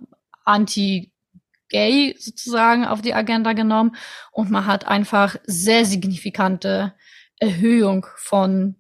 anti-gay 0.45 2.17
sozusagen 2.19 2.85
auf 2.85 3.01
die 3.01 3.15
Agenda 3.15 3.53
genommen 3.53 3.95
und 4.33 4.51
man 4.51 4.67
hat 4.67 4.87
einfach 4.89 5.37
sehr 5.45 5.85
signifikante 5.85 6.95
Erhöhung 7.39 8.07
von 8.17 8.75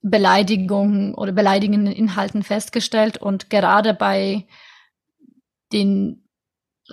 Beleidigungen 0.00 1.14
oder 1.14 1.32
beleidigenden 1.32 1.92
Inhalten 1.92 2.44
festgestellt 2.44 3.18
und 3.18 3.50
gerade 3.50 3.94
bei 3.94 4.46
den 5.72 6.29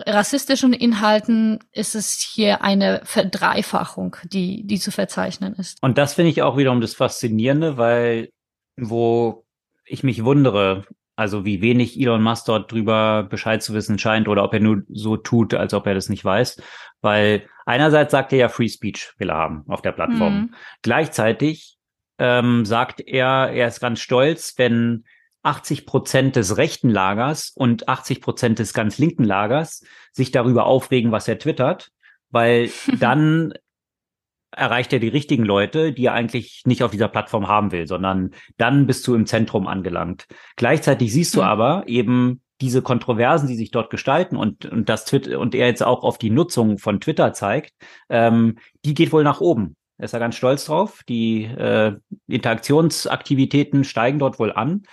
rassistischen 0.06 0.74
Inhalten 0.74 1.60
ist 1.72 1.96
es 1.96 2.20
hier 2.20 2.62
eine 2.62 3.02
Verdreifachung, 3.04 4.16
die, 4.24 4.66
die 4.66 4.80
zu 4.80 4.92
verzeichnen 4.92 5.54
ist. 5.56 5.78
Und 5.82 5.98
das 5.98 6.14
finde 6.14 6.32
ich 6.32 6.42
auch 6.42 6.58
wiederum 6.58 6.82
das 6.82 6.94
Faszinierende, 6.94 7.78
weil 7.78 8.30
wo 8.78 9.46
ich 9.86 10.04
mich 10.04 10.24
wundere, 10.24 10.86
also 11.16 11.46
wie 11.46 11.62
wenig 11.62 12.00
Elon 12.00 12.22
Musk 12.22 12.46
dort 12.46 12.72
drüber 12.72 13.24
Bescheid 13.24 13.64
zu 13.64 13.74
wissen 13.74 13.98
scheint 13.98 14.28
oder 14.28 14.44
ob 14.44 14.54
er 14.54 14.60
nur 14.60 14.84
so 14.90 15.18
tut, 15.18 15.54
als 15.54 15.74
ob 15.74 15.88
er 15.88 15.96
das 15.96 16.10
nicht 16.10 16.24
weiß. 16.24 16.62
Weil 17.02 17.48
einerseits 17.66 18.12
sagt 18.12 18.34
er 18.34 18.40
ja 18.40 18.50
Free 18.50 18.70
Speech 18.70 19.14
will 19.18 19.30
er 19.30 19.38
haben 19.38 19.64
auf 19.68 19.82
der 19.82 19.94
Plattform. 19.94 20.34
Mhm. 20.34 20.54
Gleichzeitig 20.84 21.78
ähm, 22.20 22.66
sagt 22.66 23.02
er, 23.02 23.50
er 23.52 23.68
ist 23.68 23.80
ganz 23.80 24.00
stolz, 24.00 24.54
wenn 24.58 25.06
80 25.44 25.86
Prozent 25.86 26.36
des 26.36 26.58
rechten 26.58 26.90
Lagers 26.90 27.52
und 27.56 27.88
80 27.88 28.22
Prozent 28.22 28.60
des 28.60 28.74
ganz 28.74 28.98
linken 28.98 29.24
Lagers 29.24 29.84
sich 30.12 30.32
darüber 30.32 30.66
aufregen, 30.66 31.12
was 31.12 31.28
er 31.28 31.40
twittert, 31.40 31.92
weil 32.30 32.70
dann 33.00 33.54
erreicht 34.52 34.94
er 34.94 35.00
die 35.00 35.08
richtigen 35.08 35.44
Leute, 35.44 35.94
die 35.94 36.06
er 36.06 36.14
eigentlich 36.14 36.64
nicht 36.66 36.84
auf 36.84 36.92
dieser 36.92 37.10
Plattform 37.10 37.48
haben 37.48 37.72
will, 37.72 37.88
sondern 37.88 38.32
dann 38.58 38.88
bist 38.88 39.06
du 39.08 39.14
im 39.14 39.26
Zentrum 39.26 39.68
angelangt. 39.68 40.26
Gleichzeitig 40.56 41.12
siehst 41.14 41.36
du 41.36 41.42
mhm. 41.42 41.48
aber 41.48 41.84
eben 41.88 42.42
diese 42.60 42.82
Kontroversen, 42.82 43.48
die 43.48 43.56
sich 43.56 43.72
dort 43.72 43.90
gestalten 43.90 44.36
und, 44.36 44.66
und 44.66 44.90
das 44.90 45.06
Twitter 45.06 45.40
und 45.40 45.54
er 45.54 45.68
jetzt 45.68 45.84
auch 45.84 46.04
auf 46.04 46.18
die 46.18 46.32
Nutzung 46.32 46.80
von 46.80 47.00
Twitter 47.00 47.34
zeigt, 47.34 47.74
ähm, 48.10 48.58
die 48.84 48.96
geht 48.96 49.12
wohl 49.12 49.24
nach 49.24 49.42
oben. 49.42 49.76
Er 49.98 50.06
ist 50.06 50.14
da 50.14 50.20
ganz 50.20 50.36
stolz 50.36 50.66
drauf. 50.66 51.02
Die 51.08 51.44
äh, 51.44 51.96
Interaktionsaktivitäten 52.28 53.84
steigen 53.84 54.20
dort 54.20 54.40
wohl 54.40 54.52
an. 54.52 54.84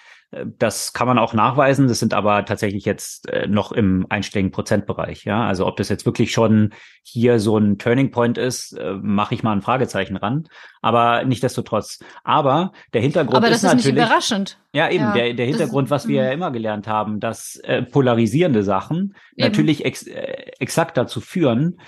Das 0.59 0.93
kann 0.93 1.07
man 1.07 1.19
auch 1.19 1.35
nachweisen. 1.35 1.89
Das 1.89 1.99
sind 1.99 2.15
aber 2.15 2.45
tatsächlich 2.45 2.85
jetzt 2.85 3.29
äh, 3.29 3.47
noch 3.47 3.73
im 3.73 4.07
einstelligen 4.09 4.51
Prozentbereich. 4.51 5.25
Ja, 5.25 5.47
also 5.47 5.67
ob 5.67 5.77
das 5.77 5.89
jetzt 5.89 6.07
wirklich 6.07 6.33
schon 6.33 6.73
hier 7.03 7.39
so 7.41 7.59
ein 7.59 7.79
Turning 7.79 8.11
Point 8.11 8.39
ist, 8.39 8.73
äh, 8.73 8.95
mache 9.01 9.35
ich 9.35 9.43
mal 9.43 9.53
ein 9.53 9.63
Fragezeichen 9.63 10.17
ran. 10.17 10.49
Aber 10.83 11.25
nichtdestotrotz. 11.25 12.01
Aber 12.25 12.73
der 12.93 13.03
Hintergrund 13.03 13.37
aber 13.37 13.49
das 13.49 13.59
ist, 13.59 13.65
ist 13.65 13.71
natürlich 13.71 13.95
nicht 13.95 14.05
überraschend. 14.05 14.59
Ja, 14.73 14.91
eben 14.91 15.05
ja, 15.05 15.13
der 15.13 15.35
der 15.35 15.47
Hintergrund, 15.47 15.91
was 15.91 16.09
wir 16.09 16.23
ja 16.23 16.29
mhm. 16.29 16.35
immer 16.35 16.51
gelernt 16.51 16.89
haben, 16.89 17.21
dass 17.21 17.57
äh, 17.65 17.83
polarisierende 17.83 18.63
Sachen 18.63 19.15
eben. 19.37 19.49
natürlich 19.49 19.85
ex, 19.85 20.07
äh, 20.07 20.51
exakt 20.59 20.97
dazu 20.97 21.21
führen, 21.21 21.81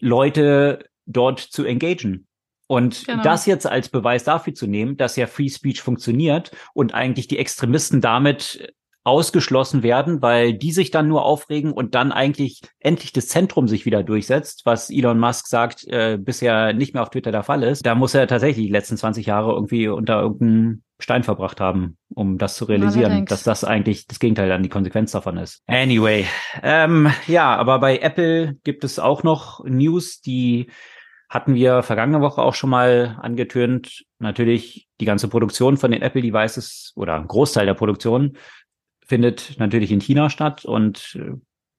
Leute 0.00 0.84
dort 1.06 1.40
zu 1.40 1.64
engagen. 1.64 2.25
Und 2.66 3.06
genau. 3.06 3.22
das 3.22 3.46
jetzt 3.46 3.66
als 3.66 3.88
Beweis 3.88 4.24
dafür 4.24 4.54
zu 4.54 4.66
nehmen, 4.66 4.96
dass 4.96 5.16
ja 5.16 5.26
Free 5.26 5.48
Speech 5.48 5.82
funktioniert 5.82 6.50
und 6.74 6.94
eigentlich 6.94 7.28
die 7.28 7.38
Extremisten 7.38 8.00
damit 8.00 8.74
ausgeschlossen 9.06 9.84
werden, 9.84 10.20
weil 10.20 10.52
die 10.52 10.72
sich 10.72 10.90
dann 10.90 11.06
nur 11.06 11.24
aufregen 11.24 11.72
und 11.72 11.94
dann 11.94 12.10
eigentlich 12.10 12.60
endlich 12.80 13.12
das 13.12 13.28
Zentrum 13.28 13.68
sich 13.68 13.86
wieder 13.86 14.02
durchsetzt, 14.02 14.62
was 14.64 14.90
Elon 14.90 15.20
Musk 15.20 15.46
sagt, 15.46 15.86
äh, 15.86 16.18
bisher 16.20 16.72
nicht 16.72 16.92
mehr 16.92 17.04
auf 17.04 17.10
Twitter 17.10 17.30
der 17.30 17.44
Fall 17.44 17.62
ist. 17.62 17.86
Da 17.86 17.94
muss 17.94 18.14
er 18.14 18.26
tatsächlich 18.26 18.66
die 18.66 18.72
letzten 18.72 18.96
20 18.96 19.24
Jahre 19.26 19.52
irgendwie 19.52 19.86
unter 19.86 20.20
irgendeinem 20.20 20.82
Stein 20.98 21.22
verbracht 21.22 21.60
haben, 21.60 21.98
um 22.08 22.36
das 22.36 22.56
zu 22.56 22.64
realisieren, 22.64 23.12
Allerdings. 23.12 23.28
dass 23.28 23.44
das 23.44 23.62
eigentlich 23.62 24.08
das 24.08 24.18
Gegenteil 24.18 24.48
dann 24.48 24.64
die 24.64 24.68
Konsequenz 24.68 25.12
davon 25.12 25.36
ist. 25.36 25.62
Anyway, 25.68 26.26
ähm, 26.64 27.08
ja, 27.28 27.54
aber 27.54 27.78
bei 27.78 27.98
Apple 27.98 28.56
gibt 28.64 28.82
es 28.82 28.98
auch 28.98 29.22
noch 29.22 29.64
News, 29.64 30.20
die 30.20 30.68
hatten 31.28 31.54
wir 31.54 31.82
vergangene 31.82 32.20
Woche 32.20 32.42
auch 32.42 32.54
schon 32.54 32.70
mal 32.70 33.18
angetönt. 33.20 34.04
Natürlich 34.18 34.88
die 35.00 35.04
ganze 35.04 35.28
Produktion 35.28 35.76
von 35.76 35.90
den 35.90 36.02
Apple 36.02 36.22
Devices 36.22 36.92
oder 36.96 37.14
ein 37.14 37.26
Großteil 37.26 37.66
der 37.66 37.74
Produktion 37.74 38.36
findet 39.04 39.54
natürlich 39.58 39.92
in 39.92 40.00
China 40.00 40.30
statt 40.30 40.64
und 40.64 41.16
äh, 41.20 41.34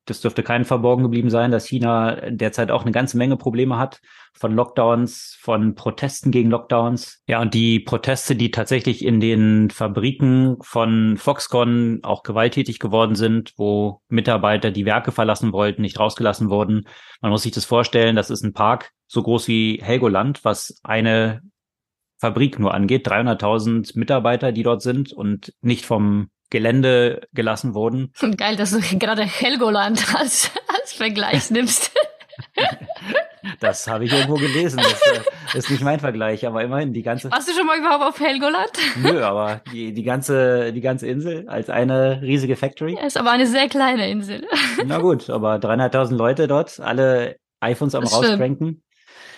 das 0.08 0.22
dürfte 0.22 0.42
kein 0.42 0.64
verborgen 0.64 1.04
geblieben 1.04 1.30
sein, 1.30 1.52
dass 1.52 1.66
China 1.66 2.30
derzeit 2.30 2.72
auch 2.72 2.84
eine 2.84 2.94
ganze 2.94 3.18
Menge 3.18 3.36
Probleme 3.36 3.78
hat 3.78 4.00
von 4.34 4.56
Lockdowns, 4.56 5.38
von 5.42 5.76
Protesten 5.76 6.32
gegen 6.32 6.50
Lockdowns. 6.50 7.22
Ja, 7.28 7.42
und 7.42 7.54
die 7.54 7.82
Proteste, 7.82 8.38
die 8.38 8.52
tatsächlich 8.52 9.04
in 9.04 9.20
den 9.20 9.70
Fabriken 9.70 10.56
von 10.62 11.18
Foxconn 11.18 12.00
auch 12.04 12.24
gewalttätig 12.24 12.80
geworden 12.80 13.16
sind, 13.16 13.54
wo 13.58 14.02
Mitarbeiter 14.08 14.72
die 14.72 14.86
Werke 14.86 15.12
verlassen 15.12 15.52
wollten, 15.52 15.82
nicht 15.82 16.00
rausgelassen 16.00 16.50
wurden. 16.50 16.88
Man 17.20 17.32
muss 17.32 17.44
sich 17.44 17.52
das 17.52 17.66
vorstellen, 17.66 18.16
das 18.16 18.30
ist 18.30 18.44
ein 18.44 18.54
Park 18.54 18.94
so 19.08 19.24
groß 19.24 19.48
wie 19.48 19.80
Helgoland, 19.82 20.44
was 20.44 20.80
eine 20.84 21.42
Fabrik 22.20 22.60
nur 22.60 22.74
angeht, 22.74 23.08
300.000 23.08 23.98
Mitarbeiter, 23.98 24.52
die 24.52 24.64
dort 24.64 24.82
sind 24.82 25.14
und 25.14 25.54
nicht 25.62 25.86
vom 25.86 26.30
Gelände 26.50 27.28
gelassen 27.34 27.74
wurden. 27.74 28.12
Geil, 28.38 28.56
dass 28.56 28.72
du 28.72 28.80
gerade 28.98 29.24
Helgoland 29.24 30.16
als, 30.16 30.52
als 30.68 30.94
Vergleich 30.94 31.50
nimmst. 31.52 31.92
Das 33.60 33.88
habe 33.88 34.06
ich 34.06 34.14
irgendwo 34.14 34.36
gelesen. 34.36 34.78
Das 34.78 35.02
äh, 35.56 35.58
ist 35.58 35.72
nicht 35.72 35.84
mein 35.84 36.00
Vergleich, 36.00 36.46
aber 36.46 36.64
immerhin 36.64 36.94
die 36.94 37.02
ganze. 37.02 37.32
Warst 37.32 37.48
du 37.48 37.54
schon 37.54 37.66
mal 37.66 37.80
überhaupt 37.80 38.04
auf 38.04 38.20
Helgoland? 38.20 38.72
Nö, 39.02 39.24
aber 39.24 39.62
die, 39.72 39.94
die 39.94 40.04
ganze, 40.04 40.74
die 40.74 40.82
ganze 40.82 41.08
Insel 41.08 41.48
als 41.48 41.70
eine 41.70 42.22
riesige 42.22 42.56
Factory. 42.56 42.96
Ja, 42.96 43.06
ist 43.06 43.18
aber 43.18 43.32
eine 43.32 43.48
sehr 43.48 43.70
kleine 43.70 44.10
Insel. 44.10 44.46
Na 44.86 45.00
gut, 45.00 45.30
aber 45.30 45.56
300.000 45.56 46.16
Leute 46.16 46.48
dort, 46.48 46.80
alle 46.80 47.38
iPhones 47.60 47.96
am 47.96 48.04
rauscranken. 48.04 48.84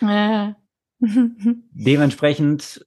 Ja. 0.01 0.55
Dementsprechend 1.01 2.85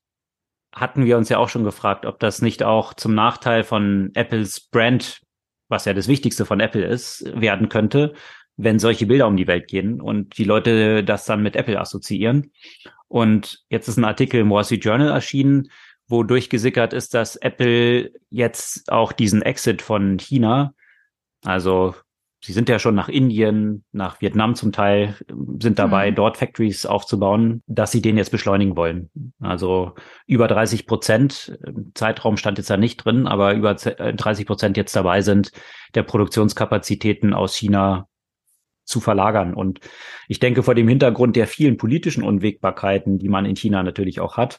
hatten 0.75 1.05
wir 1.05 1.19
uns 1.19 1.29
ja 1.29 1.39
auch 1.39 1.49
schon 1.49 1.65
gefragt, 1.65 2.07
ob 2.07 2.19
das 2.19 2.43
nicht 2.43 2.63
auch 2.63 2.95
zum 2.95 3.15
Nachteil 3.15 3.63
von 3.63 4.11
Apples 4.15 4.61
Brand, 4.61 5.21
was 5.69 5.85
ja 5.85 5.95
das 5.95 6.09
Wichtigste 6.09 6.47
von 6.47 6.61
Apple 6.61 6.85
ist, 6.85 7.25
werden 7.35 7.69
könnte, 7.69 8.15
wenn 8.57 8.79
solche 8.79 9.07
Bilder 9.07 9.27
um 9.27 9.37
die 9.37 9.47
Welt 9.47 9.69
gehen 9.69 10.01
und 10.01 10.39
die 10.39 10.45
Leute 10.45 11.05
das 11.05 11.25
dann 11.25 11.43
mit 11.43 11.57
Apple 11.57 11.79
assoziieren. 11.79 12.53
Und 13.09 13.63
jetzt 13.69 13.89
ist 13.89 13.99
ein 13.99 14.05
Artikel 14.05 14.41
im 14.41 14.51
Wall 14.51 14.65
Street 14.65 14.85
Journal 14.85 15.09
erschienen, 15.09 15.71
wo 16.09 16.23
durchgesickert 16.23 16.93
ist, 16.93 17.15
dass 17.15 17.37
Apple 17.37 18.13
jetzt 18.31 18.91
auch 18.91 19.13
diesen 19.13 19.43
Exit 19.43 19.83
von 19.83 20.19
China, 20.19 20.75
also 21.45 21.95
sie 22.45 22.53
sind 22.53 22.69
ja 22.69 22.79
schon 22.79 22.95
nach 22.95 23.09
Indien, 23.09 23.85
nach 23.93 24.21
Vietnam 24.21 24.55
zum 24.55 24.73
Teil, 24.73 25.17
sind 25.61 25.79
dabei, 25.79 26.11
mhm. 26.11 26.17
dort 26.17 26.37
Factories 26.37 26.87
aufzubauen, 26.87 27.63
dass 27.67 27.93
sie 27.93 28.03
den 28.03 28.17
jetzt 28.17 28.31
beschleunigen 28.31 28.77
wollen. 28.77 29.11
Also 29.41 29.93
über 30.27 30.49
30 30.49 30.87
Prozent, 30.87 31.59
Zeitraum 31.95 32.37
stand 32.37 32.59
jetzt 32.59 32.71
da 32.71 32.77
nicht 32.77 33.05
drin, 33.05 33.27
aber 33.27 33.55
über 33.55 33.75
30 33.75 34.47
Prozent 34.47 34.77
jetzt 34.77 34.95
dabei 34.97 35.23
sind, 35.23 35.53
der 35.95 36.03
Produktionskapazitäten 36.03 37.33
aus 37.33 37.55
China 37.55 38.09
zu 38.85 39.01
verlagern. 39.01 39.55
Und 39.55 39.79
ich 40.27 40.41
denke, 40.41 40.65
vor 40.65 40.75
dem 40.75 40.89
Hintergrund 40.89 41.37
der 41.37 41.47
vielen 41.47 41.77
politischen 41.77 42.25
Unwägbarkeiten, 42.25 43.19
die 43.19 43.29
man 43.29 43.47
in 43.47 43.55
China 43.55 43.85
natürlich 43.85 44.19
auch 44.19 44.37
hat, 44.37 44.59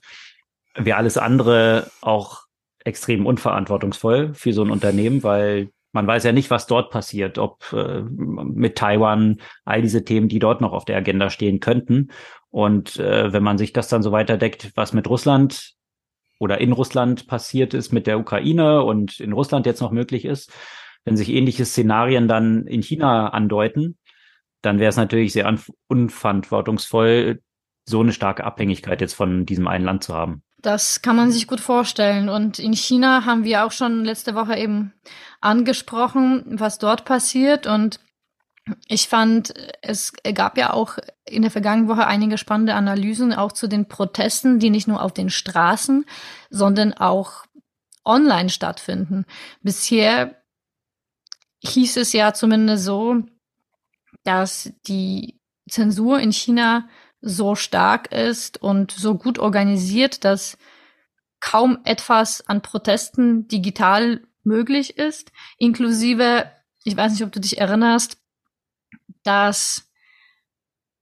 wäre 0.75 0.97
alles 0.97 1.17
andere 1.17 1.91
auch 2.01 2.43
extrem 2.85 3.25
unverantwortungsvoll 3.25 4.33
für 4.33 4.53
so 4.53 4.63
ein 4.63 4.71
Unternehmen, 4.71 5.23
weil 5.23 5.69
man 5.93 6.07
weiß 6.07 6.23
ja 6.23 6.31
nicht, 6.31 6.49
was 6.49 6.67
dort 6.67 6.91
passiert, 6.91 7.37
ob 7.37 7.71
äh, 7.71 8.01
mit 8.01 8.75
Taiwan 8.75 9.37
all 9.63 9.81
diese 9.81 10.03
Themen, 10.03 10.27
die 10.27 10.39
dort 10.39 10.59
noch 10.59 10.73
auf 10.73 10.85
der 10.85 10.97
Agenda 10.97 11.29
stehen 11.29 11.59
könnten. 11.59 12.09
Und 12.49 12.99
äh, 12.99 13.31
wenn 13.31 13.43
man 13.43 13.57
sich 13.57 13.73
das 13.73 13.87
dann 13.87 14.03
so 14.03 14.11
weiterdeckt, 14.11 14.71
was 14.75 14.93
mit 14.93 15.07
Russland 15.07 15.73
oder 16.39 16.59
in 16.59 16.71
Russland 16.71 17.27
passiert 17.27 17.73
ist 17.73 17.93
mit 17.93 18.07
der 18.07 18.19
Ukraine 18.19 18.83
und 18.83 19.19
in 19.19 19.33
Russland 19.33 19.65
jetzt 19.65 19.81
noch 19.81 19.91
möglich 19.91 20.25
ist, 20.25 20.51
wenn 21.05 21.15
sich 21.15 21.29
ähnliche 21.29 21.65
Szenarien 21.65 22.27
dann 22.27 22.65
in 22.65 22.81
China 22.81 23.29
andeuten, 23.29 23.97
dann 24.61 24.79
wäre 24.79 24.89
es 24.89 24.97
natürlich 24.97 25.33
sehr 25.33 25.53
unverantwortungsvoll, 25.87 27.41
so 27.85 27.99
eine 27.99 28.13
starke 28.13 28.45
Abhängigkeit 28.45 29.01
jetzt 29.01 29.13
von 29.13 29.45
diesem 29.45 29.67
einen 29.67 29.85
Land 29.85 30.03
zu 30.03 30.13
haben. 30.15 30.43
Das 30.63 31.01
kann 31.01 31.17
man 31.17 31.29
sich 31.29 31.45
gut 31.45 31.59
vorstellen. 31.59 32.29
Und 32.29 32.57
in 32.57 32.73
China 32.73 33.25
haben 33.25 33.43
wir 33.43 33.65
auch 33.65 33.73
schon 33.73 34.05
letzte 34.05 34.33
Woche 34.33 34.57
eben 34.57 34.93
angesprochen, 35.41 36.45
was 36.47 36.79
dort 36.79 37.03
passiert. 37.03 37.67
Und 37.67 37.99
ich 38.87 39.09
fand, 39.09 39.53
es 39.81 40.13
gab 40.33 40.57
ja 40.57 40.71
auch 40.71 40.97
in 41.25 41.41
der 41.41 41.51
vergangenen 41.51 41.89
Woche 41.89 42.07
einige 42.07 42.37
spannende 42.37 42.75
Analysen 42.75 43.33
auch 43.33 43.51
zu 43.51 43.67
den 43.67 43.89
Protesten, 43.89 44.59
die 44.59 44.69
nicht 44.69 44.87
nur 44.87 45.01
auf 45.01 45.13
den 45.13 45.29
Straßen, 45.29 46.05
sondern 46.49 46.93
auch 46.93 47.45
online 48.05 48.49
stattfinden. 48.49 49.25
Bisher 49.61 50.41
hieß 51.59 51.97
es 51.97 52.13
ja 52.13 52.33
zumindest 52.33 52.85
so, 52.85 53.17
dass 54.23 54.71
die 54.87 55.41
Zensur 55.69 56.19
in 56.19 56.31
China 56.31 56.87
so 57.23 57.55
stark 57.55 58.11
ist 58.11 58.61
und 58.61 58.91
so 58.91 59.15
gut 59.15 59.39
organisiert, 59.39 60.25
dass 60.25 60.57
kaum 61.39 61.79
etwas 61.85 62.47
an 62.47 62.61
Protesten 62.61 63.47
digital 63.47 64.21
möglich 64.43 64.97
ist, 64.97 65.31
inklusive, 65.57 66.51
ich 66.83 66.95
weiß 66.95 67.13
nicht, 67.13 67.23
ob 67.23 67.31
du 67.31 67.39
dich 67.39 67.57
erinnerst, 67.57 68.17
dass 69.23 69.89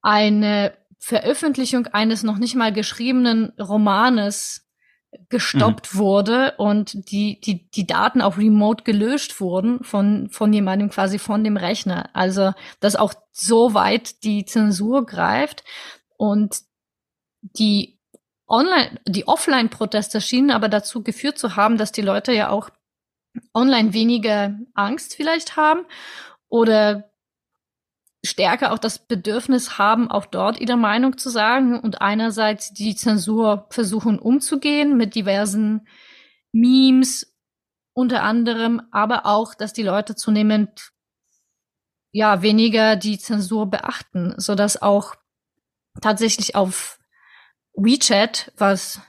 eine 0.03 0.78
Veröffentlichung 0.99 1.88
eines 1.88 2.22
noch 2.22 2.38
nicht 2.38 2.55
mal 2.55 2.72
geschriebenen 2.72 3.53
Romanes 3.59 4.67
gestoppt 5.30 5.93
mhm. 5.93 5.97
wurde 5.97 6.53
und 6.57 7.11
die, 7.11 7.41
die, 7.41 7.69
die 7.72 7.88
Daten 7.88 8.22
auch 8.22 8.38
remote 8.38 8.84
gelöscht 8.84 9.41
wurden 9.41 9.84
von, 9.84 10.30
von 10.30 10.53
jemandem 10.53 10.89
quasi 10.89 11.19
von 11.19 11.43
dem 11.43 11.57
Rechner. 11.57 12.09
Also, 12.13 12.53
dass 12.80 12.95
auch 12.95 13.13
so 13.32 13.74
weit 13.74 14.24
die 14.24 14.45
Zensur 14.45 15.05
greift 15.05 15.63
und 16.22 16.61
die 17.41 17.99
Online, 18.47 18.99
die 19.07 19.28
Offline-Proteste 19.28 20.22
schienen 20.22 20.51
aber 20.51 20.69
dazu 20.69 21.01
geführt 21.01 21.39
zu 21.39 21.55
haben, 21.55 21.78
dass 21.78 21.91
die 21.91 22.03
Leute 22.03 22.32
ja 22.32 22.49
auch 22.49 22.69
online 23.55 23.93
weniger 23.93 24.55
Angst 24.76 25.15
vielleicht 25.15 25.55
haben 25.55 25.84
oder 26.47 27.11
stärker 28.24 28.72
auch 28.72 28.78
das 28.78 28.99
Bedürfnis 28.99 29.80
haben, 29.80 30.11
auch 30.11 30.28
dort 30.28 30.61
ihre 30.61 30.78
Meinung 30.78 31.17
zu 31.17 31.32
sagen 31.32 31.80
und 31.80 32.01
einerseits 32.01 32.72
die 32.72 32.95
Zensur 32.95 33.65
versuchen 33.72 34.19
umzugehen 34.19 34.97
mit 34.97 35.15
diversen 35.15 35.88
Memes 36.51 37.36
unter 37.93 38.22
anderem, 38.22 38.84
aber 38.91 39.26
auch, 39.26 39.55
dass 39.55 39.74
die 39.74 39.82
Leute 39.82 40.15
zunehmend 40.15 40.91
ja 42.11 42.43
weniger 42.43 42.95
die 42.95 43.17
Zensur 43.17 43.72
beachten, 43.72 44.36
so 44.38 44.53
dass 44.53 44.80
auch 44.80 45.15
tatsächlich 46.01 46.55
auf 46.55 46.99
WeChat, 47.75 48.51
was 48.57 49.01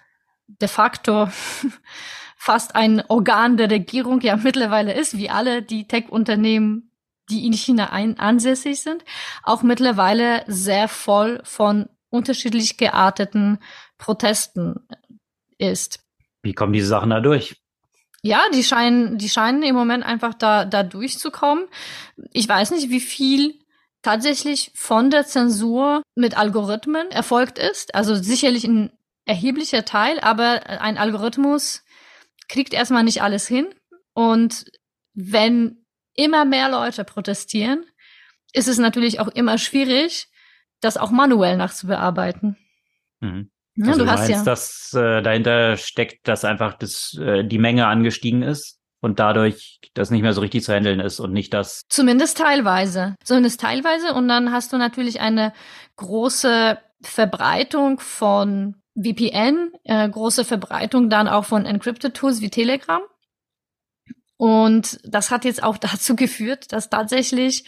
de 0.46 0.68
facto 0.68 1.28
fast 2.36 2.74
ein 2.74 3.02
Organ 3.08 3.56
der 3.56 3.70
Regierung 3.70 4.20
ja 4.20 4.36
mittlerweile 4.36 4.92
ist, 4.94 5.16
wie 5.16 5.30
alle 5.30 5.62
die 5.62 5.86
Tech-Unternehmen 5.86 6.92
die 7.30 7.46
in 7.46 7.52
China 7.52 7.90
ein, 7.90 8.18
ansässig 8.18 8.80
sind, 8.80 9.04
auch 9.42 9.62
mittlerweile 9.62 10.44
sehr 10.46 10.88
voll 10.88 11.40
von 11.44 11.88
unterschiedlich 12.10 12.76
gearteten 12.76 13.58
Protesten 13.98 14.86
ist. 15.58 16.00
Wie 16.42 16.52
kommen 16.52 16.72
diese 16.72 16.88
Sachen 16.88 17.10
da 17.10 17.20
durch? 17.20 17.56
Ja, 18.22 18.42
die 18.54 18.62
scheinen, 18.62 19.18
die 19.18 19.28
scheinen 19.28 19.62
im 19.62 19.74
Moment 19.74 20.04
einfach 20.04 20.34
da, 20.34 20.64
da 20.64 20.82
durchzukommen. 20.82 21.66
Ich 22.32 22.48
weiß 22.48 22.70
nicht, 22.72 22.90
wie 22.90 23.00
viel 23.00 23.58
tatsächlich 24.02 24.72
von 24.74 25.10
der 25.10 25.26
Zensur 25.26 26.02
mit 26.14 26.36
Algorithmen 26.36 27.10
erfolgt 27.10 27.58
ist. 27.58 27.94
Also 27.94 28.14
sicherlich 28.14 28.64
ein 28.64 28.92
erheblicher 29.24 29.84
Teil, 29.84 30.18
aber 30.20 30.66
ein 30.66 30.98
Algorithmus 30.98 31.84
kriegt 32.48 32.74
erstmal 32.74 33.04
nicht 33.04 33.22
alles 33.22 33.46
hin. 33.46 33.72
Und 34.14 34.66
wenn 35.14 35.84
immer 36.14 36.44
mehr 36.44 36.70
Leute 36.70 37.04
protestieren, 37.04 37.84
ist 38.52 38.68
es 38.68 38.78
natürlich 38.78 39.20
auch 39.20 39.28
immer 39.28 39.56
schwierig, 39.58 40.28
das 40.80 40.96
auch 40.96 41.10
manuell 41.10 41.56
nachzubearbeiten. 41.56 42.56
Mhm. 43.20 43.50
Ja, 43.76 43.86
also 43.86 44.00
du, 44.00 44.04
meinst, 44.04 44.28
ja. 44.28 44.44
dass 44.44 44.92
äh, 44.92 45.22
dahinter 45.22 45.78
steckt, 45.78 46.28
dass 46.28 46.44
einfach 46.44 46.74
das, 46.74 47.16
äh, 47.18 47.44
die 47.44 47.58
Menge 47.58 47.86
angestiegen 47.86 48.42
ist? 48.42 48.81
Und 49.02 49.18
dadurch 49.18 49.80
das 49.94 50.10
nicht 50.10 50.22
mehr 50.22 50.32
so 50.32 50.40
richtig 50.40 50.62
zu 50.62 50.72
handeln 50.72 51.00
ist 51.00 51.20
und 51.20 51.32
nicht 51.32 51.52
das. 51.52 51.82
Zumindest 51.88 52.38
teilweise. 52.38 53.16
Zumindest 53.24 53.60
teilweise. 53.60 54.14
Und 54.14 54.28
dann 54.28 54.52
hast 54.52 54.72
du 54.72 54.78
natürlich 54.78 55.20
eine 55.20 55.52
große 55.96 56.78
Verbreitung 57.02 57.98
von 57.98 58.76
VPN, 58.96 59.72
äh, 59.84 60.08
große 60.08 60.44
Verbreitung 60.44 61.10
dann 61.10 61.26
auch 61.28 61.44
von 61.44 61.66
Encrypted 61.66 62.14
Tools 62.14 62.40
wie 62.40 62.50
Telegram. 62.50 63.02
Und 64.36 65.00
das 65.04 65.30
hat 65.30 65.44
jetzt 65.44 65.64
auch 65.64 65.76
dazu 65.78 66.14
geführt, 66.14 66.72
dass 66.72 66.88
tatsächlich 66.88 67.64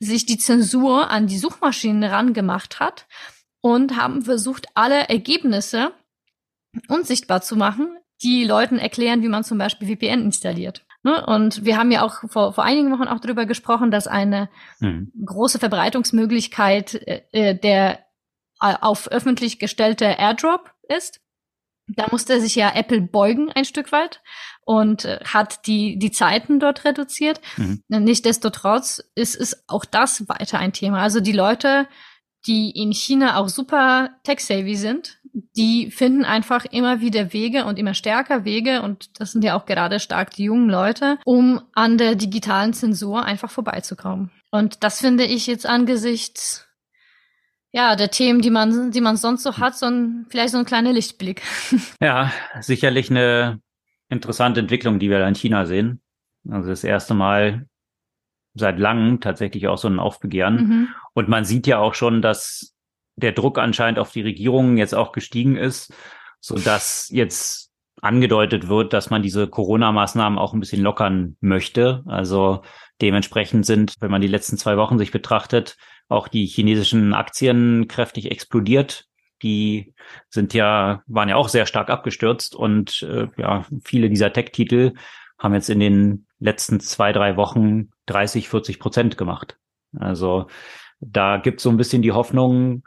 sich 0.00 0.26
die 0.26 0.38
Zensur 0.38 1.10
an 1.10 1.28
die 1.28 1.38
Suchmaschinen 1.38 2.02
rangemacht 2.02 2.80
hat 2.80 3.06
und 3.60 3.96
haben 3.96 4.22
versucht, 4.22 4.66
alle 4.74 5.08
Ergebnisse 5.08 5.92
unsichtbar 6.88 7.40
zu 7.40 7.54
machen, 7.54 7.96
die 8.22 8.44
Leuten 8.44 8.78
erklären, 8.78 9.22
wie 9.22 9.28
man 9.28 9.44
zum 9.44 9.58
Beispiel 9.58 9.88
VPN 9.88 10.22
installiert. 10.22 10.84
Ne? 11.02 11.24
Und 11.26 11.64
wir 11.64 11.76
haben 11.76 11.90
ja 11.90 12.02
auch 12.02 12.20
vor, 12.28 12.52
vor 12.52 12.64
einigen 12.64 12.92
Wochen 12.92 13.08
auch 13.08 13.20
darüber 13.20 13.46
gesprochen, 13.46 13.90
dass 13.90 14.06
eine 14.06 14.48
mhm. 14.80 15.12
große 15.24 15.58
Verbreitungsmöglichkeit 15.58 16.94
äh, 16.94 17.22
äh 17.32 17.54
der 17.58 17.98
äh, 18.60 18.74
auf 18.80 19.08
öffentlich 19.08 19.58
gestellte 19.58 20.04
AirDrop 20.04 20.72
ist. 20.88 21.20
Da 21.88 22.06
musste 22.12 22.40
sich 22.40 22.54
ja 22.54 22.72
Apple 22.74 23.00
beugen 23.00 23.50
ein 23.50 23.64
Stück 23.64 23.90
weit 23.90 24.22
und 24.64 25.04
äh, 25.04 25.18
hat 25.24 25.66
die, 25.66 25.98
die 25.98 26.12
Zeiten 26.12 26.60
dort 26.60 26.84
reduziert. 26.84 27.40
Mhm. 27.56 27.82
Nichtsdestotrotz 27.88 29.02
ist, 29.16 29.34
ist 29.34 29.64
auch 29.66 29.84
das 29.84 30.28
weiter 30.28 30.60
ein 30.60 30.72
Thema. 30.72 31.02
Also 31.02 31.18
die 31.18 31.32
Leute, 31.32 31.88
die 32.46 32.70
in 32.70 32.92
China 32.92 33.38
auch 33.38 33.48
super 33.48 34.10
tech-savvy 34.22 34.76
sind, 34.76 35.18
die 35.32 35.90
finden 35.90 36.24
einfach 36.24 36.64
immer 36.66 37.00
wieder 37.00 37.32
Wege 37.32 37.64
und 37.64 37.78
immer 37.78 37.94
stärker 37.94 38.44
Wege, 38.44 38.82
und 38.82 39.20
das 39.20 39.32
sind 39.32 39.44
ja 39.44 39.56
auch 39.56 39.66
gerade 39.66 40.00
stark 40.00 40.30
die 40.32 40.44
jungen 40.44 40.68
Leute, 40.68 41.18
um 41.24 41.60
an 41.72 41.98
der 41.98 42.14
digitalen 42.14 42.74
Zensur 42.74 43.24
einfach 43.24 43.50
vorbeizukommen. 43.50 44.30
Und 44.50 44.84
das 44.84 45.00
finde 45.00 45.24
ich 45.24 45.46
jetzt 45.46 45.66
angesichts 45.66 46.68
ja, 47.72 47.96
der 47.96 48.10
Themen, 48.10 48.42
die 48.42 48.50
man, 48.50 48.90
die 48.90 49.00
man 49.00 49.16
sonst 49.16 49.42
so 49.42 49.56
hat, 49.56 49.76
so 49.76 49.86
ein, 49.86 50.26
vielleicht 50.28 50.52
so 50.52 50.58
ein 50.58 50.66
kleiner 50.66 50.92
Lichtblick. 50.92 51.42
Ja, 52.00 52.30
sicherlich 52.60 53.10
eine 53.10 53.60
interessante 54.10 54.60
Entwicklung, 54.60 54.98
die 54.98 55.08
wir 55.08 55.18
da 55.18 55.26
in 55.26 55.34
China 55.34 55.64
sehen. 55.64 56.02
Also 56.48 56.68
das 56.68 56.84
erste 56.84 57.14
Mal 57.14 57.66
seit 58.54 58.78
langem 58.78 59.20
tatsächlich 59.20 59.68
auch 59.68 59.78
so 59.78 59.88
ein 59.88 59.98
Aufbegehren. 59.98 60.56
Mhm. 60.56 60.88
Und 61.14 61.28
man 61.28 61.44
sieht 61.44 61.66
ja 61.66 61.78
auch 61.78 61.94
schon, 61.94 62.20
dass 62.20 62.71
der 63.16 63.32
Druck 63.32 63.58
anscheinend 63.58 63.98
auf 63.98 64.12
die 64.12 64.22
Regierung 64.22 64.76
jetzt 64.76 64.94
auch 64.94 65.12
gestiegen 65.12 65.56
ist, 65.56 65.92
so 66.40 66.56
dass 66.56 67.08
jetzt 67.10 67.70
angedeutet 68.00 68.68
wird, 68.68 68.92
dass 68.92 69.10
man 69.10 69.22
diese 69.22 69.46
Corona-Maßnahmen 69.46 70.38
auch 70.38 70.52
ein 70.52 70.60
bisschen 70.60 70.82
lockern 70.82 71.36
möchte. 71.40 72.02
Also 72.06 72.62
dementsprechend 73.00 73.64
sind, 73.64 73.94
wenn 74.00 74.10
man 74.10 74.20
die 74.20 74.28
letzten 74.28 74.58
zwei 74.58 74.76
Wochen 74.76 74.98
sich 74.98 75.12
betrachtet, 75.12 75.76
auch 76.08 76.28
die 76.28 76.46
chinesischen 76.46 77.14
Aktien 77.14 77.86
kräftig 77.88 78.30
explodiert. 78.30 79.06
Die 79.42 79.94
sind 80.30 80.52
ja, 80.52 81.02
waren 81.06 81.28
ja 81.28 81.36
auch 81.36 81.48
sehr 81.48 81.66
stark 81.66 81.90
abgestürzt 81.90 82.54
und 82.54 83.02
äh, 83.02 83.28
ja, 83.36 83.64
viele 83.84 84.08
dieser 84.08 84.32
Tech-Titel 84.32 84.94
haben 85.38 85.54
jetzt 85.54 85.70
in 85.70 85.80
den 85.80 86.26
letzten 86.38 86.80
zwei, 86.80 87.12
drei 87.12 87.36
Wochen 87.36 87.90
30, 88.06 88.48
40 88.48 88.78
Prozent 88.78 89.16
gemacht. 89.16 89.58
Also 89.96 90.46
da 91.00 91.38
gibt 91.38 91.58
es 91.58 91.64
so 91.64 91.70
ein 91.70 91.76
bisschen 91.76 92.02
die 92.02 92.12
Hoffnung, 92.12 92.84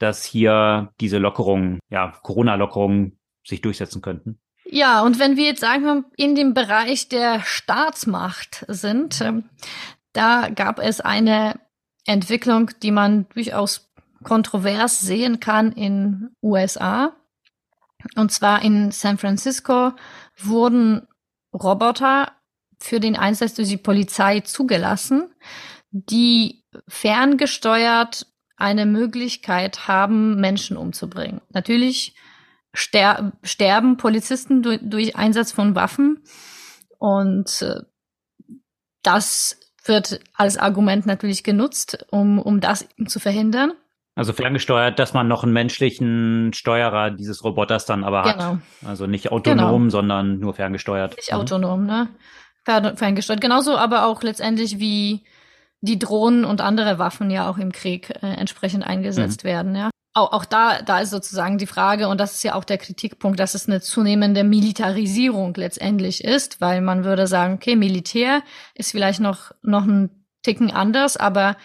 dass 0.00 0.24
hier 0.24 0.92
diese 1.00 1.18
Lockerungen, 1.18 1.78
ja, 1.90 2.12
Corona-Lockerungen 2.22 3.18
sich 3.46 3.60
durchsetzen 3.60 4.02
könnten. 4.02 4.40
Ja, 4.64 5.02
und 5.02 5.18
wenn 5.18 5.36
wir 5.36 5.44
jetzt 5.44 5.60
sagen 5.60 6.04
in 6.16 6.34
dem 6.34 6.54
Bereich 6.54 7.08
der 7.08 7.40
Staatsmacht 7.40 8.64
sind, 8.68 9.20
ähm, 9.20 9.44
da 10.12 10.48
gab 10.48 10.78
es 10.78 11.00
eine 11.00 11.60
Entwicklung, 12.06 12.70
die 12.82 12.90
man 12.90 13.28
durchaus 13.34 13.92
kontrovers 14.24 15.00
sehen 15.00 15.40
kann 15.40 15.72
in 15.72 16.30
USA. 16.42 17.14
Und 18.16 18.32
zwar 18.32 18.62
in 18.62 18.90
San 18.90 19.18
Francisco 19.18 19.92
wurden 20.38 21.06
Roboter 21.52 22.32
für 22.78 23.00
den 23.00 23.16
Einsatz 23.16 23.54
durch 23.54 23.68
die 23.68 23.76
Polizei 23.76 24.40
zugelassen, 24.40 25.34
die 25.90 26.64
ferngesteuert 26.88 28.26
eine 28.60 28.86
Möglichkeit 28.86 29.88
haben, 29.88 30.40
Menschen 30.40 30.76
umzubringen. 30.76 31.40
Natürlich 31.50 32.14
ster 32.74 33.32
sterben 33.42 33.96
Polizisten 33.96 34.62
durch, 34.62 34.80
durch, 34.82 35.16
Einsatz 35.16 35.52
von 35.52 35.74
Waffen 35.74 36.22
und 36.98 37.62
äh, 37.62 37.80
das 39.02 39.58
wird 39.84 40.20
als 40.34 40.58
Argument 40.58 41.06
natürlich 41.06 41.42
genutzt, 41.42 42.06
um, 42.10 42.38
um 42.38 42.60
das 42.60 42.86
zu 43.06 43.18
verhindern. 43.18 43.72
Also 44.14 44.32
ferngesteuert, 44.32 44.98
dass 44.98 45.14
man 45.14 45.28
noch 45.28 45.44
einen 45.44 45.52
menschlichen 45.52 46.52
Steuerer 46.52 47.10
dieses 47.10 47.42
Roboters 47.42 47.86
dann 47.86 48.04
aber 48.04 48.22
genau. 48.22 48.44
hat. 48.44 48.58
Also 48.84 49.06
nicht 49.06 49.32
autonom, 49.32 49.82
genau. 49.82 49.90
sondern 49.90 50.38
nur 50.38 50.52
ferngesteuert. 50.52 51.16
Nicht 51.16 51.32
mhm. 51.32 51.38
autonom, 51.38 51.86
ne? 51.86 52.08
Ferngesteuert. 52.64 53.40
Genauso 53.40 53.76
aber 53.76 54.04
auch 54.04 54.22
letztendlich 54.22 54.78
wie 54.78 55.24
die 55.80 55.98
Drohnen 55.98 56.44
und 56.44 56.60
andere 56.60 56.98
Waffen 56.98 57.30
ja 57.30 57.48
auch 57.48 57.58
im 57.58 57.72
Krieg 57.72 58.10
äh, 58.22 58.26
entsprechend 58.26 58.84
eingesetzt 58.84 59.44
mhm. 59.44 59.48
werden, 59.48 59.76
ja. 59.76 59.90
Auch, 60.12 60.32
auch 60.32 60.44
da, 60.44 60.82
da 60.82 60.98
ist 60.98 61.10
sozusagen 61.10 61.56
die 61.56 61.68
Frage, 61.68 62.08
und 62.08 62.18
das 62.18 62.34
ist 62.34 62.42
ja 62.42 62.56
auch 62.56 62.64
der 62.64 62.78
Kritikpunkt, 62.78 63.38
dass 63.38 63.54
es 63.54 63.68
eine 63.68 63.80
zunehmende 63.80 64.42
Militarisierung 64.42 65.54
letztendlich 65.54 66.24
ist, 66.24 66.60
weil 66.60 66.80
man 66.80 67.04
würde 67.04 67.28
sagen, 67.28 67.54
okay, 67.54 67.76
Militär 67.76 68.42
ist 68.74 68.90
vielleicht 68.90 69.20
noch, 69.20 69.52
noch 69.62 69.84
ein 69.84 70.26
Ticken 70.42 70.72
anders, 70.72 71.16
aber 71.16 71.56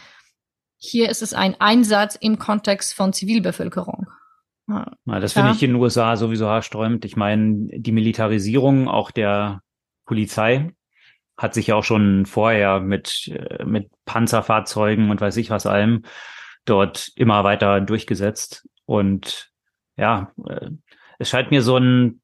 hier 0.77 1.09
ist 1.09 1.23
es 1.23 1.33
ein 1.33 1.59
Einsatz 1.59 2.15
im 2.15 2.37
Kontext 2.37 2.93
von 2.93 3.13
Zivilbevölkerung. 3.13 4.05
Ja, 4.67 4.91
das 5.05 5.33
finde 5.33 5.51
ich 5.51 5.63
in 5.63 5.71
den 5.71 5.81
USA 5.81 6.15
sowieso 6.15 6.47
haarsträubend. 6.47 7.05
Ich 7.05 7.15
meine, 7.15 7.67
die 7.71 7.91
Militarisierung 7.91 8.87
auch 8.87 9.11
der 9.11 9.61
Polizei 10.05 10.73
hat 11.37 11.53
sich 11.53 11.73
auch 11.73 11.83
schon 11.83 12.25
vorher 12.25 12.79
mit, 12.79 13.27
äh, 13.27 13.65
mit 13.65 13.89
Panzerfahrzeugen 14.05 15.09
und 15.09 15.21
weiß 15.21 15.37
ich 15.37 15.49
was 15.49 15.65
allem 15.65 16.03
dort 16.65 17.11
immer 17.15 17.43
weiter 17.43 17.81
durchgesetzt. 17.81 18.67
Und 18.85 19.51
ja, 19.97 20.31
äh, 20.47 20.69
es 21.19 21.29
scheint 21.29 21.51
mir 21.51 21.61
so 21.61 21.77
ein, 21.77 22.21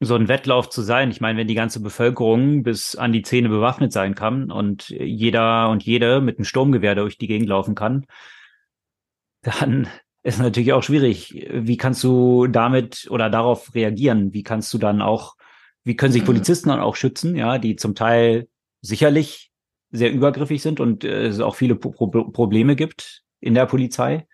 so 0.00 0.16
ein 0.16 0.28
Wettlauf 0.28 0.68
zu 0.68 0.82
sein. 0.82 1.10
Ich 1.10 1.20
meine, 1.20 1.38
wenn 1.38 1.48
die 1.48 1.54
ganze 1.54 1.80
Bevölkerung 1.80 2.62
bis 2.62 2.96
an 2.96 3.12
die 3.12 3.22
Zähne 3.22 3.48
bewaffnet 3.48 3.92
sein 3.92 4.14
kann 4.14 4.50
und 4.50 4.88
jeder 4.88 5.68
und 5.70 5.84
jede 5.84 6.20
mit 6.20 6.38
einem 6.38 6.44
Sturmgewehr 6.44 6.94
durch 6.94 7.18
die 7.18 7.28
Gegend 7.28 7.48
laufen 7.48 7.74
kann, 7.74 8.06
dann 9.42 9.88
ist 10.22 10.40
natürlich 10.40 10.72
auch 10.72 10.82
schwierig. 10.82 11.48
Wie 11.50 11.76
kannst 11.76 12.04
du 12.04 12.46
damit 12.46 13.08
oder 13.10 13.30
darauf 13.30 13.74
reagieren? 13.74 14.32
Wie 14.32 14.42
kannst 14.42 14.72
du 14.74 14.78
dann 14.78 15.02
auch 15.02 15.36
wie 15.84 15.96
können 15.96 16.12
sich 16.12 16.22
mhm. 16.22 16.26
Polizisten 16.26 16.68
dann 16.68 16.80
auch 16.80 16.96
schützen, 16.96 17.36
ja, 17.36 17.58
die 17.58 17.76
zum 17.76 17.94
Teil 17.94 18.48
sicherlich 18.80 19.50
sehr 19.90 20.12
übergriffig 20.12 20.62
sind 20.62 20.80
und 20.80 21.04
äh, 21.04 21.26
es 21.26 21.40
auch 21.40 21.54
viele 21.54 21.74
Pro 21.76 22.08
Probleme 22.08 22.76
gibt 22.76 23.22
in 23.40 23.54
der 23.54 23.66
Polizei, 23.66 24.26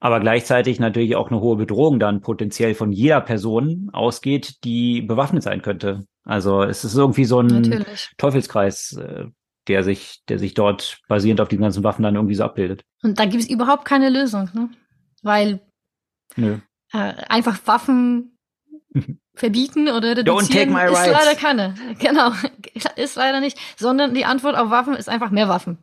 aber 0.00 0.20
gleichzeitig 0.20 0.80
natürlich 0.80 1.16
auch 1.16 1.30
eine 1.30 1.40
hohe 1.40 1.56
Bedrohung 1.56 1.98
dann 1.98 2.20
potenziell 2.20 2.74
von 2.74 2.92
jeder 2.92 3.20
Person 3.20 3.90
ausgeht, 3.92 4.64
die 4.64 5.02
bewaffnet 5.02 5.42
sein 5.42 5.62
könnte. 5.62 6.04
Also 6.24 6.62
es 6.62 6.84
ist 6.84 6.96
irgendwie 6.96 7.24
so 7.24 7.40
ein 7.40 7.46
natürlich. 7.46 8.10
Teufelskreis, 8.18 8.92
äh, 8.92 9.26
der 9.68 9.84
sich, 9.84 10.22
der 10.28 10.38
sich 10.38 10.54
dort 10.54 11.00
basierend 11.08 11.40
auf 11.40 11.48
den 11.48 11.60
ganzen 11.60 11.84
Waffen 11.84 12.02
dann 12.02 12.14
irgendwie 12.14 12.34
so 12.34 12.44
abbildet. 12.44 12.84
Und 13.02 13.18
da 13.18 13.24
gibt 13.24 13.42
es 13.42 13.48
überhaupt 13.50 13.84
keine 13.84 14.10
Lösung, 14.10 14.50
ne? 14.52 14.70
Weil 15.22 15.60
Nö. 16.36 16.58
Äh, 16.92 17.14
einfach 17.28 17.58
Waffen 17.66 18.35
verbieten 19.34 19.88
oder 19.88 20.16
reduzieren 20.16 20.38
Don't 20.38 20.52
take 20.52 20.70
my 20.70 20.84
ist 20.84 21.12
leider 21.12 21.34
keine. 21.34 21.74
Genau, 21.98 22.32
ist 22.96 23.16
leider 23.16 23.40
nicht. 23.40 23.58
Sondern 23.76 24.14
die 24.14 24.24
Antwort 24.24 24.56
auf 24.56 24.70
Waffen 24.70 24.94
ist 24.94 25.08
einfach 25.08 25.30
mehr 25.30 25.48
Waffen. 25.48 25.78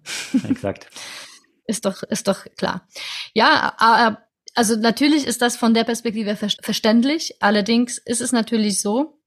Exakt. 0.48 0.88
ist 1.66 1.86
doch, 1.86 2.04
ist 2.04 2.28
doch 2.28 2.46
klar. 2.58 2.88
Ja, 3.34 4.18
also 4.56 4.76
natürlich 4.76 5.26
ist 5.26 5.42
das 5.42 5.58
von 5.58 5.74
der 5.74 5.84
Perspektive 5.84 6.36
verständlich. 6.36 7.42
Allerdings 7.42 7.98
ist 7.98 8.22
es 8.22 8.32
natürlich 8.32 8.82
so, 8.82 9.22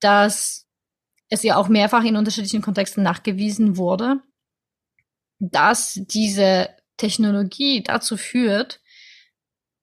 dass 0.00 0.66
es 1.28 1.42
ja 1.42 1.56
auch 1.56 1.68
mehrfach 1.68 2.04
in 2.04 2.16
unterschiedlichen 2.16 2.62
Kontexten 2.62 3.02
nachgewiesen 3.02 3.76
wurde, 3.76 4.20
dass 5.38 5.94
diese 5.94 6.70
Technologie 6.96 7.82
dazu 7.82 8.16
führt, 8.16 8.80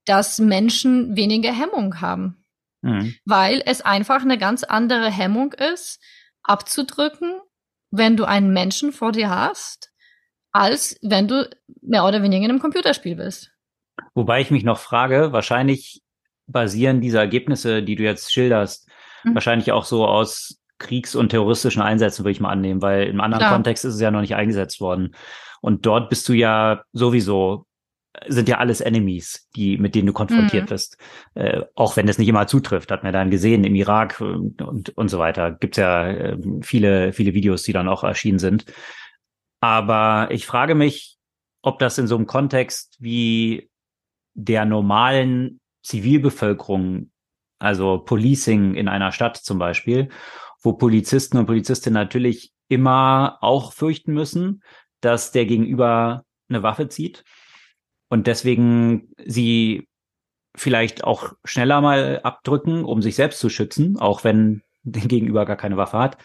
dass 0.06 0.40
Menschen 0.40 1.16
weniger 1.16 1.52
Hemmung 1.52 2.02
haben 2.02 2.39
Mhm. 2.82 3.16
Weil 3.26 3.62
es 3.66 3.82
einfach 3.82 4.22
eine 4.22 4.38
ganz 4.38 4.64
andere 4.64 5.10
Hemmung 5.10 5.54
ist, 5.54 6.02
abzudrücken, 6.44 7.40
wenn 7.92 8.18
du 8.18 8.26
einen 8.26 8.54
Menschen 8.54 8.92
vor 8.92 9.12
dir 9.12 9.30
hast, 9.30 9.92
als 10.52 10.98
wenn 11.02 11.28
du 11.28 11.50
mehr 11.82 12.06
oder 12.06 12.24
weniger 12.24 12.46
in 12.46 12.52
einem 12.52 12.60
Computerspiel 12.60 13.16
bist. 13.16 13.52
Wobei 14.14 14.42
ich 14.42 14.52
mich 14.52 14.64
noch 14.64 14.80
frage, 14.80 15.32
wahrscheinlich 15.34 16.02
basieren 16.48 17.02
diese 17.02 17.20
Ergebnisse, 17.20 17.84
die 17.84 17.96
du 17.96 18.04
jetzt 18.04 18.32
schilderst, 18.32 18.90
mhm. 19.24 19.36
wahrscheinlich 19.36 19.72
auch 19.72 19.86
so 19.86 20.08
aus 20.08 20.60
Kriegs- 20.80 21.16
und 21.16 21.30
terroristischen 21.30 21.82
Einsätzen, 21.82 22.24
würde 22.24 22.32
ich 22.32 22.40
mal 22.40 22.52
annehmen, 22.52 22.82
weil 22.82 23.08
im 23.08 23.22
anderen 23.22 23.42
Klar. 23.42 23.54
Kontext 23.54 23.86
ist 23.86 23.96
es 23.96 24.02
ja 24.02 24.12
noch 24.12 24.22
nicht 24.22 24.36
eingesetzt 24.36 24.80
worden. 24.80 25.14
Und 25.62 25.86
dort 25.86 26.10
bist 26.10 26.28
du 26.30 26.34
ja 26.34 26.84
sowieso 26.94 27.66
sind 28.28 28.50
ja 28.50 28.58
alles 28.58 28.82
Enemies, 28.82 29.48
die, 29.56 29.78
mit 29.78 29.96
denen 29.96 30.08
du 30.08 30.14
konfrontiert 30.14 30.66
mhm. 30.66 30.70
wirst. 30.72 30.98
Äh, 31.36 31.62
auch 31.76 31.96
wenn 31.98 32.08
es 32.08 32.18
nicht 32.18 32.28
immer 32.28 32.48
zutrifft, 32.48 32.92
hat 32.92 33.04
man 33.04 33.14
dann 33.14 33.32
gesehen 33.32 33.64
im 33.64 33.76
Irak 33.76 34.20
und, 34.22 34.62
und, 34.62 34.90
und 34.98 35.10
so 35.10 35.20
weiter. 35.20 35.52
Gibt's 35.52 35.78
ja 35.78 36.08
äh, 36.08 36.38
viele, 36.62 37.14
viele 37.14 37.34
Videos, 37.34 37.64
die 37.64 37.74
dann 37.74 37.88
auch 37.88 38.04
erschienen 38.04 38.40
sind. 38.40 38.66
Aber 39.62 40.30
ich 40.32 40.46
frage 40.46 40.76
mich, 40.76 41.18
ob 41.62 41.80
das 41.80 41.98
in 41.98 42.08
so 42.08 42.16
einem 42.16 42.26
Kontext 42.26 42.96
wie 43.00 43.70
der 44.34 44.66
normalen 44.66 45.60
Zivilbevölkerung, 45.84 47.12
also 47.60 48.00
Policing 48.00 48.76
in 48.76 48.88
einer 48.88 49.12
Stadt 49.12 49.38
zum 49.38 49.60
Beispiel, 49.60 50.10
wo 50.62 50.74
Polizisten 50.74 51.38
und 51.38 51.46
Polizistinnen 51.46 52.02
natürlich 52.02 52.54
immer 52.70 53.38
auch 53.42 53.74
fürchten 53.74 54.14
müssen, 54.14 54.62
dass 55.02 55.32
der 55.32 55.46
Gegenüber 55.46 56.26
eine 56.50 56.64
Waffe 56.64 56.90
zieht 56.90 57.24
und 58.10 58.28
deswegen 58.28 59.10
sie 59.24 59.88
vielleicht 60.56 61.04
auch 61.04 61.34
schneller 61.44 61.82
mal 61.82 62.20
abdrücken, 62.24 62.84
um 62.84 63.02
sich 63.02 63.16
selbst 63.16 63.40
zu 63.40 63.50
schützen, 63.50 63.98
auch 63.98 64.24
wenn 64.24 64.64
der 64.84 65.04
Gegenüber 65.04 65.46
gar 65.46 65.58
keine 65.58 65.78
Waffe 65.78 66.00
hat. 66.00 66.18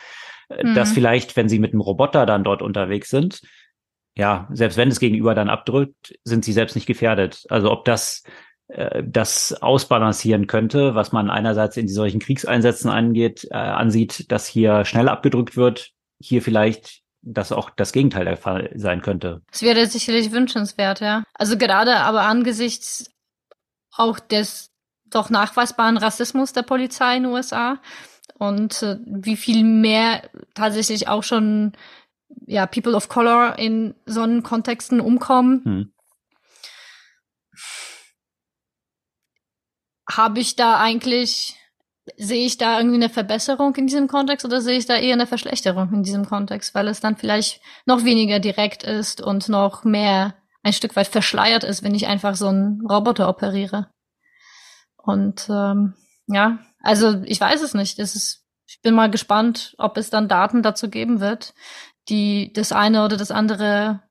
Mhm. 0.51 0.75
Dass 0.75 0.93
vielleicht, 0.93 1.37
wenn 1.37 1.49
sie 1.49 1.59
mit 1.59 1.73
einem 1.73 1.81
Roboter 1.81 2.27
dann 2.27 2.45
dort 2.45 2.63
unterwegs 2.63 3.11
sind, 3.11 3.43
ja, 4.17 4.49
selbst 4.53 4.77
wenn 4.77 4.89
das 4.89 5.01
Gegenüber 5.01 5.35
dann 5.35 5.49
abdrückt, 5.49 6.19
sind 6.25 6.45
sie 6.45 6.53
selbst 6.53 6.75
nicht 6.75 6.87
gefährdet. 6.87 7.45
Also 7.49 7.71
ob 7.71 7.85
das 7.85 8.23
äh, 8.69 9.03
das 9.05 9.61
ausbalancieren 9.61 10.47
könnte, 10.47 10.95
was 10.95 11.13
man 11.13 11.31
einerseits 11.31 11.77
in 11.77 11.89
solchen 11.89 12.21
Kriegseinsätzen 12.21 12.91
angeht, 12.91 13.47
äh, 13.51 13.57
ansieht, 13.57 14.31
dass 14.31 14.47
hier 14.47 14.85
schnell 14.85 15.09
abgedrückt 15.09 15.57
wird, 15.57 15.91
hier 16.21 16.43
vielleicht 16.43 17.04
dass 17.25 17.53
auch 17.53 17.71
das 17.71 17.93
Gegenteil 17.93 18.25
der 18.25 18.37
Fall 18.37 18.71
sein 18.75 19.01
könnte. 19.01 19.43
Es 19.51 19.63
wäre 19.63 19.87
sicherlich 19.87 20.33
wünschenswert, 20.33 21.01
ja. 21.01 21.25
Also 21.35 21.57
gerade 21.57 21.97
aber 21.97 22.23
angesichts 22.23 23.11
auch 23.97 24.19
des 24.19 24.71
doch 25.07 25.31
nachweisbaren 25.31 25.97
Rassismus 25.97 26.53
der 26.53 26.63
Polizei 26.63 27.17
in 27.17 27.23
den 27.25 27.33
USA 27.33 27.81
und 28.35 28.83
äh, 28.83 28.99
wie 29.07 29.37
viel 29.37 29.65
mehr 29.65 30.29
tatsächlich 30.55 31.09
auch 31.09 31.23
schon 31.23 31.73
ja 32.47 32.67
People 32.67 32.95
of 32.95 33.09
Color 33.09 33.59
in 33.59 33.95
so 34.07 34.23
einen 34.23 34.43
Kontexten 34.43 35.01
umkommen. 35.01 35.65
Hm. 35.65 35.93
Habe 40.11 40.41
ich 40.41 40.57
da 40.57 40.79
eigentlich 40.81 41.57
sehe 42.17 42.45
ich 42.47 42.59
da 42.59 42.79
irgendwie 42.79 42.97
eine 42.97 43.09
Verbesserung 43.09 43.75
in 43.77 43.87
diesem 43.87 44.09
Kontext 44.09 44.45
oder 44.45 44.61
sehe 44.61 44.77
ich 44.77 44.87
da 44.87 44.97
eher 44.97 45.15
eine 45.15 45.27
Verschlechterung 45.27 45.93
in 45.93 46.03
diesem 46.03 46.27
Kontext, 46.27 46.75
weil 46.75 46.89
es 46.89 47.01
dann 47.01 47.17
vielleicht 47.17 47.61
noch 47.87 48.05
weniger 48.05 48.41
direkt 48.41 48.83
ist 48.83 49.21
und 49.21 49.49
noch 49.49 49.85
mehr 49.85 50.35
ein 50.63 50.73
Stück 50.73 50.97
weit 50.97 51.09
verschleiert 51.09 51.65
ist, 51.65 51.83
wenn 51.83 51.95
ich 51.95 52.07
einfach 52.07 52.37
so 52.37 52.49
einen 52.49 52.87
Roboter 52.87 53.29
operiere. 53.29 53.89
Und 54.97 55.47
ähm, 55.51 55.95
ja, 56.27 56.59
also 56.81 57.23
ich 57.25 57.41
weiß 57.41 57.63
es 57.63 57.75
nicht. 57.75 57.99
Das 57.99 58.15
ist, 58.15 58.45
ich 58.67 58.81
bin 58.81 58.95
mal 58.95 59.11
gespannt, 59.11 59.75
ob 59.79 59.97
es 59.97 60.11
dann 60.11 60.29
Daten 60.29 60.63
dazu 60.63 60.89
geben 60.89 61.21
wird, 61.21 61.55
die 62.09 62.53
das 62.53 62.73
eine 62.73 63.05
oder 63.05 63.17
das 63.17 63.31
andere 63.31 64.03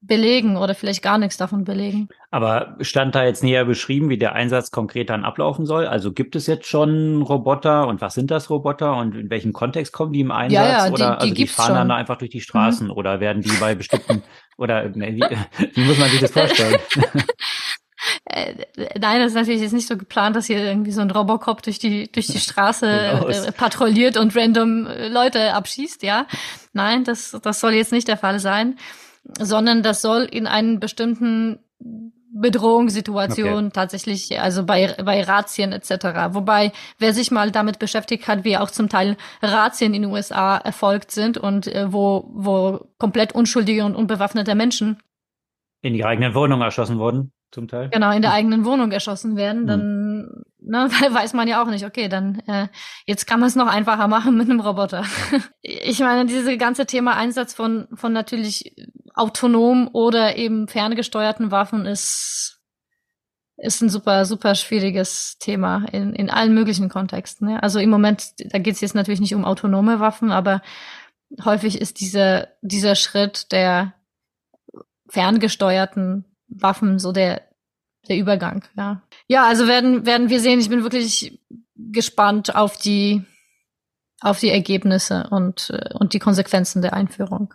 belegen 0.00 0.56
oder 0.56 0.74
vielleicht 0.74 1.02
gar 1.02 1.18
nichts 1.18 1.36
davon 1.36 1.64
belegen. 1.64 2.08
Aber 2.30 2.76
stand 2.80 3.14
da 3.14 3.24
jetzt 3.24 3.42
näher 3.42 3.64
beschrieben, 3.64 4.08
wie 4.08 4.18
der 4.18 4.34
Einsatz 4.34 4.70
konkret 4.70 5.10
dann 5.10 5.24
ablaufen 5.24 5.66
soll? 5.66 5.86
Also 5.86 6.12
gibt 6.12 6.36
es 6.36 6.46
jetzt 6.46 6.66
schon 6.66 7.22
Roboter 7.22 7.88
und 7.88 8.00
was 8.00 8.14
sind 8.14 8.30
das 8.30 8.48
Roboter 8.48 8.96
und 8.96 9.16
in 9.16 9.30
welchem 9.30 9.52
Kontext 9.52 9.92
kommen 9.92 10.12
die 10.12 10.20
im 10.20 10.30
Einsatz? 10.30 10.54
Ja, 10.54 10.68
ja, 10.68 10.86
die, 10.86 10.92
oder 10.92 11.10
die 11.16 11.20
also 11.20 11.34
die 11.34 11.46
fahren 11.46 11.66
schon. 11.66 11.74
dann 11.74 11.88
da 11.88 11.96
einfach 11.96 12.16
durch 12.16 12.30
die 12.30 12.40
Straßen 12.40 12.86
mhm. 12.86 12.92
oder 12.92 13.20
werden 13.20 13.42
die 13.42 13.50
bei 13.58 13.74
bestimmten 13.74 14.22
oder 14.56 14.88
ne, 14.88 15.16
wie, 15.16 15.74
wie 15.74 15.84
muss 15.84 15.98
man 15.98 16.08
sich 16.10 16.20
das 16.20 16.30
vorstellen? 16.30 16.78
Äh, 18.24 18.54
nein, 18.98 19.20
das 19.20 19.28
ist 19.28 19.34
natürlich 19.34 19.60
jetzt 19.60 19.72
nicht 19.72 19.88
so 19.88 19.96
geplant, 19.96 20.36
dass 20.36 20.46
hier 20.46 20.58
irgendwie 20.58 20.92
so 20.92 21.00
ein 21.00 21.10
Robocop 21.10 21.62
durch 21.62 21.78
die 21.78 22.10
durch 22.10 22.26
die 22.26 22.38
Straße 22.38 22.86
äh, 22.86 23.52
patrouilliert 23.52 24.16
und 24.16 24.36
random 24.36 24.86
äh, 24.86 25.08
Leute 25.08 25.54
abschießt, 25.54 26.02
ja. 26.02 26.26
Nein, 26.72 27.04
das 27.04 27.36
das 27.42 27.60
soll 27.60 27.72
jetzt 27.72 27.92
nicht 27.92 28.06
der 28.06 28.16
Fall 28.16 28.38
sein 28.38 28.76
sondern 29.38 29.82
das 29.82 30.02
soll 30.02 30.22
in 30.22 30.46
einen 30.46 30.80
bestimmten 30.80 31.58
Bedrohungssituation 32.30 33.66
okay. 33.66 33.70
tatsächlich, 33.72 34.38
also 34.40 34.64
bei, 34.64 34.94
bei 35.02 35.22
Razzien 35.22 35.72
etc. 35.72 35.90
Wobei, 36.30 36.72
wer 36.98 37.12
sich 37.12 37.30
mal 37.30 37.50
damit 37.50 37.78
beschäftigt 37.78 38.28
hat, 38.28 38.44
wie 38.44 38.56
auch 38.56 38.70
zum 38.70 38.88
Teil 38.88 39.16
Razzien 39.42 39.94
in 39.94 40.02
den 40.02 40.12
USA 40.12 40.58
erfolgt 40.58 41.10
sind 41.10 41.38
und 41.38 41.66
äh, 41.66 41.92
wo, 41.92 42.30
wo 42.32 42.86
komplett 42.98 43.34
unschuldige 43.34 43.84
und 43.84 43.96
unbewaffnete 43.96 44.54
Menschen 44.54 44.98
in 45.80 45.94
die 45.94 46.04
eigenen 46.04 46.34
Wohnungen 46.34 46.62
erschossen 46.62 46.98
wurden 46.98 47.32
zum 47.50 47.68
Teil. 47.68 47.88
Genau, 47.90 48.10
in 48.10 48.22
der 48.22 48.32
eigenen 48.32 48.64
Wohnung 48.64 48.92
erschossen 48.92 49.36
werden, 49.36 49.66
dann 49.66 49.80
hm. 49.80 50.44
ne, 50.60 50.88
weiß 51.10 51.32
man 51.34 51.48
ja 51.48 51.62
auch 51.62 51.68
nicht, 51.68 51.86
okay, 51.86 52.08
dann 52.08 52.40
äh, 52.46 52.68
jetzt 53.06 53.26
kann 53.26 53.40
man 53.40 53.48
es 53.48 53.56
noch 53.56 53.68
einfacher 53.68 54.08
machen 54.08 54.36
mit 54.36 54.50
einem 54.50 54.60
Roboter. 54.60 55.04
ich 55.62 56.00
meine, 56.00 56.26
dieses 56.26 56.58
ganze 56.58 56.84
Thema 56.86 57.16
Einsatz 57.16 57.54
von, 57.54 57.88
von 57.94 58.12
natürlich 58.12 58.74
autonom 59.18 59.88
oder 59.92 60.36
eben 60.36 60.68
ferngesteuerten 60.68 61.50
Waffen 61.50 61.86
ist 61.86 62.58
ist 63.58 63.82
ein 63.82 63.88
super, 63.88 64.24
super 64.24 64.54
schwieriges 64.54 65.36
Thema 65.38 65.84
in, 65.90 66.14
in 66.14 66.30
allen 66.30 66.54
möglichen 66.54 66.88
Kontexten. 66.88 67.48
Ja. 67.48 67.58
Also 67.58 67.80
im 67.80 67.90
Moment, 67.90 68.34
da 68.38 68.58
geht 68.58 68.74
es 68.74 68.80
jetzt 68.80 68.94
natürlich 68.94 69.20
nicht 69.20 69.34
um 69.34 69.44
autonome 69.44 69.98
Waffen, 69.98 70.30
aber 70.30 70.62
häufig 71.44 71.80
ist 71.80 72.00
dieser, 72.00 72.48
dieser 72.62 72.94
Schritt 72.94 73.50
der 73.50 73.94
ferngesteuerten 75.08 76.24
Waffen, 76.46 76.98
so 76.98 77.12
der, 77.12 77.42
der 78.08 78.16
Übergang, 78.16 78.64
ja. 78.76 79.02
Ja, 79.26 79.46
also 79.46 79.66
werden, 79.66 80.06
werden 80.06 80.30
wir 80.30 80.40
sehen. 80.40 80.60
Ich 80.60 80.70
bin 80.70 80.84
wirklich 80.84 81.40
gespannt 81.74 82.54
auf 82.54 82.76
die, 82.76 83.24
auf 84.20 84.38
die 84.38 84.50
Ergebnisse 84.50 85.28
und, 85.30 85.72
und 85.94 86.12
die 86.12 86.18
Konsequenzen 86.20 86.80
der 86.80 86.92
Einführung. 86.92 87.54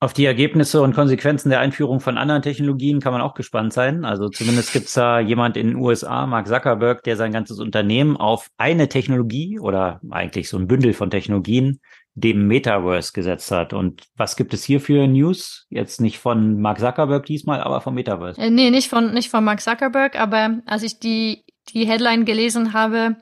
Auf 0.00 0.12
die 0.12 0.26
Ergebnisse 0.26 0.80
und 0.80 0.94
Konsequenzen 0.94 1.50
der 1.50 1.58
Einführung 1.58 1.98
von 1.98 2.18
anderen 2.18 2.42
Technologien 2.42 3.00
kann 3.00 3.12
man 3.12 3.20
auch 3.20 3.34
gespannt 3.34 3.72
sein. 3.72 4.04
Also 4.04 4.28
zumindest 4.28 4.72
gibt's 4.72 4.92
da 4.92 5.18
jemand 5.18 5.56
in 5.56 5.68
den 5.68 5.76
USA, 5.76 6.24
Mark 6.26 6.46
Zuckerberg, 6.46 7.02
der 7.02 7.16
sein 7.16 7.32
ganzes 7.32 7.58
Unternehmen 7.58 8.16
auf 8.16 8.48
eine 8.58 8.88
Technologie 8.88 9.58
oder 9.58 10.00
eigentlich 10.08 10.48
so 10.48 10.56
ein 10.56 10.68
Bündel 10.68 10.92
von 10.92 11.10
Technologien 11.10 11.80
dem 12.14 12.46
Metaverse 12.46 13.12
gesetzt 13.12 13.50
hat. 13.50 13.72
Und 13.72 14.04
was 14.16 14.36
gibt 14.36 14.54
es 14.54 14.64
hier 14.64 14.80
für 14.80 15.06
News? 15.06 15.66
Jetzt 15.68 16.00
nicht 16.00 16.18
von 16.18 16.60
Mark 16.60 16.78
Zuckerberg 16.78 17.26
diesmal, 17.26 17.60
aber 17.60 17.80
vom 17.80 17.94
Metaverse. 17.94 18.40
Äh, 18.40 18.50
nee, 18.50 18.70
nicht 18.70 18.88
von, 18.88 19.12
nicht 19.12 19.30
von 19.30 19.44
Mark 19.44 19.60
Zuckerberg, 19.60 20.18
aber 20.18 20.60
als 20.66 20.82
ich 20.82 20.98
die, 20.98 21.44
die 21.70 21.86
Headline 21.86 22.24
gelesen 22.24 22.72
habe, 22.72 23.16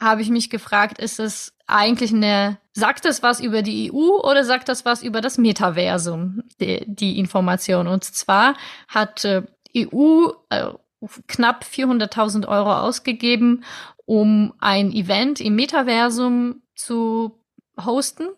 habe 0.00 0.22
ich 0.22 0.30
mich 0.30 0.50
gefragt, 0.50 0.98
ist 0.98 1.20
es 1.20 1.54
eigentlich 1.66 2.12
eine, 2.12 2.58
sagt 2.72 3.04
es 3.04 3.22
was 3.22 3.40
über 3.40 3.62
die 3.62 3.92
EU 3.92 4.20
oder 4.22 4.44
sagt 4.44 4.68
das 4.68 4.84
was 4.84 5.02
über 5.02 5.20
das 5.20 5.38
Metaversum, 5.38 6.42
die, 6.60 6.84
die 6.86 7.18
Information? 7.18 7.86
Und 7.86 8.04
zwar 8.04 8.54
hat 8.88 9.24
äh, 9.24 9.42
EU 9.76 10.28
äh, 10.50 10.72
knapp 11.26 11.64
400.000 11.64 12.46
Euro 12.46 12.72
ausgegeben, 12.74 13.64
um 14.04 14.54
ein 14.58 14.92
Event 14.92 15.40
im 15.40 15.54
Metaversum 15.54 16.62
zu 16.74 17.40
hosten, 17.82 18.28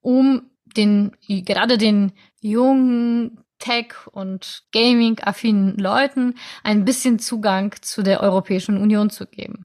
um 0.00 0.50
den, 0.76 1.16
gerade 1.26 1.78
den 1.78 2.12
jungen 2.40 3.42
Tech- 3.58 4.06
und 4.12 4.64
Gaming-affinen 4.72 5.76
Leuten 5.78 6.34
ein 6.62 6.84
bisschen 6.84 7.18
Zugang 7.18 7.74
zu 7.80 8.02
der 8.02 8.20
Europäischen 8.20 8.76
Union 8.76 9.08
zu 9.10 9.26
geben. 9.26 9.64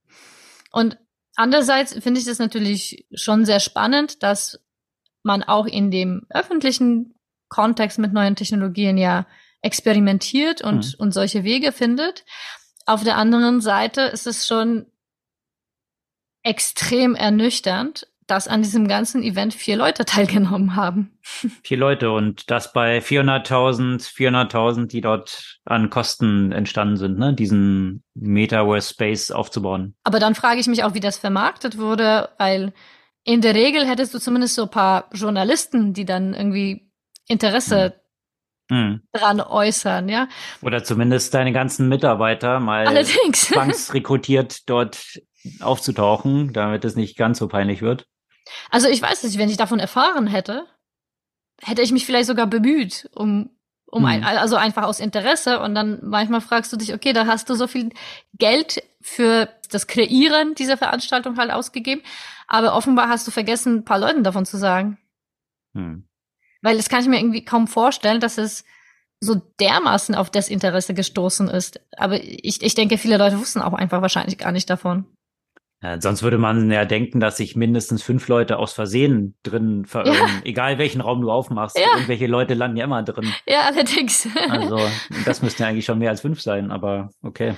Und 0.71 0.97
andererseits 1.35 1.93
finde 1.93 2.19
ich 2.19 2.25
das 2.25 2.39
natürlich 2.39 3.05
schon 3.13 3.45
sehr 3.45 3.59
spannend, 3.59 4.23
dass 4.23 4.59
man 5.23 5.43
auch 5.43 5.65
in 5.65 5.91
dem 5.91 6.25
öffentlichen 6.29 7.15
Kontext 7.49 7.99
mit 7.99 8.13
neuen 8.13 8.35
Technologien 8.35 8.97
ja 8.97 9.27
experimentiert 9.61 10.61
und, 10.61 10.85
mhm. 10.85 10.93
und 10.97 11.11
solche 11.11 11.43
Wege 11.43 11.71
findet. 11.71 12.25
Auf 12.85 13.03
der 13.03 13.17
anderen 13.17 13.61
Seite 13.61 14.01
ist 14.01 14.25
es 14.25 14.47
schon 14.47 14.87
extrem 16.43 17.13
ernüchternd, 17.13 18.07
dass 18.31 18.47
an 18.47 18.61
diesem 18.61 18.87
ganzen 18.87 19.23
Event 19.23 19.53
vier 19.53 19.75
Leute 19.75 20.05
teilgenommen 20.05 20.77
haben. 20.77 21.11
Vier 21.63 21.77
Leute 21.77 22.11
und 22.11 22.49
das 22.49 22.71
bei 22.71 22.99
400.000, 22.99 24.01
400.000, 24.01 24.87
die 24.87 25.01
dort 25.01 25.59
an 25.65 25.89
Kosten 25.89 26.53
entstanden 26.53 26.95
sind, 26.95 27.19
ne, 27.19 27.33
diesen 27.33 28.03
Metaverse 28.15 28.93
Space 28.93 29.31
aufzubauen. 29.31 29.95
Aber 30.05 30.19
dann 30.19 30.33
frage 30.33 30.61
ich 30.61 30.67
mich 30.67 30.85
auch, 30.85 30.93
wie 30.93 31.01
das 31.01 31.17
vermarktet 31.17 31.77
wurde, 31.77 32.29
weil 32.37 32.73
in 33.23 33.41
der 33.41 33.53
Regel 33.53 33.85
hättest 33.85 34.13
du 34.13 34.19
zumindest 34.19 34.55
so 34.55 34.63
ein 34.63 34.71
paar 34.71 35.09
Journalisten, 35.13 35.93
die 35.93 36.05
dann 36.05 36.33
irgendwie 36.33 36.89
Interesse 37.27 38.01
hm. 38.71 39.01
dran 39.11 39.41
äußern, 39.41 40.07
ja. 40.07 40.29
Oder 40.61 40.85
zumindest 40.85 41.33
deine 41.33 41.51
ganzen 41.51 41.89
Mitarbeiter 41.89 42.61
mal 42.61 42.87
Allerdings. 42.87 43.41
zwangsrekrutiert 43.47 44.69
dort 44.69 45.21
aufzutauchen, 45.59 46.53
damit 46.53 46.85
es 46.85 46.95
nicht 46.95 47.17
ganz 47.17 47.39
so 47.39 47.49
peinlich 47.49 47.81
wird? 47.81 48.07
Also 48.69 48.87
ich 48.87 49.01
weiß 49.01 49.23
nicht, 49.23 49.37
wenn 49.37 49.49
ich 49.49 49.57
davon 49.57 49.79
erfahren 49.79 50.27
hätte, 50.27 50.65
hätte 51.61 51.81
ich 51.81 51.91
mich 51.91 52.05
vielleicht 52.05 52.27
sogar 52.27 52.47
bemüht, 52.47 53.09
um 53.13 53.49
um 53.91 54.05
ein, 54.05 54.25
hm. 54.25 54.37
also 54.37 54.55
einfach 54.55 54.83
aus 54.83 55.01
Interesse 55.01 55.59
und 55.59 55.75
dann 55.75 55.99
manchmal 56.01 56.39
fragst 56.39 56.71
du 56.71 56.77
dich, 56.77 56.93
okay, 56.93 57.11
da 57.11 57.25
hast 57.27 57.49
du 57.49 57.55
so 57.55 57.67
viel 57.67 57.89
Geld 58.37 58.81
für 59.01 59.49
das 59.69 59.85
Kreieren 59.85 60.55
dieser 60.55 60.77
Veranstaltung 60.77 61.37
halt 61.37 61.51
ausgegeben, 61.51 62.01
aber 62.47 62.73
offenbar 62.73 63.09
hast 63.09 63.27
du 63.27 63.31
vergessen, 63.31 63.79
ein 63.79 63.85
paar 63.85 63.99
Leuten 63.99 64.23
davon 64.23 64.45
zu 64.45 64.57
sagen. 64.57 64.97
Hm. 65.73 66.07
Weil 66.61 66.77
das 66.77 66.87
kann 66.87 67.01
ich 67.01 67.09
mir 67.09 67.19
irgendwie 67.19 67.43
kaum 67.43 67.67
vorstellen, 67.67 68.21
dass 68.21 68.37
es 68.37 68.63
so 69.19 69.35
dermaßen 69.59 70.15
auf 70.15 70.29
Desinteresse 70.29 70.93
gestoßen 70.93 71.49
ist. 71.49 71.81
Aber 71.97 72.21
ich, 72.23 72.61
ich 72.61 72.73
denke, 72.73 72.97
viele 72.97 73.17
Leute 73.17 73.39
wussten 73.39 73.61
auch 73.61 73.73
einfach 73.73 74.01
wahrscheinlich 74.01 74.37
gar 74.37 74.51
nicht 74.51 74.69
davon. 74.69 75.05
Ja, 75.83 75.99
sonst 75.99 76.21
würde 76.21 76.37
man 76.37 76.69
ja 76.69 76.85
denken, 76.85 77.19
dass 77.19 77.37
sich 77.37 77.55
mindestens 77.55 78.03
fünf 78.03 78.27
Leute 78.27 78.57
aus 78.57 78.73
Versehen 78.73 79.35
drin 79.41 79.85
verirren. 79.85 80.15
Ja. 80.15 80.41
Egal 80.43 80.77
welchen 80.77 81.01
Raum 81.01 81.21
du 81.21 81.31
aufmachst. 81.31 81.77
Ja. 81.77 81.87
Irgendwelche 81.95 82.27
Leute 82.27 82.53
landen 82.53 82.77
ja 82.77 82.83
immer 82.85 83.01
drin. 83.01 83.33
Ja, 83.47 83.61
allerdings. 83.61 84.27
Also, 84.49 84.79
das 85.25 85.41
müssten 85.41 85.63
ja 85.63 85.69
eigentlich 85.69 85.85
schon 85.85 85.97
mehr 85.97 86.09
als 86.09 86.21
fünf 86.21 86.41
sein, 86.41 86.71
aber 86.71 87.09
okay. 87.23 87.55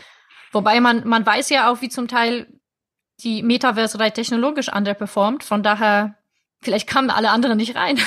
Wobei 0.51 0.79
man, 0.79 1.07
man 1.07 1.25
weiß 1.25 1.49
ja 1.49 1.71
auch, 1.71 1.81
wie 1.81 1.89
zum 1.89 2.07
Teil 2.07 2.47
die 3.23 3.43
Metaverse 3.43 3.97
technologisch 4.13 4.71
underperformt. 4.71 5.43
Von 5.43 5.63
daher, 5.63 6.15
vielleicht 6.61 6.87
kamen 6.87 7.09
alle 7.09 7.31
anderen 7.31 7.57
nicht 7.57 7.75
rein. 7.75 7.97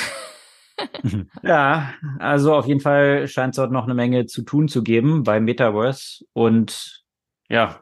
ja, 1.42 1.92
also 2.18 2.54
auf 2.54 2.66
jeden 2.66 2.80
Fall 2.80 3.28
scheint 3.28 3.54
es 3.54 3.56
dort 3.56 3.72
noch 3.72 3.84
eine 3.84 3.94
Menge 3.94 4.26
zu 4.26 4.42
tun 4.42 4.68
zu 4.68 4.82
geben 4.82 5.24
beim 5.24 5.44
Metaverse. 5.44 6.24
Und 6.32 7.04
ja, 7.48 7.80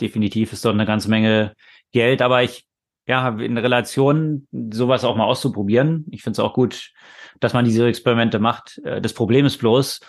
definitiv 0.00 0.52
ist 0.52 0.64
dort 0.64 0.74
eine 0.74 0.86
ganze 0.86 1.10
Menge 1.10 1.54
Geld, 1.92 2.22
aber 2.22 2.42
ich 2.42 2.66
ja, 3.06 3.28
in 3.28 3.56
Relation 3.56 4.48
sowas 4.50 5.04
auch 5.04 5.16
mal 5.16 5.24
auszuprobieren. 5.24 6.06
Ich 6.10 6.22
finde 6.22 6.32
es 6.32 6.40
auch 6.40 6.54
gut, 6.54 6.90
dass 7.38 7.52
man 7.52 7.64
diese 7.64 7.86
Experimente 7.86 8.40
macht. 8.40 8.80
Äh, 8.84 9.00
das 9.00 9.12
Problem 9.12 9.46
ist 9.46 9.58
bloß, 9.58 10.00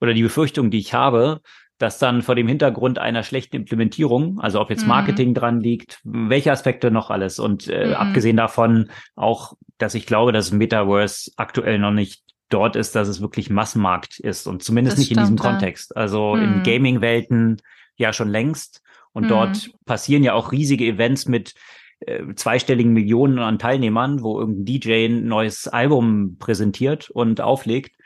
oder 0.00 0.14
die 0.14 0.22
Befürchtung, 0.22 0.70
die 0.70 0.78
ich 0.78 0.94
habe, 0.94 1.40
dass 1.78 1.98
dann 1.98 2.22
vor 2.22 2.34
dem 2.34 2.48
Hintergrund 2.48 2.98
einer 2.98 3.22
schlechten 3.22 3.56
Implementierung, 3.56 4.38
also 4.40 4.60
ob 4.60 4.68
jetzt 4.70 4.82
mhm. 4.82 4.88
Marketing 4.88 5.28
mhm. 5.30 5.34
dran 5.34 5.60
liegt, 5.60 6.00
welche 6.04 6.52
Aspekte 6.52 6.90
noch 6.90 7.10
alles 7.10 7.38
und 7.38 7.68
äh, 7.68 7.88
mhm. 7.88 7.94
abgesehen 7.94 8.36
davon 8.36 8.90
auch, 9.14 9.54
dass 9.78 9.94
ich 9.94 10.06
glaube, 10.06 10.32
dass 10.32 10.52
Metaverse 10.52 11.32
aktuell 11.36 11.78
noch 11.78 11.92
nicht 11.92 12.22
dort 12.50 12.76
ist, 12.76 12.96
dass 12.96 13.08
es 13.08 13.20
wirklich 13.20 13.48
Massenmarkt 13.48 14.18
ist 14.18 14.46
und 14.46 14.62
zumindest 14.62 14.94
das 14.94 14.98
nicht 14.98 15.06
stimmt, 15.06 15.28
in 15.28 15.36
diesem 15.36 15.44
ja. 15.44 15.50
Kontext. 15.50 15.96
Also 15.96 16.34
mhm. 16.34 16.42
in 16.42 16.62
Gaming-Welten 16.64 17.62
ja 17.96 18.12
schon 18.12 18.28
längst, 18.28 18.82
und 19.12 19.24
mhm. 19.24 19.28
dort 19.28 19.70
passieren 19.84 20.22
ja 20.22 20.34
auch 20.34 20.52
riesige 20.52 20.86
Events 20.86 21.26
mit 21.26 21.54
äh, 22.00 22.34
zweistelligen 22.34 22.92
Millionen 22.92 23.38
an 23.38 23.58
Teilnehmern, 23.58 24.22
wo 24.22 24.38
irgendein 24.38 24.64
DJ 24.64 25.06
ein 25.06 25.26
neues 25.26 25.68
Album 25.68 26.36
präsentiert 26.38 27.10
und 27.10 27.40
auflegt. 27.40 27.96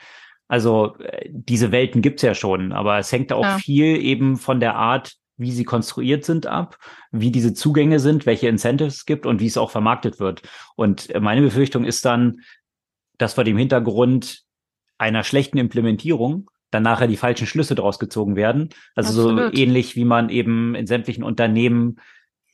Also 0.48 0.96
äh, 0.98 1.28
diese 1.30 1.72
Welten 1.72 2.02
gibt's 2.02 2.22
ja 2.22 2.34
schon, 2.34 2.72
aber 2.72 2.98
es 2.98 3.12
hängt 3.12 3.32
auch 3.32 3.44
ja. 3.44 3.58
viel 3.58 3.96
eben 4.02 4.36
von 4.36 4.60
der 4.60 4.74
Art, 4.76 5.14
wie 5.36 5.52
sie 5.52 5.64
konstruiert 5.64 6.24
sind 6.24 6.46
ab, 6.46 6.78
wie 7.10 7.30
diese 7.30 7.54
Zugänge 7.54 7.98
sind, 7.98 8.26
welche 8.26 8.48
Incentives 8.48 8.96
es 8.96 9.06
gibt 9.06 9.26
und 9.26 9.40
wie 9.40 9.46
es 9.46 9.56
auch 9.56 9.70
vermarktet 9.70 10.20
wird. 10.20 10.42
Und 10.76 11.12
meine 11.20 11.40
Befürchtung 11.40 11.84
ist 11.84 12.04
dann, 12.04 12.40
dass 13.18 13.34
vor 13.34 13.44
dem 13.44 13.56
Hintergrund 13.56 14.42
einer 14.98 15.24
schlechten 15.24 15.58
Implementierung 15.58 16.50
dann 16.74 16.82
nachher 16.82 17.06
die 17.06 17.16
falschen 17.16 17.46
Schlüsse 17.46 17.76
daraus 17.76 17.98
gezogen 17.98 18.34
werden. 18.34 18.70
Also 18.96 19.28
Absolut. 19.28 19.54
so 19.54 19.62
ähnlich 19.62 19.94
wie 19.94 20.04
man 20.04 20.28
eben 20.28 20.74
in 20.74 20.86
sämtlichen 20.86 21.22
Unternehmen 21.22 22.00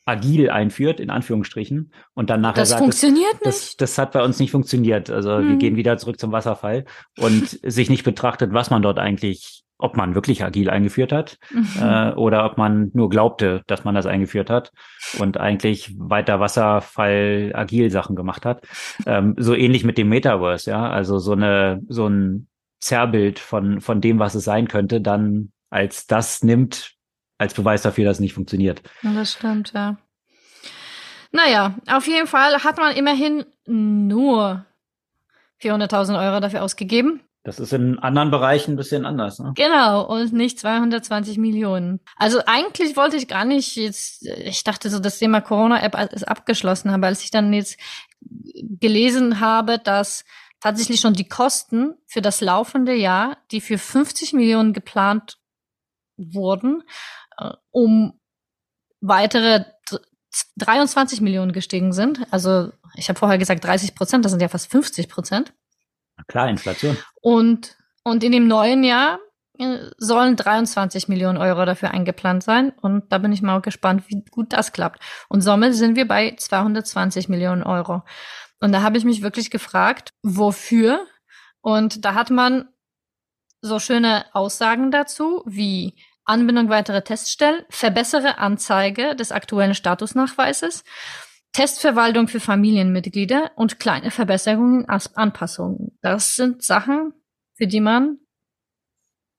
agil 0.05 0.49
einführt, 0.49 0.99
in 0.99 1.09
Anführungsstrichen, 1.09 1.91
und 2.13 2.29
dann 2.29 2.41
nachher 2.41 2.61
das 2.61 2.69
sagt, 2.69 2.81
funktioniert 2.81 3.33
das, 3.41 3.61
nicht. 3.61 3.81
Das, 3.81 3.95
das 3.95 3.97
hat 3.97 4.11
bei 4.11 4.23
uns 4.23 4.39
nicht 4.39 4.51
funktioniert. 4.51 5.09
Also 5.09 5.37
hm. 5.37 5.49
wir 5.49 5.55
gehen 5.57 5.75
wieder 5.75 5.97
zurück 5.97 6.19
zum 6.19 6.31
Wasserfall 6.31 6.85
und 7.17 7.47
sich 7.63 7.89
nicht 7.89 8.03
betrachtet, 8.03 8.53
was 8.53 8.69
man 8.69 8.81
dort 8.81 8.99
eigentlich, 8.99 9.63
ob 9.77 9.97
man 9.97 10.13
wirklich 10.13 10.43
agil 10.43 10.69
eingeführt 10.69 11.11
hat 11.11 11.37
mhm. 11.51 11.67
äh, 11.81 12.11
oder 12.11 12.45
ob 12.45 12.57
man 12.57 12.91
nur 12.93 13.09
glaubte, 13.09 13.63
dass 13.65 13.83
man 13.83 13.95
das 13.95 14.05
eingeführt 14.05 14.51
hat 14.51 14.71
und 15.17 15.37
eigentlich 15.37 15.95
weiter 15.97 16.39
Wasserfall 16.39 17.51
agil 17.55 17.89
Sachen 17.89 18.15
gemacht 18.15 18.45
hat. 18.45 18.63
Ähm, 19.07 19.35
so 19.39 19.55
ähnlich 19.55 19.83
mit 19.83 19.97
dem 19.97 20.09
Metaverse, 20.09 20.69
ja. 20.69 20.87
Also 20.87 21.17
so 21.17 21.31
eine, 21.31 21.81
so 21.87 22.07
ein 22.07 22.47
Zerrbild 22.81 23.39
von, 23.39 23.79
von 23.79 24.01
dem, 24.01 24.19
was 24.19 24.35
es 24.35 24.43
sein 24.43 24.67
könnte, 24.67 25.01
dann 25.01 25.51
als 25.69 26.07
das 26.07 26.43
nimmt, 26.43 26.93
als 27.37 27.53
Beweis 27.53 27.81
dafür, 27.83 28.05
dass 28.05 28.17
es 28.17 28.21
nicht 28.21 28.33
funktioniert. 28.33 28.81
Das 29.03 29.33
stimmt, 29.33 29.71
ja. 29.73 29.97
Naja, 31.31 31.75
auf 31.87 32.07
jeden 32.07 32.27
Fall 32.27 32.63
hat 32.63 32.77
man 32.77 32.95
immerhin 32.95 33.45
nur 33.65 34.65
400.000 35.61 36.19
Euro 36.19 36.39
dafür 36.39 36.63
ausgegeben. 36.63 37.21
Das 37.43 37.59
ist 37.59 37.73
in 37.73 37.97
anderen 37.97 38.29
Bereichen 38.29 38.73
ein 38.73 38.77
bisschen 38.77 39.05
anders, 39.05 39.39
ne? 39.39 39.53
Genau, 39.55 40.05
und 40.05 40.31
nicht 40.31 40.59
220 40.59 41.39
Millionen. 41.39 41.99
Also 42.15 42.41
eigentlich 42.45 42.95
wollte 42.95 43.17
ich 43.17 43.27
gar 43.27 43.45
nicht 43.45 43.75
jetzt, 43.77 44.27
ich 44.27 44.63
dachte 44.63 44.91
so, 44.91 44.99
das 44.99 45.17
Thema 45.17 45.41
Corona-App 45.41 46.13
ist 46.13 46.27
abgeschlossen, 46.27 46.89
aber 46.89 47.07
als 47.07 47.23
ich 47.23 47.31
dann 47.31 47.51
jetzt 47.51 47.79
gelesen 48.19 49.39
habe, 49.39 49.79
dass 49.79 50.23
tatsächlich 50.61 51.01
schon 51.01 51.13
die 51.13 51.27
Kosten 51.27 51.95
für 52.07 52.21
das 52.21 52.39
laufende 52.39 52.93
Jahr, 52.93 53.37
die 53.51 53.59
für 53.59 53.77
50 53.77 54.33
Millionen 54.33 54.71
geplant 54.71 55.37
wurden, 56.17 56.83
äh, 57.37 57.51
um 57.71 58.19
weitere 59.01 59.65
23 60.57 61.19
Millionen 61.21 61.51
gestiegen 61.51 61.91
sind. 61.91 62.25
Also 62.31 62.71
ich 62.95 63.09
habe 63.09 63.19
vorher 63.19 63.37
gesagt 63.37 63.65
30 63.65 63.95
Prozent, 63.95 64.23
das 64.23 64.31
sind 64.31 64.41
ja 64.41 64.47
fast 64.47 64.71
50 64.71 65.09
Prozent. 65.09 65.53
Klar, 66.27 66.49
Inflation. 66.49 66.97
Und, 67.21 67.75
und 68.03 68.23
in 68.23 68.31
dem 68.31 68.47
neuen 68.47 68.83
Jahr 68.83 69.19
äh, 69.57 69.89
sollen 69.97 70.35
23 70.35 71.07
Millionen 71.07 71.37
Euro 71.37 71.65
dafür 71.65 71.91
eingeplant 71.91 72.43
sein. 72.43 72.71
Und 72.81 73.11
da 73.11 73.17
bin 73.17 73.31
ich 73.31 73.41
mal 73.41 73.61
gespannt, 73.61 74.03
wie 74.07 74.23
gut 74.29 74.53
das 74.53 74.71
klappt. 74.71 75.01
Und 75.27 75.41
somit 75.41 75.75
sind 75.75 75.95
wir 75.95 76.07
bei 76.07 76.35
220 76.37 77.27
Millionen 77.27 77.63
Euro. 77.63 78.03
Und 78.61 78.71
da 78.71 78.83
habe 78.83 78.97
ich 78.97 79.03
mich 79.03 79.21
wirklich 79.21 79.49
gefragt, 79.49 80.13
wofür? 80.21 81.05
Und 81.61 82.05
da 82.05 82.13
hat 82.13 82.29
man 82.29 82.69
so 83.61 83.79
schöne 83.79 84.25
Aussagen 84.33 84.91
dazu, 84.91 85.43
wie 85.45 85.95
Anbindung 86.23 86.69
weiterer 86.69 87.03
Teststellen, 87.03 87.65
verbessere 87.69 88.37
Anzeige 88.37 89.15
des 89.15 89.31
aktuellen 89.31 89.73
Statusnachweises, 89.73 90.83
Testverwaltung 91.53 92.27
für 92.27 92.39
Familienmitglieder 92.39 93.51
und 93.55 93.79
kleine 93.79 94.11
Verbesserungen, 94.11 94.87
Anpassungen. 94.87 95.97
Das 96.01 96.35
sind 96.35 96.63
Sachen, 96.63 97.13
für 97.55 97.67
die 97.67 97.81
man 97.81 98.19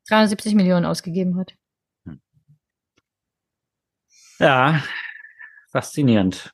370 0.08 0.54
Millionen 0.54 0.84
ausgegeben 0.84 1.38
hat. 1.38 1.54
Ja, 4.38 4.82
faszinierend. 5.70 6.52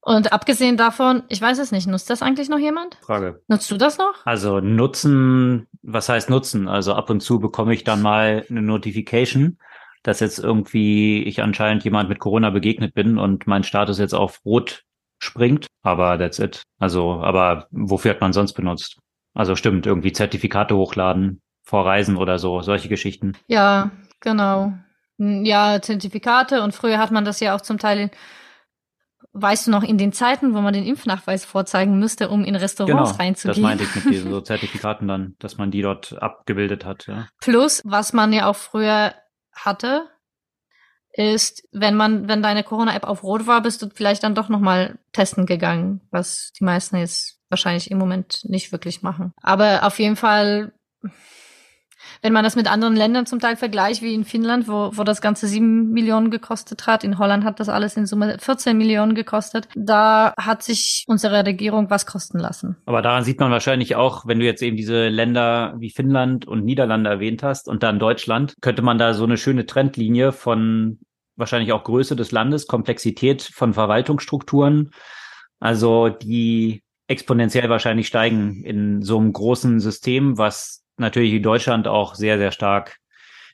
Und 0.00 0.32
abgesehen 0.32 0.76
davon, 0.76 1.24
ich 1.28 1.40
weiß 1.40 1.58
es 1.58 1.72
nicht, 1.72 1.86
nutzt 1.86 2.08
das 2.08 2.22
eigentlich 2.22 2.48
noch 2.48 2.58
jemand? 2.58 2.96
Frage. 3.02 3.42
Nutzt 3.48 3.70
du 3.70 3.76
das 3.76 3.98
noch? 3.98 4.24
Also 4.24 4.60
nutzen, 4.60 5.66
was 5.82 6.08
heißt 6.08 6.30
nutzen? 6.30 6.68
Also 6.68 6.94
ab 6.94 7.10
und 7.10 7.20
zu 7.20 7.40
bekomme 7.40 7.74
ich 7.74 7.84
dann 7.84 8.00
mal 8.00 8.44
eine 8.48 8.62
Notification, 8.62 9.58
dass 10.02 10.20
jetzt 10.20 10.38
irgendwie 10.38 11.24
ich 11.24 11.42
anscheinend 11.42 11.84
jemand 11.84 12.08
mit 12.08 12.20
Corona 12.20 12.50
begegnet 12.50 12.94
bin 12.94 13.18
und 13.18 13.46
mein 13.46 13.64
Status 13.64 13.98
jetzt 13.98 14.14
auf 14.14 14.40
Rot 14.44 14.84
springt. 15.18 15.66
Aber 15.82 16.18
that's 16.18 16.38
it. 16.38 16.62
Also, 16.78 17.20
aber 17.20 17.66
wofür 17.70 18.12
hat 18.12 18.20
man 18.20 18.32
sonst 18.32 18.52
benutzt? 18.52 18.98
Also 19.34 19.56
stimmt, 19.56 19.86
irgendwie 19.86 20.12
Zertifikate 20.12 20.76
hochladen 20.76 21.42
vor 21.62 21.84
Reisen 21.84 22.16
oder 22.16 22.38
so, 22.38 22.62
solche 22.62 22.88
Geschichten. 22.88 23.36
Ja, 23.46 23.90
genau. 24.20 24.72
Ja, 25.18 25.82
Zertifikate 25.82 26.62
und 26.62 26.74
früher 26.74 26.98
hat 26.98 27.10
man 27.10 27.24
das 27.24 27.40
ja 27.40 27.54
auch 27.54 27.60
zum 27.60 27.78
Teil 27.78 28.10
weißt 29.40 29.66
du 29.66 29.70
noch, 29.70 29.82
in 29.82 29.98
den 29.98 30.12
Zeiten, 30.12 30.54
wo 30.54 30.60
man 30.60 30.74
den 30.74 30.84
Impfnachweis 30.84 31.44
vorzeigen 31.44 31.98
müsste, 31.98 32.28
um 32.28 32.44
in 32.44 32.56
Restaurants 32.56 33.12
genau, 33.12 33.22
reinzugehen. 33.22 33.62
Das 33.62 33.62
meinte 33.62 33.84
ich 33.84 33.94
mit 33.94 34.14
diesen 34.14 34.30
so 34.30 34.40
Zertifikaten 34.42 35.08
dann, 35.08 35.34
dass 35.38 35.58
man 35.58 35.70
die 35.70 35.82
dort 35.82 36.20
abgebildet 36.20 36.84
hat, 36.84 37.06
ja. 37.06 37.28
Plus, 37.40 37.82
was 37.84 38.12
man 38.12 38.32
ja 38.32 38.46
auch 38.46 38.56
früher 38.56 39.14
hatte, 39.52 40.08
ist, 41.12 41.66
wenn 41.72 41.96
man, 41.96 42.28
wenn 42.28 42.42
deine 42.42 42.62
Corona-App 42.62 43.04
auf 43.04 43.22
Rot 43.22 43.46
war, 43.46 43.62
bist 43.62 43.82
du 43.82 43.88
vielleicht 43.92 44.22
dann 44.22 44.34
doch 44.34 44.48
nochmal 44.48 44.98
testen 45.12 45.46
gegangen, 45.46 46.00
was 46.10 46.52
die 46.58 46.64
meisten 46.64 46.96
jetzt 46.96 47.40
wahrscheinlich 47.48 47.90
im 47.90 47.98
Moment 47.98 48.40
nicht 48.44 48.72
wirklich 48.72 49.02
machen. 49.02 49.32
Aber 49.42 49.84
auf 49.84 49.98
jeden 49.98 50.16
Fall 50.16 50.72
wenn 52.22 52.32
man 52.32 52.44
das 52.44 52.56
mit 52.56 52.70
anderen 52.70 52.96
Ländern 52.96 53.26
zum 53.26 53.40
Teil 53.40 53.56
vergleicht, 53.56 54.02
wie 54.02 54.14
in 54.14 54.24
Finnland, 54.24 54.68
wo, 54.68 54.90
wo 54.94 55.04
das 55.04 55.20
Ganze 55.20 55.46
sieben 55.46 55.90
Millionen 55.90 56.30
gekostet 56.30 56.86
hat, 56.86 57.04
in 57.04 57.18
Holland 57.18 57.44
hat 57.44 57.60
das 57.60 57.68
alles 57.68 57.96
in 57.96 58.06
Summe 58.06 58.36
14 58.38 58.76
Millionen 58.76 59.14
gekostet, 59.14 59.68
da 59.74 60.34
hat 60.38 60.62
sich 60.62 61.04
unsere 61.06 61.44
Regierung 61.46 61.90
was 61.90 62.06
kosten 62.06 62.38
lassen. 62.38 62.76
Aber 62.86 63.02
daran 63.02 63.24
sieht 63.24 63.40
man 63.40 63.50
wahrscheinlich 63.50 63.96
auch, 63.96 64.26
wenn 64.26 64.38
du 64.38 64.44
jetzt 64.44 64.62
eben 64.62 64.76
diese 64.76 65.08
Länder 65.08 65.74
wie 65.78 65.90
Finnland 65.90 66.46
und 66.46 66.64
Niederlande 66.64 67.10
erwähnt 67.10 67.42
hast 67.42 67.68
und 67.68 67.82
dann 67.82 67.98
Deutschland, 67.98 68.54
könnte 68.60 68.82
man 68.82 68.98
da 68.98 69.14
so 69.14 69.24
eine 69.24 69.36
schöne 69.36 69.66
Trendlinie 69.66 70.32
von 70.32 70.98
wahrscheinlich 71.36 71.72
auch 71.72 71.84
Größe 71.84 72.16
des 72.16 72.32
Landes, 72.32 72.66
Komplexität 72.66 73.42
von 73.42 73.72
Verwaltungsstrukturen, 73.72 74.90
also 75.60 76.08
die 76.08 76.82
exponentiell 77.06 77.68
wahrscheinlich 77.70 78.06
steigen 78.06 78.62
in 78.64 79.02
so 79.02 79.18
einem 79.18 79.32
großen 79.32 79.80
System, 79.80 80.36
was 80.36 80.84
natürlich 81.00 81.32
in 81.32 81.42
Deutschland 81.42 81.88
auch 81.88 82.14
sehr, 82.14 82.38
sehr 82.38 82.52
stark 82.52 82.98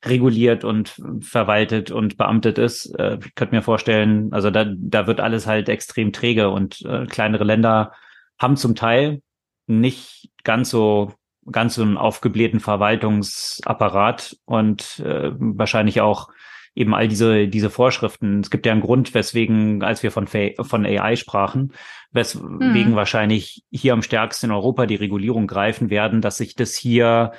reguliert 0.04 0.64
und 0.64 1.00
verwaltet 1.20 1.90
und 1.90 2.16
beamtet 2.16 2.58
ist. 2.58 2.86
Äh, 2.98 3.18
ich 3.24 3.34
könnte 3.34 3.54
mir 3.54 3.62
vorstellen, 3.62 4.32
also 4.32 4.50
da, 4.50 4.66
da 4.76 5.06
wird 5.06 5.20
alles 5.20 5.46
halt 5.46 5.68
extrem 5.68 6.12
träge 6.12 6.50
und 6.50 6.82
äh, 6.82 7.06
kleinere 7.06 7.44
Länder 7.44 7.92
haben 8.38 8.56
zum 8.56 8.74
Teil 8.74 9.22
nicht 9.66 10.30
ganz 10.42 10.70
so 10.70 11.12
ganz 11.50 11.74
so 11.74 11.82
einen 11.82 11.98
aufgeblähten 11.98 12.60
Verwaltungsapparat 12.60 14.36
und 14.46 15.00
äh, 15.00 15.30
wahrscheinlich 15.34 16.00
auch 16.00 16.28
eben 16.74 16.94
all 16.94 17.08
diese, 17.08 17.48
diese 17.48 17.70
Vorschriften. 17.70 18.40
Es 18.40 18.50
gibt 18.50 18.66
ja 18.66 18.72
einen 18.72 18.80
Grund, 18.80 19.14
weswegen, 19.14 19.82
als 19.82 20.02
wir 20.02 20.10
von, 20.10 20.26
von 20.26 20.86
AI 20.86 21.16
sprachen, 21.16 21.72
weswegen 22.12 22.86
hm. 22.86 22.96
wahrscheinlich 22.96 23.62
hier 23.70 23.92
am 23.92 24.02
stärksten 24.02 24.46
in 24.46 24.52
Europa 24.52 24.86
die 24.86 24.96
Regulierung 24.96 25.46
greifen 25.46 25.90
werden, 25.90 26.20
dass 26.20 26.36
sich 26.36 26.54
das 26.54 26.74
hier 26.74 27.32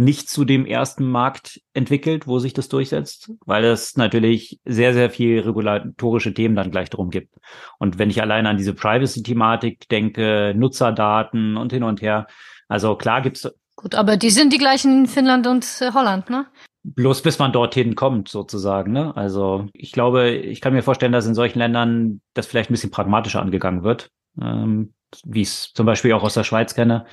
nicht 0.00 0.30
zu 0.30 0.46
dem 0.46 0.64
ersten 0.64 1.04
Markt 1.04 1.60
entwickelt, 1.74 2.26
wo 2.26 2.38
sich 2.38 2.54
das 2.54 2.70
durchsetzt, 2.70 3.32
weil 3.44 3.64
es 3.64 3.98
natürlich 3.98 4.58
sehr, 4.64 4.94
sehr 4.94 5.10
viel 5.10 5.40
regulatorische 5.40 6.32
Themen 6.32 6.56
dann 6.56 6.70
gleich 6.70 6.88
drum 6.88 7.10
gibt. 7.10 7.34
Und 7.78 7.98
wenn 7.98 8.08
ich 8.08 8.22
allein 8.22 8.46
an 8.46 8.56
diese 8.56 8.72
Privacy-Thematik 8.72 9.88
denke, 9.90 10.54
Nutzerdaten 10.56 11.58
und 11.58 11.70
hin 11.72 11.82
und 11.82 12.00
her, 12.00 12.28
also 12.66 12.96
klar 12.96 13.20
gibt's. 13.20 13.46
Gut, 13.76 13.94
aber 13.94 14.16
die 14.16 14.30
sind 14.30 14.54
die 14.54 14.58
gleichen 14.58 15.00
in 15.00 15.06
Finnland 15.06 15.46
und 15.46 15.66
äh, 15.82 15.92
Holland, 15.92 16.30
ne? 16.30 16.46
Bloß 16.82 17.22
bis 17.22 17.38
man 17.38 17.52
dorthin 17.52 17.94
kommt, 17.94 18.28
sozusagen. 18.28 18.92
Ne? 18.92 19.14
Also 19.14 19.68
ich 19.74 19.92
glaube, 19.92 20.30
ich 20.30 20.60
kann 20.60 20.72
mir 20.72 20.82
vorstellen, 20.82 21.12
dass 21.12 21.26
in 21.26 21.34
solchen 21.34 21.58
Ländern 21.58 22.22
das 22.32 22.46
vielleicht 22.46 22.70
ein 22.70 22.74
bisschen 22.74 22.90
pragmatischer 22.90 23.42
angegangen 23.42 23.82
wird, 23.82 24.10
ähm, 24.40 24.94
wie 25.24 25.42
ich 25.42 25.48
es 25.48 25.72
zum 25.74 25.84
Beispiel 25.84 26.12
auch 26.14 26.22
aus 26.22 26.34
der 26.34 26.44
Schweiz 26.44 26.74
kenne, 26.74 27.04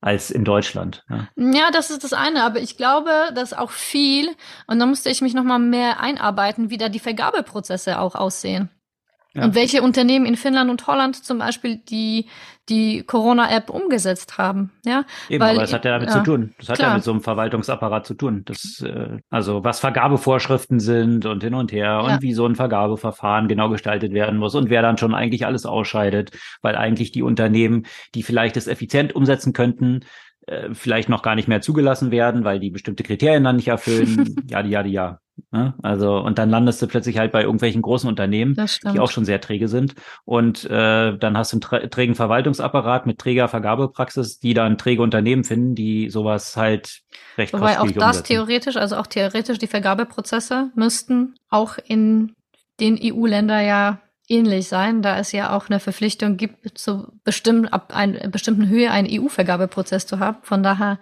als 0.00 0.32
in 0.32 0.44
Deutschland. 0.44 1.04
Ja. 1.08 1.28
ja, 1.36 1.70
das 1.70 1.90
ist 1.90 2.02
das 2.02 2.12
eine, 2.12 2.42
aber 2.42 2.60
ich 2.60 2.76
glaube, 2.76 3.30
dass 3.34 3.52
auch 3.52 3.70
viel, 3.70 4.34
und 4.66 4.80
da 4.80 4.86
musste 4.86 5.10
ich 5.10 5.22
mich 5.22 5.32
nochmal 5.32 5.60
mehr 5.60 6.00
einarbeiten, 6.00 6.70
wie 6.70 6.76
da 6.76 6.88
die 6.88 6.98
Vergabeprozesse 6.98 8.00
auch 8.00 8.16
aussehen. 8.16 8.68
Ja. 9.34 9.44
Und 9.44 9.54
welche 9.54 9.82
Unternehmen 9.82 10.26
in 10.26 10.36
Finnland 10.36 10.70
und 10.70 10.86
Holland 10.86 11.16
zum 11.24 11.38
Beispiel 11.38 11.76
die 11.76 12.26
die 12.68 13.02
Corona-App 13.02 13.70
umgesetzt 13.70 14.38
haben, 14.38 14.70
ja. 14.84 15.04
Eben, 15.28 15.40
Weil, 15.40 15.50
aber 15.50 15.62
das 15.62 15.72
hat 15.72 15.84
ja 15.84 15.92
damit 15.92 16.10
ja, 16.10 16.14
zu 16.16 16.22
tun. 16.22 16.54
Das 16.58 16.68
hat 16.68 16.76
klar. 16.76 16.90
ja 16.90 16.94
mit 16.94 17.04
so 17.04 17.10
einem 17.10 17.20
Verwaltungsapparat 17.20 18.06
zu 18.06 18.14
tun. 18.14 18.42
Das, 18.44 18.80
äh, 18.86 19.18
also 19.30 19.64
was 19.64 19.80
Vergabevorschriften 19.80 20.78
sind 20.78 21.26
und 21.26 21.42
hin 21.42 21.54
und 21.54 21.72
her 21.72 21.84
ja. 21.84 22.00
und 22.00 22.22
wie 22.22 22.32
so 22.32 22.46
ein 22.46 22.54
Vergabeverfahren 22.54 23.48
genau 23.48 23.68
gestaltet 23.68 24.12
werden 24.12 24.38
muss 24.38 24.54
und 24.54 24.70
wer 24.70 24.80
dann 24.80 24.96
schon 24.96 25.14
eigentlich 25.14 25.44
alles 25.44 25.66
ausscheidet, 25.66 26.30
weil 26.60 26.76
eigentlich 26.76 27.10
die 27.10 27.22
Unternehmen, 27.22 27.86
die 28.14 28.22
vielleicht 28.22 28.56
es 28.56 28.68
effizient 28.68 29.14
umsetzen 29.14 29.52
könnten, 29.52 30.04
äh, 30.46 30.74
vielleicht 30.74 31.08
noch 31.08 31.22
gar 31.22 31.34
nicht 31.34 31.48
mehr 31.48 31.60
zugelassen 31.60 32.10
werden, 32.10 32.44
weil 32.44 32.58
die 32.58 32.70
bestimmte 32.70 33.02
Kriterien 33.02 33.44
dann 33.44 33.56
nicht 33.56 33.68
erfüllen. 33.68 34.36
ja, 34.48 34.60
ja, 34.64 34.84
ja. 34.84 35.18
Ne? 35.50 35.74
Also, 35.82 36.18
und 36.18 36.38
dann 36.38 36.50
landest 36.50 36.82
du 36.82 36.86
plötzlich 36.86 37.18
halt 37.18 37.32
bei 37.32 37.42
irgendwelchen 37.42 37.82
großen 37.82 38.08
Unternehmen, 38.08 38.56
die 38.92 39.00
auch 39.00 39.10
schon 39.10 39.24
sehr 39.24 39.40
träge 39.40 39.68
sind. 39.68 39.94
Und 40.24 40.64
äh, 40.64 41.16
dann 41.16 41.38
hast 41.38 41.52
du 41.52 41.60
einen 41.70 41.90
trägen 41.90 42.14
Verwaltungsapparat 42.14 43.06
mit 43.06 43.18
träger 43.18 43.48
Vergabepraxis, 43.48 44.40
die 44.40 44.54
dann 44.54 44.78
träge 44.78 45.02
Unternehmen 45.02 45.44
finden, 45.44 45.74
die 45.74 46.10
sowas 46.10 46.56
halt 46.56 47.00
recht 47.38 47.52
Wobei 47.52 47.78
auch 47.78 47.90
das 47.90 48.18
umsetzen. 48.18 48.24
theoretisch, 48.24 48.76
also 48.76 48.96
auch 48.96 49.06
theoretisch 49.06 49.58
die 49.58 49.66
Vergabeprozesse 49.66 50.70
müssten 50.74 51.34
auch 51.48 51.78
in 51.86 52.34
den 52.80 52.98
EU-Länder 53.00 53.60
ja 53.60 54.00
ähnlich 54.28 54.68
sein, 54.68 55.02
da 55.02 55.18
es 55.18 55.32
ja 55.32 55.56
auch 55.56 55.68
eine 55.68 55.80
Verpflichtung 55.80 56.36
gibt, 56.36 56.78
zu 56.78 57.08
bestimmen, 57.24 57.66
ab 57.66 57.94
einer 57.94 58.28
bestimmten 58.28 58.68
Höhe 58.68 58.90
einen 58.90 59.08
EU-Vergabeprozess 59.10 60.06
zu 60.06 60.18
haben. 60.18 60.38
Von 60.42 60.62
daher, 60.62 60.98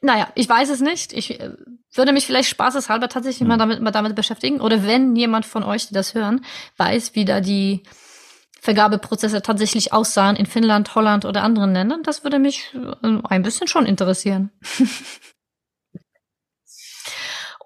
naja, 0.00 0.28
ich 0.34 0.48
weiß 0.48 0.70
es 0.70 0.80
nicht. 0.80 1.12
Ich 1.12 1.40
äh, 1.40 1.50
würde 1.94 2.12
mich 2.12 2.26
vielleicht 2.26 2.48
spaßeshalber 2.48 3.08
tatsächlich 3.08 3.46
mal, 3.46 3.54
hm. 3.54 3.60
damit, 3.60 3.80
mal 3.80 3.90
damit 3.90 4.14
beschäftigen. 4.14 4.60
Oder 4.60 4.86
wenn 4.86 5.16
jemand 5.16 5.46
von 5.46 5.62
euch, 5.62 5.88
die 5.88 5.94
das 5.94 6.14
hören, 6.14 6.44
weiß, 6.76 7.14
wie 7.14 7.24
da 7.24 7.40
die 7.40 7.82
Vergabeprozesse 8.60 9.40
tatsächlich 9.42 9.92
aussahen 9.92 10.36
in 10.36 10.46
Finnland, 10.46 10.94
Holland 10.94 11.24
oder 11.24 11.42
anderen 11.42 11.72
Ländern, 11.72 12.02
das 12.02 12.24
würde 12.24 12.38
mich 12.38 12.74
äh, 12.74 13.18
ein 13.24 13.42
bisschen 13.42 13.68
schon 13.68 13.86
interessieren. 13.86 14.50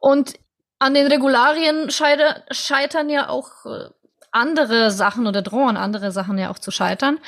Und 0.01 0.35
an 0.79 0.93
den 0.95 1.07
Regularien 1.07 1.91
scheitern 1.91 3.09
ja 3.09 3.29
auch 3.31 3.65
äh, 3.65 3.89
andere 4.35 4.91
Sachen 4.91 5.27
oder 5.27 5.43
drohen 5.43 5.77
andere 5.77 6.13
Sachen 6.13 6.39
ja 6.39 6.51
auch 6.51 6.59
zu 6.59 6.71
scheitern. 6.71 7.19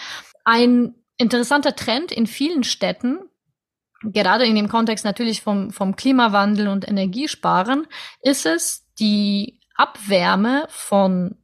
Ein 0.45 0.95
interessanter 1.17 1.75
Trend 1.77 2.13
in 2.13 2.27
vielen 2.27 2.65
Städten, 2.65 3.19
gerade 4.03 4.45
in 4.45 4.57
dem 4.57 4.69
Kontext 4.69 5.05
natürlich 5.05 5.43
vom, 5.43 5.71
vom 5.71 5.97
Klimawandel 5.97 6.69
und 6.69 6.87
Energiesparen, 6.87 7.87
ist 8.21 8.47
es, 8.47 8.85
die 8.99 9.61
Abwärme 9.77 10.67
von 10.69 11.37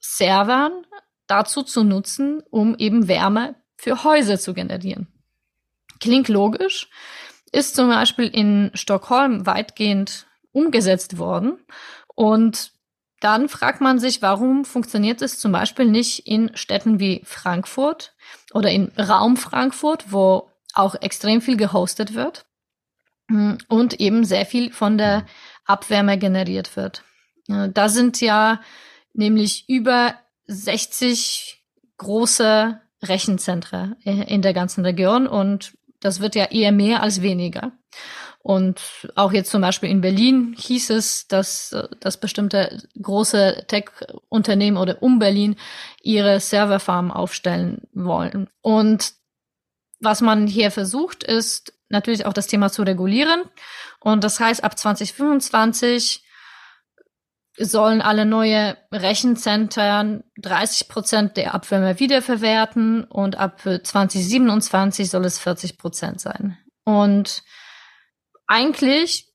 Servern 0.00 0.86
dazu 1.26 1.62
zu 1.62 1.82
nutzen, 1.82 2.42
um 2.50 2.76
eben 2.76 3.08
Wärme 3.08 3.56
für 3.76 4.04
Häuser 4.04 4.38
zu 4.38 4.54
generieren. 4.54 5.08
Klingt 6.00 6.28
logisch, 6.28 6.88
ist 7.52 7.74
zum 7.74 7.88
Beispiel 7.88 8.28
in 8.28 8.70
Stockholm 8.74 9.46
weitgehend 9.46 10.26
umgesetzt 10.52 11.18
worden 11.18 11.58
und 12.14 12.73
dann 13.24 13.48
fragt 13.48 13.80
man 13.80 13.98
sich, 13.98 14.20
warum 14.20 14.66
funktioniert 14.66 15.22
es 15.22 15.38
zum 15.38 15.50
Beispiel 15.50 15.86
nicht 15.86 16.26
in 16.26 16.54
Städten 16.54 17.00
wie 17.00 17.22
Frankfurt 17.24 18.12
oder 18.52 18.70
in 18.70 18.92
Raum 18.98 19.38
Frankfurt, 19.38 20.12
wo 20.12 20.50
auch 20.74 20.94
extrem 20.96 21.40
viel 21.40 21.56
gehostet 21.56 22.12
wird 22.12 22.44
hm, 23.30 23.56
und 23.68 23.98
eben 23.98 24.24
sehr 24.24 24.44
viel 24.44 24.72
von 24.74 24.98
der 24.98 25.24
Abwärme 25.64 26.18
generiert 26.18 26.76
wird. 26.76 27.02
Da 27.46 27.88
sind 27.88 28.20
ja 28.20 28.60
nämlich 29.14 29.68
über 29.68 30.16
60 30.46 31.64
große 31.96 32.78
Rechenzentren 33.02 33.96
in 34.02 34.42
der 34.42 34.52
ganzen 34.52 34.84
Region 34.84 35.26
und 35.26 35.72
das 36.00 36.20
wird 36.20 36.34
ja 36.34 36.44
eher 36.44 36.72
mehr 36.72 37.02
als 37.02 37.22
weniger. 37.22 37.72
Und 38.44 39.08
auch 39.14 39.32
jetzt 39.32 39.50
zum 39.50 39.62
Beispiel 39.62 39.88
in 39.88 40.02
Berlin 40.02 40.54
hieß 40.58 40.90
es, 40.90 41.26
dass, 41.28 41.74
dass 42.00 42.20
bestimmte 42.20 42.82
große 43.00 43.64
Tech-Unternehmen 43.68 44.76
oder 44.76 45.02
um 45.02 45.18
Berlin 45.18 45.56
ihre 46.02 46.38
Serverfarmen 46.40 47.10
aufstellen 47.10 47.88
wollen. 47.94 48.50
Und 48.60 49.14
was 49.98 50.20
man 50.20 50.46
hier 50.46 50.70
versucht, 50.70 51.24
ist 51.24 51.72
natürlich 51.88 52.26
auch 52.26 52.34
das 52.34 52.46
Thema 52.46 52.70
zu 52.70 52.82
regulieren. 52.82 53.44
Und 53.98 54.24
das 54.24 54.38
heißt, 54.38 54.62
ab 54.62 54.78
2025 54.78 56.22
sollen 57.58 58.02
alle 58.02 58.26
neue 58.26 58.76
Rechenzentren 58.92 60.22
30 60.36 60.88
Prozent 60.88 61.38
der 61.38 61.54
Abwärme 61.54 61.98
wiederverwerten 61.98 63.04
und 63.04 63.38
ab 63.38 63.62
2027 63.62 65.08
soll 65.08 65.24
es 65.24 65.38
40 65.38 65.78
Prozent 65.78 66.20
sein. 66.20 66.58
Und 66.84 67.42
eigentlich 68.46 69.32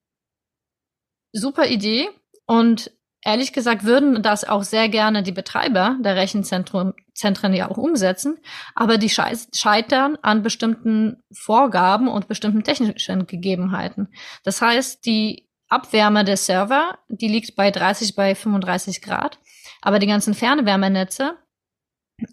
super 1.32 1.68
Idee 1.68 2.10
und 2.46 2.92
ehrlich 3.22 3.54
gesagt 3.54 3.84
würden 3.84 4.22
das 4.24 4.44
auch 4.44 4.64
sehr 4.64 4.90
gerne 4.90 5.24
die 5.24 5.32
Betreiber 5.32 5.98
der 6.02 6.16
Rechenzentren 6.16 6.94
Zentren 7.14 7.54
ja 7.54 7.70
auch 7.70 7.78
umsetzen, 7.78 8.38
aber 8.76 8.98
die 8.98 9.10
scheitern 9.10 10.18
an 10.22 10.42
bestimmten 10.42 11.22
Vorgaben 11.34 12.08
und 12.08 12.30
bestimmten 12.30 12.64
technischen 12.64 13.28
Gegebenheiten. 13.28 14.08
Das 14.44 14.62
heißt, 14.62 15.06
die 15.06 15.50
Abwärme 15.68 16.24
der 16.24 16.38
Server, 16.38 16.98
die 17.10 17.28
liegt 17.28 17.58
bei 17.58 17.72
30 17.72 18.16
bei 18.16 18.36
35 18.36 19.02
Grad, 19.02 19.38
aber 19.82 20.00
die 20.00 20.08
ganzen 20.08 20.34
Fernwärmenetze 20.34 21.38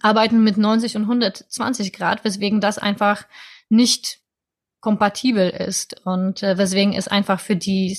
arbeiten 0.03 0.45
mit 0.45 0.57
90 0.57 0.97
und 0.97 1.03
120 1.03 1.93
Grad, 1.93 2.24
weswegen 2.24 2.61
das 2.61 2.79
einfach 2.79 3.27
nicht 3.68 4.20
kompatibel 4.87 5.51
ist 5.51 6.01
und 6.07 6.45
äh, 6.45 6.59
weswegen 6.59 6.93
es 6.93 7.09
einfach 7.09 7.41
für 7.41 7.57
die 7.57 7.99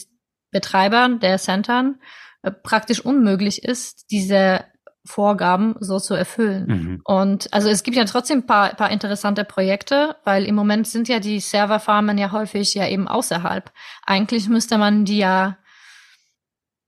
Betreiber 0.52 1.10
der 1.22 1.38
Centern 1.38 2.00
äh, 2.44 2.50
praktisch 2.50 3.02
unmöglich 3.04 3.66
ist, 3.66 4.10
diese 4.10 4.64
Vorgaben 5.04 5.76
so 5.82 6.00
zu 6.00 6.14
erfüllen. 6.14 6.66
Mhm. 6.66 7.02
Und 7.04 7.54
also 7.54 7.68
es 7.68 7.84
gibt 7.84 7.98
ja 7.98 8.06
trotzdem 8.06 8.38
ein 8.40 8.46
paar, 8.46 8.74
paar 8.76 8.90
interessante 8.90 9.44
Projekte, 9.44 10.16
weil 10.24 10.46
im 10.46 10.56
Moment 10.56 10.88
sind 10.88 11.10
ja 11.10 11.20
die 11.20 11.42
Serverfarmen 11.42 12.18
ja 12.18 12.32
häufig 12.32 12.74
ja 12.74 12.88
eben 12.88 13.10
außerhalb. 13.10 13.70
Eigentlich 14.06 14.48
müsste 14.48 14.78
man 14.78 15.04
die 15.04 15.18
ja 15.18 15.58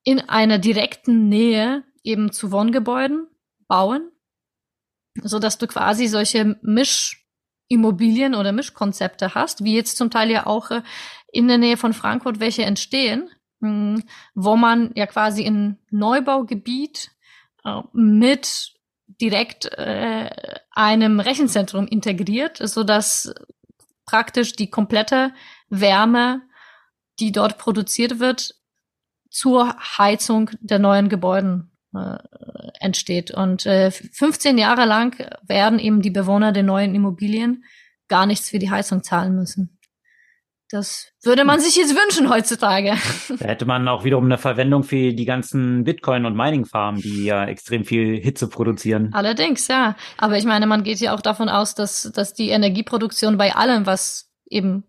in 0.06 0.30
einer 0.30 0.60
direkten 0.60 1.28
Nähe 1.28 1.84
eben 2.04 2.32
zu 2.32 2.54
Wohngebäuden 2.54 3.28
bauen, 3.68 4.10
so 5.24 5.40
dass 5.40 5.58
du 5.58 5.68
quasi 5.68 6.08
solche 6.08 6.58
Misch 6.62 7.20
Immobilien 7.70 8.36
oder 8.36 8.52
Mischkonzepte 8.52 9.36
hast, 9.36 9.64
wie 9.64 9.76
jetzt 9.76 9.96
zum 9.96 10.12
Teil 10.12 10.30
ja 10.30 10.46
auch 10.46 10.72
äh, 10.72 10.82
in 11.32 11.48
der 11.48 11.58
Nähe 11.58 11.78
von 11.78 11.94
Frankfurt 11.94 12.40
welche 12.40 12.64
entstehen, 12.64 13.30
hm, 13.62 14.04
wo 14.36 14.58
man 14.58 14.92
ja 14.96 15.06
quasi 15.06 15.44
in 15.44 15.78
Neubaugebiet 15.90 17.12
äh, 17.64 17.82
mit 17.94 18.74
direkt 19.22 19.66
äh, 19.78 20.30
einem 20.72 21.20
Rechenzentrum 21.20 21.88
integriert, 21.88 22.58
so 22.58 22.84
dass 22.84 23.34
praktisch 24.06 24.54
die 24.54 24.70
komplette 24.70 25.34
Wärme, 25.70 26.42
die 27.20 27.32
dort 27.32 27.58
produziert 27.58 28.20
wird, 28.20 28.56
zur 29.30 29.76
Heizung 29.98 30.50
der 30.60 30.80
neuen 30.80 31.10
Gebäuden 31.10 31.69
äh, 31.96 32.18
entsteht. 32.80 33.32
Und 33.32 33.66
äh, 33.66 33.92
15 33.92 34.58
Jahre 34.58 34.86
lang 34.86 35.16
werden 35.48 35.80
eben 35.80 36.02
die 36.02 36.12
Bewohner 36.12 36.52
der 36.52 36.64
neuen 36.64 36.96
Immobilien 36.96 37.64
gar 38.08 38.26
nichts 38.26 38.50
für 38.50 38.60
die 38.60 38.72
Heizung 38.72 39.04
zahlen 39.04 39.36
müssen. 39.36 39.80
Das 40.72 41.12
würde 41.24 41.46
man 41.46 41.60
sich 41.60 41.76
jetzt 41.78 41.96
wünschen 41.96 42.30
heutzutage. 42.30 42.96
Da 43.40 43.46
hätte 43.46 43.66
man 43.66 43.88
auch 43.88 44.04
wiederum 44.04 44.26
eine 44.26 44.38
Verwendung 44.38 44.84
für 44.84 45.14
die 45.14 45.26
ganzen 45.26 45.84
Bitcoin- 45.84 46.26
und 46.26 46.36
Mining-Farmen, 46.36 47.02
die 47.02 47.24
ja 47.26 47.46
extrem 47.46 47.86
viel 47.86 48.22
Hitze 48.22 48.48
produzieren. 48.48 49.10
Allerdings, 49.14 49.68
ja. 49.68 49.96
Aber 50.18 50.38
ich 50.38 50.46
meine, 50.46 50.68
man 50.68 50.84
geht 50.84 51.00
ja 51.00 51.16
auch 51.16 51.22
davon 51.22 51.50
aus, 51.50 51.74
dass, 51.74 52.12
dass 52.14 52.36
die 52.36 52.50
Energieproduktion 52.50 53.38
bei 53.38 53.56
allem, 53.56 53.88
was 53.88 54.32
eben 54.48 54.84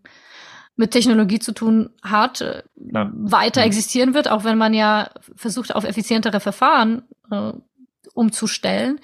mit 0.75 0.91
Technologie 0.91 1.39
zu 1.39 1.53
tun 1.53 1.91
hat, 2.01 2.41
äh, 2.41 2.63
ja. 2.75 3.11
weiter 3.13 3.61
existieren 3.61 4.13
wird, 4.13 4.29
auch 4.29 4.43
wenn 4.43 4.57
man 4.57 4.73
ja 4.73 5.11
versucht, 5.35 5.75
auf 5.75 5.83
effizientere 5.83 6.39
Verfahren 6.39 7.03
äh, 7.29 7.53
umzustellen 8.13 8.99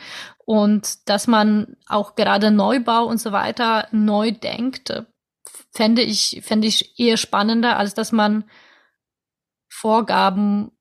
und 0.45 1.09
dass 1.09 1.27
man 1.27 1.75
auch 1.87 2.15
gerade 2.15 2.51
Neubau 2.51 3.05
und 3.05 3.19
so 3.19 3.31
weiter 3.31 3.87
neu 3.91 4.31
denkt, 4.31 4.89
äh, 4.89 5.03
fände 5.71 6.01
ich, 6.01 6.41
fände 6.43 6.67
ich 6.67 6.99
eher 6.99 7.17
spannender, 7.17 7.77
als 7.77 7.93
dass 7.93 8.11
man 8.11 8.45
Vorgaben 9.69 10.71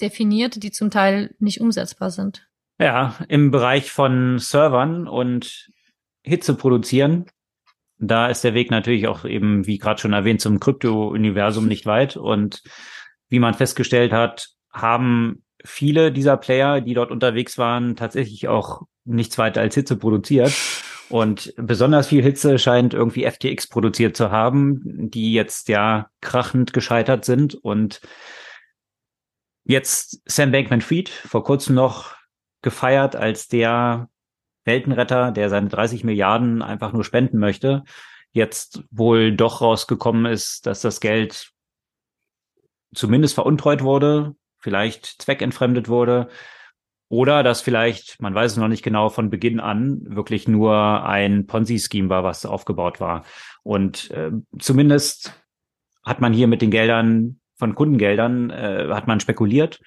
definiert, 0.00 0.62
die 0.62 0.70
zum 0.70 0.90
Teil 0.90 1.34
nicht 1.38 1.60
umsetzbar 1.60 2.10
sind. 2.10 2.48
Ja, 2.78 3.16
im 3.28 3.50
Bereich 3.50 3.90
von 3.90 4.38
Servern 4.38 5.08
und 5.08 5.70
Hitze 6.22 6.54
produzieren, 6.54 7.26
da 7.98 8.28
ist 8.28 8.44
der 8.44 8.54
Weg 8.54 8.70
natürlich 8.70 9.06
auch 9.06 9.24
eben, 9.24 9.66
wie 9.66 9.78
gerade 9.78 10.00
schon 10.00 10.12
erwähnt, 10.12 10.40
zum 10.40 10.60
Krypto-Universum 10.60 11.66
nicht 11.66 11.86
weit. 11.86 12.16
Und 12.16 12.62
wie 13.28 13.38
man 13.38 13.54
festgestellt 13.54 14.12
hat, 14.12 14.48
haben 14.70 15.44
viele 15.64 16.12
dieser 16.12 16.36
Player, 16.36 16.80
die 16.80 16.94
dort 16.94 17.10
unterwegs 17.10 17.58
waren, 17.58 17.96
tatsächlich 17.96 18.48
auch 18.48 18.82
nichts 19.04 19.38
weiter 19.38 19.60
als 19.60 19.74
Hitze 19.74 19.96
produziert. 19.96 20.52
Und 21.08 21.52
besonders 21.56 22.08
viel 22.08 22.22
Hitze 22.22 22.58
scheint 22.58 22.94
irgendwie 22.94 23.30
FTX 23.30 23.68
produziert 23.68 24.16
zu 24.16 24.30
haben, 24.30 25.10
die 25.10 25.32
jetzt 25.32 25.68
ja 25.68 26.08
krachend 26.20 26.72
gescheitert 26.72 27.24
sind. 27.24 27.54
Und 27.54 28.00
jetzt 29.64 30.22
Sam 30.26 30.50
Bankman-Fried 30.50 31.08
vor 31.08 31.44
kurzem 31.44 31.74
noch 31.74 32.14
gefeiert 32.62 33.14
als 33.16 33.48
der 33.48 34.08
Weltenretter, 34.64 35.30
der 35.30 35.50
seine 35.50 35.68
30 35.68 36.04
Milliarden 36.04 36.62
einfach 36.62 36.92
nur 36.92 37.04
spenden 37.04 37.38
möchte. 37.38 37.84
Jetzt 38.32 38.84
wohl 38.90 39.34
doch 39.34 39.60
rausgekommen 39.60 40.26
ist, 40.26 40.66
dass 40.66 40.80
das 40.80 41.00
Geld 41.00 41.50
zumindest 42.94 43.34
veruntreut 43.34 43.82
wurde, 43.82 44.34
vielleicht 44.58 45.22
zweckentfremdet 45.22 45.88
wurde 45.88 46.28
oder 47.08 47.42
dass 47.42 47.60
vielleicht, 47.60 48.20
man 48.20 48.34
weiß 48.34 48.52
es 48.52 48.58
noch 48.58 48.68
nicht 48.68 48.82
genau, 48.82 49.08
von 49.08 49.30
Beginn 49.30 49.60
an 49.60 50.00
wirklich 50.04 50.48
nur 50.48 51.04
ein 51.04 51.46
Ponzi-Scheme 51.46 52.08
war, 52.08 52.24
was 52.24 52.46
aufgebaut 52.46 53.00
war. 53.00 53.24
Und 53.62 54.10
äh, 54.10 54.32
zumindest 54.58 55.40
hat 56.02 56.20
man 56.20 56.32
hier 56.32 56.48
mit 56.48 56.62
den 56.62 56.70
Geldern 56.70 57.40
von 57.56 57.74
Kundengeldern, 57.74 58.50
äh, 58.50 58.88
hat 58.90 59.06
man 59.06 59.20
spekuliert. 59.20 59.80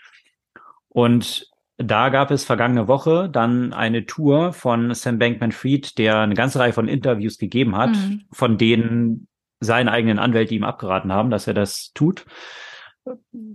Und 0.87 1.49
da 1.77 2.09
gab 2.09 2.31
es 2.31 2.43
vergangene 2.43 2.87
Woche 2.87 3.29
dann 3.29 3.71
eine 3.71 4.05
Tour 4.05 4.51
von 4.51 4.93
Sam 4.93 5.19
Bankman-Fried, 5.19 5.97
der 5.97 6.19
eine 6.19 6.33
ganze 6.33 6.59
Reihe 6.59 6.73
von 6.73 6.87
Interviews 6.87 7.37
gegeben 7.37 7.75
hat, 7.75 7.91
mhm. 7.91 8.25
von 8.31 8.57
denen 8.57 9.27
seine 9.59 9.91
eigenen 9.91 10.19
Anwälte 10.19 10.55
ihm 10.55 10.63
abgeraten 10.63 11.11
haben, 11.11 11.29
dass 11.29 11.47
er 11.47 11.53
das 11.53 11.91
tut. 11.93 12.25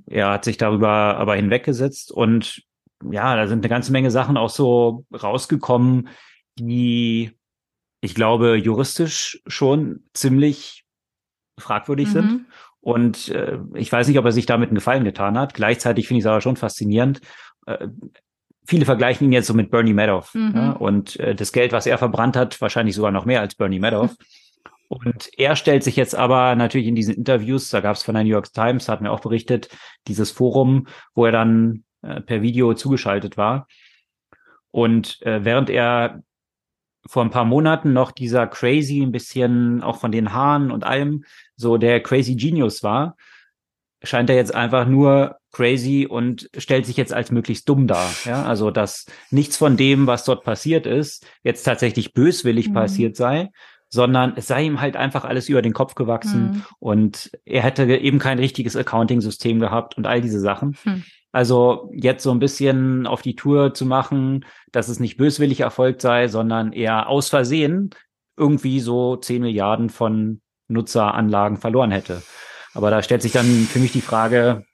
Er 0.07 0.31
hat 0.31 0.45
sich 0.45 0.57
darüber 0.57 1.17
aber 1.17 1.35
hinweggesetzt 1.35 2.13
und 2.13 2.63
ja, 3.11 3.35
da 3.35 3.49
sind 3.49 3.61
eine 3.61 3.69
ganze 3.69 3.93
Menge 3.93 4.11
Sachen 4.11 4.37
auch 4.37 4.51
so 4.51 5.05
rausgekommen, 5.13 6.09
die 6.59 7.33
ich 8.01 8.15
glaube 8.15 8.57
juristisch 8.57 9.43
schon 9.47 10.05
ziemlich 10.15 10.85
fragwürdig 11.59 12.09
mhm. 12.09 12.13
sind. 12.13 12.47
Und 12.81 13.29
äh, 13.29 13.59
ich 13.75 13.93
weiß 13.93 14.09
nicht, 14.09 14.19
ob 14.19 14.25
er 14.25 14.33
sich 14.33 14.47
damit 14.47 14.71
einen 14.71 14.75
Gefallen 14.75 15.05
getan 15.05 15.39
hat. 15.39 15.55
Gleichzeitig 15.55 16.09
finde 16.09 16.19
ich 16.19 16.25
es 16.25 16.31
aber 16.31 16.41
schon 16.41 16.57
faszinierend. 16.57 17.21
Äh, 17.67 17.89
viele 18.67 18.85
vergleichen 18.85 19.27
ihn 19.27 19.33
jetzt 19.33 19.47
so 19.47 19.55
mit 19.55 19.71
Bernie 19.71 19.95
Madoff. 19.95 20.35
Mhm. 20.35 20.53
Ja, 20.55 20.73
und 20.73 21.19
äh, 21.21 21.35
das 21.35 21.53
Geld, 21.53 21.73
was 21.73 21.87
er 21.87 21.99
verbrannt 21.99 22.37
hat, 22.37 22.61
wahrscheinlich 22.61 22.95
sogar 22.95 23.11
noch 23.11 23.25
mehr 23.25 23.41
als 23.41 23.55
Bernie 23.55 23.81
Madoff. 23.81 24.17
Und 24.89 25.31
er 25.39 25.57
stellt 25.57 25.83
sich 25.83 25.97
jetzt 25.97 26.15
aber 26.15 26.55
natürlich 26.55 26.87
in 26.87 26.95
diesen 26.95 27.15
Interviews, 27.15 27.71
da 27.71 27.81
gab 27.81 27.97
es 27.97 28.03
von 28.03 28.15
der 28.15 28.25
New 28.25 28.31
York 28.31 28.53
Times, 28.53 28.91
hat 28.91 29.01
mir 29.01 29.11
auch 29.11 29.21
berichtet, 29.21 29.71
dieses 30.07 30.31
Forum, 30.31 30.87
wo 31.15 31.25
er 31.25 31.33
dann 31.33 31.85
äh, 32.03 32.21
per 32.21 32.43
Video 32.43 32.75
zugeschaltet 32.75 33.39
war. 33.39 33.69
Und 34.71 35.23
äh, 35.23 35.47
während 35.47 35.71
er 35.71 36.23
vor 37.07 37.25
ein 37.25 37.31
paar 37.31 37.47
Monaten 37.47 37.95
noch 37.95 38.13
dieser 38.13 38.47
crazy, 38.47 39.01
ein 39.01 39.13
bisschen 39.13 39.83
auch 39.83 39.99
von 39.99 40.13
den 40.13 40.35
Haaren 40.35 40.71
und 40.71 40.85
allem, 40.85 41.25
so 41.57 41.79
der 41.79 42.03
crazy 42.03 42.35
Genius 42.35 42.83
war, 42.83 43.17
scheint 44.03 44.31
er 44.31 44.37
jetzt 44.37 44.55
einfach 44.55 44.87
nur 44.87 45.37
crazy 45.53 46.07
und 46.09 46.49
stellt 46.57 46.87
sich 46.87 46.97
jetzt 46.97 47.13
als 47.13 47.31
möglichst 47.31 47.69
dumm 47.69 47.87
dar. 47.87 48.09
Ja, 48.25 48.45
also 48.45 48.71
dass 48.71 49.07
nichts 49.31 49.57
von 49.57 49.77
dem, 49.77 50.07
was 50.07 50.25
dort 50.25 50.45
passiert 50.45 50.87
ist, 50.87 51.27
jetzt 51.43 51.63
tatsächlich 51.65 52.13
böswillig 52.13 52.69
mhm. 52.69 52.75
passiert 52.75 53.17
sei, 53.17 53.51
sondern 53.89 54.33
es 54.37 54.47
sei 54.47 54.65
ihm 54.65 54.81
halt 54.81 54.97
einfach 54.97 55.25
alles 55.25 55.49
über 55.49 55.61
den 55.61 55.75
Kopf 55.75 55.95
gewachsen 55.95 56.43
mhm. 56.43 56.63
und 56.79 57.31
er 57.45 57.63
hätte 57.63 57.85
eben 57.85 58.19
kein 58.19 58.39
richtiges 58.39 58.75
Accounting-System 58.77 59.61
gehabt 59.61 59.97
und 59.99 60.07
all 60.07 60.23
diese 60.23 60.41
Sachen. 60.41 60.77
Mhm. 60.85 61.05
Also 61.31 61.91
jetzt 61.95 62.23
so 62.23 62.31
ein 62.31 62.39
bisschen 62.39 63.07
auf 63.07 63.23
die 63.23 63.37
Tour 63.37 63.73
zu 63.73 63.87
machen, 63.87 64.45
dass 64.71 64.89
es 64.89 65.01
nicht 65.01 65.17
böswillig 65.17 65.61
erfolgt 65.61 66.03
sei, 66.03 66.29
sondern 66.29 66.73
eher 66.73 67.09
aus 67.09 67.31
Versehen 67.31 67.91
irgendwie 68.37 68.81
so 68.81 69.17
10 69.17 69.43
Milliarden 69.43 69.89
von 69.89 70.41
Nutzeranlagen 70.69 71.57
verloren 71.57 71.91
hätte. 71.91 72.23
Aber 72.75 72.91
da 72.91 73.03
stellt 73.03 73.23
sich 73.23 73.33
dann 73.33 73.47
für 73.47 73.79
mich 73.79 73.93
die 73.93 74.01
Frage, 74.01 74.65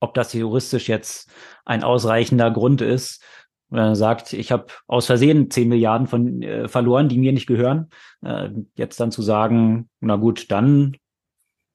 ob 0.00 0.14
das 0.14 0.32
juristisch 0.32 0.88
jetzt 0.88 1.30
ein 1.64 1.82
ausreichender 1.82 2.50
Grund 2.50 2.80
ist, 2.80 3.22
wenn 3.68 3.80
er 3.80 3.96
sagt, 3.96 4.32
ich 4.32 4.52
habe 4.52 4.66
aus 4.86 5.06
Versehen 5.06 5.50
10 5.50 5.68
Milliarden 5.68 6.06
von 6.06 6.42
äh, 6.42 6.68
verloren, 6.68 7.08
die 7.08 7.18
mir 7.18 7.32
nicht 7.32 7.46
gehören. 7.46 7.90
Äh, 8.22 8.50
jetzt 8.76 9.00
dann 9.00 9.10
zu 9.10 9.22
sagen, 9.22 9.88
na 10.00 10.16
gut, 10.16 10.50
dann 10.50 10.96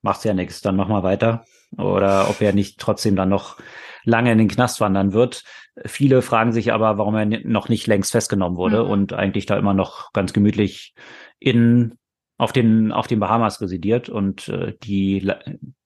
macht's 0.00 0.24
ja 0.24 0.34
nichts, 0.34 0.62
dann 0.62 0.76
mach 0.76 0.88
mal 0.88 1.02
weiter 1.02 1.44
oder 1.76 2.28
ob 2.28 2.40
er 2.40 2.52
nicht 2.52 2.78
trotzdem 2.78 3.16
dann 3.16 3.28
noch 3.28 3.58
lange 4.04 4.32
in 4.32 4.38
den 4.38 4.48
Knast 4.48 4.80
wandern 4.80 5.12
wird. 5.12 5.44
Viele 5.84 6.22
fragen 6.22 6.52
sich 6.52 6.72
aber, 6.72 6.98
warum 6.98 7.14
er 7.14 7.26
noch 7.26 7.68
nicht 7.68 7.86
längst 7.86 8.12
festgenommen 8.12 8.56
wurde 8.56 8.84
mhm. 8.84 8.90
und 8.90 9.12
eigentlich 9.12 9.46
da 9.46 9.56
immer 9.56 9.74
noch 9.74 10.12
ganz 10.12 10.32
gemütlich 10.32 10.94
in 11.38 11.98
auf 12.42 12.52
den 12.52 12.90
auf 12.90 13.06
den 13.06 13.20
Bahamas 13.20 13.60
residiert 13.60 14.08
und 14.08 14.48
äh, 14.48 14.74
die 14.82 15.30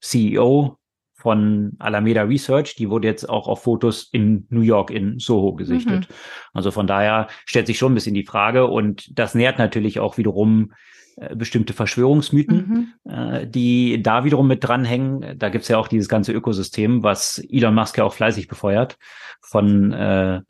CEO 0.00 0.78
von 1.12 1.72
Alameda 1.78 2.22
Research, 2.22 2.76
die 2.76 2.88
wurde 2.88 3.08
jetzt 3.08 3.28
auch 3.28 3.46
auf 3.46 3.64
Fotos 3.64 4.08
in 4.10 4.46
New 4.48 4.62
York 4.62 4.90
in 4.90 5.18
Soho 5.18 5.54
gesichtet. 5.54 6.08
Mhm. 6.08 6.14
Also 6.54 6.70
von 6.70 6.86
daher 6.86 7.28
stellt 7.44 7.66
sich 7.66 7.76
schon 7.76 7.92
ein 7.92 7.94
bisschen 7.94 8.14
die 8.14 8.24
Frage 8.24 8.68
und 8.68 9.18
das 9.18 9.34
nährt 9.34 9.58
natürlich 9.58 10.00
auch 10.00 10.16
wiederum 10.16 10.72
äh, 11.16 11.36
bestimmte 11.36 11.74
Verschwörungsmythen, 11.74 12.90
mhm. 13.04 13.10
äh, 13.10 13.46
die 13.46 14.02
da 14.02 14.24
wiederum 14.24 14.48
mit 14.48 14.64
dranhängen. 14.64 15.38
Da 15.38 15.50
gibt's 15.50 15.68
ja 15.68 15.76
auch 15.76 15.88
dieses 15.88 16.08
ganze 16.08 16.32
Ökosystem, 16.32 17.02
was 17.02 17.38
Elon 17.50 17.74
Musk 17.74 17.98
ja 17.98 18.04
auch 18.04 18.14
fleißig 18.14 18.48
befeuert, 18.48 18.96
von 19.42 19.92
äh, 19.92 20.40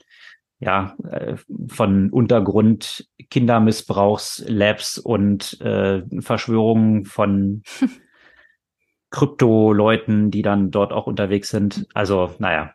ja, 0.59 0.97
äh, 1.11 1.37
von 1.69 2.11
Untergrund, 2.11 3.09
Kindermissbrauchslabs 3.31 4.99
und 4.99 5.61
äh, 5.61 6.03
Verschwörungen 6.21 7.05
von 7.05 7.63
Krypto-Leuten, 9.11 10.31
die 10.31 10.43
dann 10.43 10.71
dort 10.71 10.93
auch 10.93 11.07
unterwegs 11.07 11.51
sind. 11.51 11.87
Also, 11.95 12.35
naja, 12.39 12.75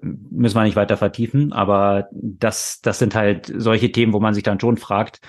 müssen 0.00 0.56
wir 0.56 0.64
nicht 0.64 0.76
weiter 0.76 0.96
vertiefen, 0.96 1.52
aber 1.52 2.08
das, 2.12 2.80
das 2.80 2.98
sind 2.98 3.14
halt 3.14 3.52
solche 3.54 3.92
Themen, 3.92 4.12
wo 4.12 4.20
man 4.20 4.34
sich 4.34 4.42
dann 4.44 4.60
schon 4.60 4.76
fragt, 4.76 5.20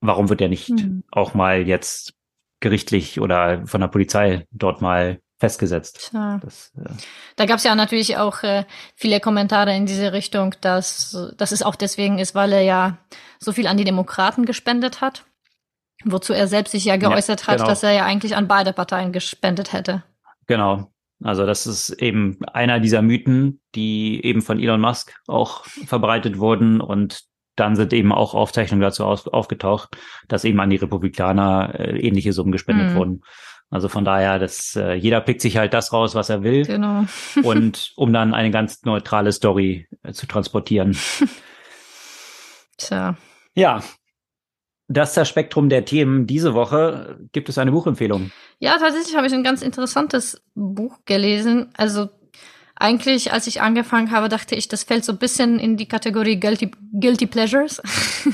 warum 0.00 0.28
wird 0.28 0.40
er 0.40 0.48
nicht 0.48 0.70
mhm. 0.70 1.04
auch 1.10 1.34
mal 1.34 1.66
jetzt 1.66 2.14
gerichtlich 2.60 3.20
oder 3.20 3.66
von 3.66 3.80
der 3.80 3.88
Polizei 3.88 4.46
dort 4.50 4.80
mal 4.80 5.20
festgesetzt. 5.38 6.10
Ja. 6.14 6.38
Das, 6.42 6.72
äh 6.78 6.88
da 7.36 7.46
gab 7.46 7.58
es 7.58 7.64
ja 7.64 7.74
natürlich 7.74 8.16
auch 8.16 8.42
äh, 8.42 8.64
viele 8.94 9.20
Kommentare 9.20 9.74
in 9.74 9.86
diese 9.86 10.12
Richtung, 10.12 10.54
dass, 10.60 11.16
dass 11.36 11.52
es 11.52 11.62
auch 11.62 11.76
deswegen 11.76 12.18
ist, 12.18 12.34
weil 12.34 12.52
er 12.52 12.62
ja 12.62 12.98
so 13.38 13.52
viel 13.52 13.66
an 13.66 13.76
die 13.76 13.84
Demokraten 13.84 14.46
gespendet 14.46 15.00
hat. 15.00 15.24
Wozu 16.04 16.32
er 16.32 16.46
selbst 16.46 16.72
sich 16.72 16.84
ja 16.84 16.96
geäußert 16.96 17.46
ja, 17.46 17.54
genau. 17.54 17.62
hat, 17.64 17.70
dass 17.70 17.82
er 17.82 17.92
ja 17.92 18.04
eigentlich 18.04 18.36
an 18.36 18.48
beide 18.48 18.72
Parteien 18.72 19.12
gespendet 19.12 19.72
hätte. 19.72 20.04
Genau. 20.46 20.92
Also 21.22 21.46
das 21.46 21.66
ist 21.66 21.90
eben 21.90 22.38
einer 22.52 22.78
dieser 22.80 23.00
Mythen, 23.00 23.60
die 23.74 24.22
eben 24.24 24.42
von 24.42 24.60
Elon 24.60 24.80
Musk 24.80 25.14
auch 25.26 25.64
verbreitet 25.64 26.38
wurden 26.38 26.80
und 26.80 27.24
dann 27.56 27.74
sind 27.74 27.94
eben 27.94 28.12
auch 28.12 28.34
Aufzeichnungen 28.34 28.82
dazu 28.82 29.04
auf, 29.04 29.26
aufgetaucht, 29.28 29.96
dass 30.28 30.44
eben 30.44 30.60
an 30.60 30.68
die 30.68 30.76
Republikaner 30.76 31.74
äh, 31.74 31.98
ähnliche 31.98 32.34
Summen 32.34 32.52
gespendet 32.52 32.90
mhm. 32.90 32.94
wurden. 32.94 33.22
Also 33.70 33.88
von 33.88 34.04
daher, 34.04 34.38
dass 34.38 34.76
äh, 34.76 34.94
jeder 34.94 35.20
pickt 35.20 35.40
sich 35.40 35.56
halt 35.56 35.74
das 35.74 35.92
raus, 35.92 36.14
was 36.14 36.28
er 36.30 36.42
will. 36.42 36.64
Genau. 36.64 37.04
und 37.42 37.92
um 37.96 38.12
dann 38.12 38.32
eine 38.32 38.50
ganz 38.50 38.84
neutrale 38.84 39.32
Story 39.32 39.88
äh, 40.02 40.12
zu 40.12 40.26
transportieren. 40.26 40.96
Tja. 42.78 43.16
Ja. 43.54 43.82
Das 44.88 45.08
ist 45.10 45.16
das 45.16 45.28
Spektrum 45.28 45.68
der 45.68 45.84
Themen. 45.84 46.28
Diese 46.28 46.54
Woche 46.54 47.18
gibt 47.32 47.48
es 47.48 47.58
eine 47.58 47.72
Buchempfehlung. 47.72 48.30
Ja, 48.60 48.78
tatsächlich 48.78 49.16
habe 49.16 49.26
ich 49.26 49.34
ein 49.34 49.42
ganz 49.42 49.62
interessantes 49.62 50.40
Buch 50.54 50.98
gelesen. 51.06 51.72
Also 51.76 52.08
eigentlich, 52.76 53.32
als 53.32 53.48
ich 53.48 53.60
angefangen 53.60 54.12
habe, 54.12 54.28
dachte 54.28 54.54
ich, 54.54 54.68
das 54.68 54.84
fällt 54.84 55.04
so 55.04 55.10
ein 55.10 55.18
bisschen 55.18 55.58
in 55.58 55.76
die 55.76 55.88
Kategorie 55.88 56.38
Guilty, 56.38 56.70
Guilty 56.92 57.26
Pleasures. 57.26 57.82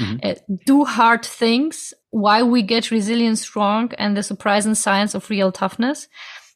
mhm. 0.00 0.18
Äh, 0.20 0.36
Do 0.66 0.86
Hard 0.88 1.22
Things, 1.38 1.94
Why 2.10 2.42
We 2.42 2.62
Get 2.62 2.90
Resilience 2.90 3.44
Strong 3.44 3.92
and 3.94 4.16
the 4.16 4.22
Surprising 4.22 4.74
Science 4.74 5.14
of 5.14 5.30
Real 5.30 5.52
Toughness. 5.52 6.08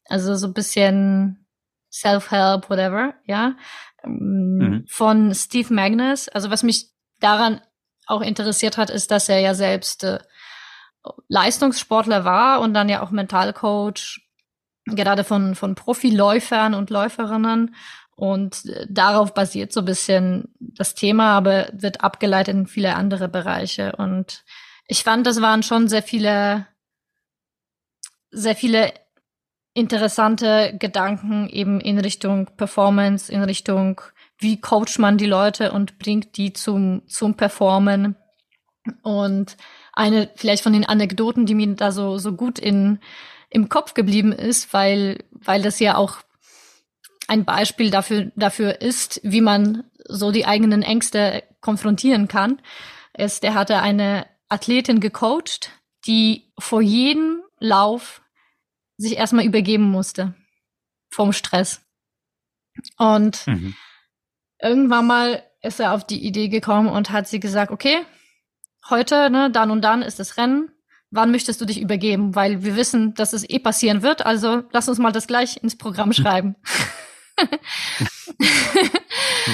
Also 0.07 0.35
so 0.35 0.49
ein 0.49 0.55
bisschen 0.55 1.47
Self-Help, 1.93 2.69
whatever, 2.71 3.15
ja. 3.27 3.57
Mhm. 4.05 4.85
Von 4.89 5.35
Steve 5.35 5.73
Magnus. 5.73 6.29
Also 6.29 6.51
was 6.51 6.63
mich 6.63 6.91
daran 7.21 7.61
auch 8.07 8.21
interessiert 8.21 8.77
hat, 8.77 8.91
ist, 8.91 9.11
dass 9.11 9.29
er 9.29 9.41
ja 9.41 9.55
selbst 9.55 10.05
äh, 10.05 10.19
Leistungssportler 11.29 12.25
war 12.25 12.61
und 12.61 12.75
dann 12.75 12.89
ja 12.89 13.03
auch 13.03 13.11
Mentalcoach 13.11 14.21
gerade 14.87 15.25
von, 15.25 15.55
von 15.55 15.75
Profiläufern 15.75 16.75
und 16.75 16.91
Läuferinnen. 16.91 17.75
Und 18.17 18.67
äh, 18.67 18.87
darauf 18.89 19.35
basiert 19.35 19.73
so 19.73 19.81
ein 19.81 19.87
bisschen 19.87 20.55
das 20.59 20.95
Thema, 20.95 21.37
aber 21.37 21.69
wird 21.73 22.03
abgeleitet 22.03 22.55
in 22.55 22.67
viele 22.67 22.95
andere 22.95 23.29
Bereiche. 23.29 23.97
Und 23.97 24.45
ich 24.87 25.03
fand, 25.03 25.27
das 25.27 25.41
waren 25.41 25.63
schon 25.63 25.89
sehr 25.89 26.03
viele, 26.03 26.67
sehr 28.31 28.55
viele 28.55 28.93
interessante 29.75 30.77
Gedanken 30.79 31.49
eben 31.49 31.81
in 31.81 31.99
Richtung 31.99 32.47
Performance, 32.57 33.31
in 33.33 33.43
Richtung, 33.43 34.01
wie 34.39 34.61
coacht 34.61 34.99
man 34.99 35.19
die 35.19 35.27
Leute 35.27 35.73
und 35.73 35.99
bringt 35.99 36.37
die 36.37 36.53
zum, 36.53 37.03
zum 37.09 37.35
Performen. 37.35 38.17
Und 39.03 39.57
eine 39.93 40.31
vielleicht 40.37 40.63
von 40.63 40.73
den 40.73 40.85
Anekdoten, 40.85 41.47
die 41.47 41.55
mir 41.55 41.75
da 41.75 41.91
so, 41.91 42.19
so 42.19 42.33
gut 42.33 42.59
in, 42.59 43.01
im 43.51 43.69
Kopf 43.69 43.95
geblieben 43.95 44.33
ist, 44.33 44.73
weil, 44.73 45.25
weil 45.33 45.63
das 45.63 45.81
ja 45.81 45.97
auch 45.97 46.19
ein 47.29 47.45
Beispiel 47.45 47.91
dafür, 47.91 48.31
dafür 48.37 48.81
ist, 48.81 49.21
wie 49.23 49.41
man 49.41 49.85
so 50.07 50.31
die 50.31 50.47
eigenen 50.47 50.83
Ängste 50.83 51.43
konfrontieren 51.61 52.29
kann, 52.29 52.61
ist, 53.17 53.43
der 53.43 53.55
hatte 53.55 53.81
eine 53.81 54.27
Athletin 54.49 55.01
gecoacht, 55.01 55.71
die 56.07 56.53
vor 56.59 56.83
jedem 56.83 57.43
Lauf 57.59 58.23
sich 58.97 59.17
erstmal 59.17 59.45
übergeben 59.45 59.91
musste 59.91 60.35
vom 61.11 61.33
Stress. 61.33 61.81
Und 62.99 63.47
mhm. 63.47 63.75
irgendwann 64.61 65.07
mal 65.07 65.43
ist 65.63 65.81
er 65.81 65.95
auf 65.95 66.07
die 66.07 66.25
Idee 66.25 66.49
gekommen 66.49 66.89
und 66.89 67.11
hat 67.11 67.27
sie 67.27 67.41
gesagt, 67.41 67.73
okay, 67.73 68.05
heute, 68.91 69.31
ne, 69.31 69.51
dann 69.51 69.71
und 69.71 69.83
dann 69.83 70.03
ist 70.03 70.19
das 70.19 70.37
Rennen, 70.37 70.71
wann 71.11 71.31
möchtest 71.31 71.61
du 71.61 71.65
dich 71.65 71.81
übergeben? 71.81 72.35
Weil 72.35 72.65
wir 72.65 72.77
wissen, 72.77 73.15
dass 73.15 73.33
es 73.33 73.49
eh 73.49 73.59
passieren 73.59 74.03
wird. 74.03 74.27
Also 74.27 74.65
lass 74.73 74.89
uns 74.89 74.99
mal 74.99 75.13
das 75.13 75.27
gleich 75.27 75.63
ins 75.63 75.79
Programm 75.79 76.13
schreiben. 76.13 76.57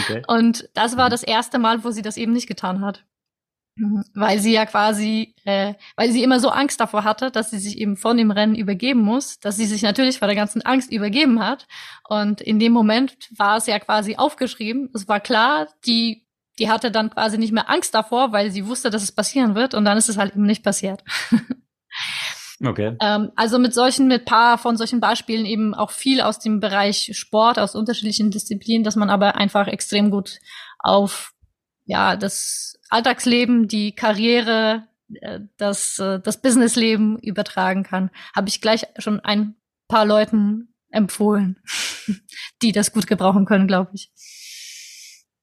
Okay. 0.02 0.22
Und 0.26 0.68
das 0.74 0.96
war 0.96 1.10
das 1.10 1.22
erste 1.22 1.58
Mal, 1.58 1.84
wo 1.84 1.90
sie 1.90 2.02
das 2.02 2.16
eben 2.16 2.32
nicht 2.32 2.46
getan 2.46 2.84
hat. 2.84 3.04
Mhm. 3.76 4.04
Weil 4.14 4.38
sie 4.40 4.52
ja 4.52 4.66
quasi, 4.66 5.34
äh, 5.44 5.74
weil 5.96 6.10
sie 6.12 6.22
immer 6.22 6.40
so 6.40 6.50
Angst 6.50 6.80
davor 6.80 7.04
hatte, 7.04 7.30
dass 7.30 7.50
sie 7.50 7.58
sich 7.58 7.78
eben 7.78 7.96
von 7.96 8.16
dem 8.16 8.30
Rennen 8.30 8.54
übergeben 8.54 9.00
muss, 9.00 9.40
dass 9.40 9.56
sie 9.56 9.66
sich 9.66 9.82
natürlich 9.82 10.18
vor 10.18 10.28
der 10.28 10.36
ganzen 10.36 10.62
Angst 10.62 10.92
übergeben 10.92 11.40
hat. 11.40 11.66
Und 12.08 12.40
in 12.40 12.58
dem 12.58 12.72
Moment 12.72 13.16
war 13.36 13.56
es 13.56 13.66
ja 13.66 13.78
quasi 13.78 14.16
aufgeschrieben. 14.16 14.90
Es 14.94 15.08
war 15.08 15.20
klar, 15.20 15.68
die 15.86 16.26
die 16.60 16.68
hatte 16.68 16.90
dann 16.90 17.10
quasi 17.10 17.38
nicht 17.38 17.52
mehr 17.52 17.70
Angst 17.70 17.94
davor, 17.94 18.32
weil 18.32 18.50
sie 18.50 18.66
wusste, 18.66 18.90
dass 18.90 19.02
es 19.02 19.12
passieren 19.12 19.54
wird 19.54 19.72
und 19.72 19.84
dann 19.86 19.96
ist 19.96 20.10
es 20.10 20.18
halt 20.18 20.34
eben 20.34 20.44
nicht 20.44 20.62
passiert. 20.62 21.02
Okay. 22.64 22.96
Ähm, 23.00 23.30
also 23.36 23.58
mit 23.58 23.72
solchen, 23.72 24.06
mit 24.06 24.26
paar 24.26 24.58
von 24.58 24.76
solchen 24.76 25.00
Beispielen 25.00 25.46
eben 25.46 25.74
auch 25.74 25.90
viel 25.90 26.20
aus 26.20 26.38
dem 26.38 26.60
Bereich 26.60 27.10
Sport, 27.14 27.58
aus 27.58 27.74
unterschiedlichen 27.74 28.30
Disziplinen, 28.30 28.84
dass 28.84 28.96
man 28.96 29.08
aber 29.08 29.36
einfach 29.36 29.66
extrem 29.66 30.10
gut 30.10 30.38
auf 30.78 31.32
ja 31.86 32.16
das 32.16 32.78
Alltagsleben, 32.90 33.66
die 33.66 33.94
Karriere, 33.94 34.88
äh, 35.14 35.40
das 35.56 35.98
äh, 35.98 36.20
das 36.20 36.42
Businessleben 36.42 37.18
übertragen 37.18 37.82
kann. 37.82 38.10
Habe 38.36 38.48
ich 38.48 38.60
gleich 38.60 38.86
schon 38.98 39.20
ein 39.20 39.54
paar 39.88 40.04
Leuten 40.04 40.74
empfohlen, 40.90 41.58
die 42.62 42.72
das 42.72 42.92
gut 42.92 43.06
gebrauchen 43.06 43.46
können, 43.46 43.68
glaube 43.68 43.92
ich. 43.94 44.12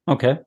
Okay. 0.05 0.39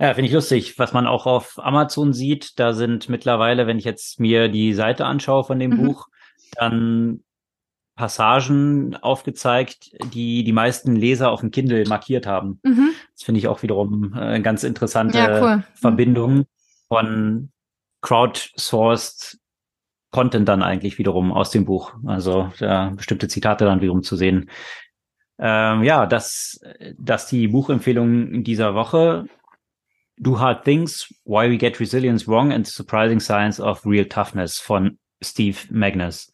Ja, 0.00 0.12
finde 0.14 0.28
ich 0.28 0.34
lustig, 0.34 0.78
was 0.78 0.92
man 0.92 1.06
auch 1.06 1.26
auf 1.26 1.58
Amazon 1.58 2.12
sieht. 2.12 2.58
Da 2.58 2.72
sind 2.72 3.08
mittlerweile, 3.08 3.66
wenn 3.66 3.78
ich 3.78 3.84
jetzt 3.84 4.18
mir 4.18 4.48
die 4.48 4.74
Seite 4.74 5.06
anschaue 5.06 5.44
von 5.44 5.58
dem 5.58 5.72
mhm. 5.72 5.86
Buch, 5.86 6.08
dann 6.52 7.20
Passagen 7.96 8.96
aufgezeigt, 8.96 9.92
die 10.12 10.42
die 10.42 10.52
meisten 10.52 10.96
Leser 10.96 11.30
auf 11.30 11.40
dem 11.40 11.52
Kindle 11.52 11.86
markiert 11.86 12.26
haben. 12.26 12.58
Mhm. 12.64 12.90
Das 13.12 13.22
finde 13.22 13.38
ich 13.38 13.46
auch 13.46 13.62
wiederum 13.62 14.14
äh, 14.14 14.18
eine 14.18 14.42
ganz 14.42 14.64
interessante 14.64 15.18
ja, 15.18 15.40
cool. 15.40 15.56
Mhm. 15.56 15.64
Verbindung 15.74 16.46
von 16.88 17.50
crowdsourced 18.02 19.38
Content 20.10 20.48
dann 20.48 20.62
eigentlich 20.62 20.98
wiederum 20.98 21.32
aus 21.32 21.50
dem 21.50 21.64
Buch. 21.64 21.94
Also 22.04 22.52
da 22.58 22.90
bestimmte 22.90 23.28
Zitate 23.28 23.64
dann 23.64 23.80
wiederum 23.80 24.02
zu 24.02 24.16
sehen. 24.16 24.50
Ähm, 25.38 25.82
ja, 25.82 26.06
das, 26.06 26.60
dass 26.96 27.26
die 27.26 27.48
Buchempfehlung 27.48 28.44
dieser 28.44 28.74
Woche 28.74 29.26
Do 30.18 30.38
Hard 30.38 30.64
Things, 30.64 31.12
Why 31.24 31.50
We 31.50 31.58
Get 31.58 31.80
Resilience 31.80 32.28
Wrong 32.28 32.52
and 32.52 32.66
the 32.66 32.72
Surprising 32.72 33.20
Science 33.20 33.60
of 33.60 33.84
Real 33.84 34.06
Toughness 34.06 34.58
von 34.58 34.98
Steve 35.22 35.58
Magnus. 35.70 36.32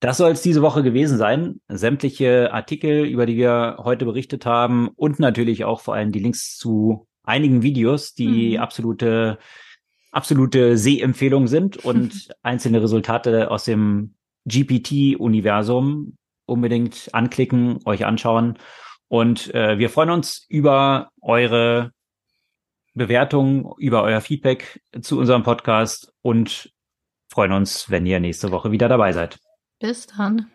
Das 0.00 0.18
soll 0.18 0.32
es 0.32 0.42
diese 0.42 0.62
Woche 0.62 0.82
gewesen 0.82 1.16
sein. 1.16 1.60
Sämtliche 1.68 2.52
Artikel, 2.52 3.04
über 3.04 3.26
die 3.26 3.36
wir 3.36 3.78
heute 3.78 4.04
berichtet 4.04 4.44
haben 4.44 4.88
und 4.88 5.18
natürlich 5.18 5.64
auch 5.64 5.80
vor 5.80 5.94
allem 5.94 6.12
die 6.12 6.18
Links 6.18 6.56
zu 6.56 7.06
einigen 7.22 7.62
Videos, 7.62 8.14
die 8.14 8.56
mhm. 8.56 8.62
absolute, 8.62 9.38
absolute 10.12 10.76
Sehempfehlungen 10.76 11.48
sind 11.48 11.76
und 11.84 12.28
einzelne 12.42 12.82
Resultate 12.82 13.50
aus 13.50 13.64
dem 13.64 14.14
GPT-Universum 14.46 16.16
unbedingt 16.44 17.08
anklicken, 17.12 17.80
euch 17.84 18.04
anschauen. 18.04 18.58
Und 19.08 19.54
äh, 19.54 19.78
wir 19.78 19.90
freuen 19.90 20.10
uns 20.10 20.46
über 20.48 21.10
eure 21.20 21.92
Bewertungen, 22.96 23.70
über 23.78 24.02
euer 24.02 24.20
Feedback 24.20 24.82
zu 25.00 25.18
unserem 25.18 25.42
Podcast 25.42 26.12
und 26.22 26.72
freuen 27.30 27.52
uns, 27.52 27.90
wenn 27.90 28.06
ihr 28.06 28.20
nächste 28.20 28.50
Woche 28.50 28.72
wieder 28.72 28.88
dabei 28.88 29.12
seid. 29.12 29.38
Bis 29.78 30.06
dann. 30.06 30.50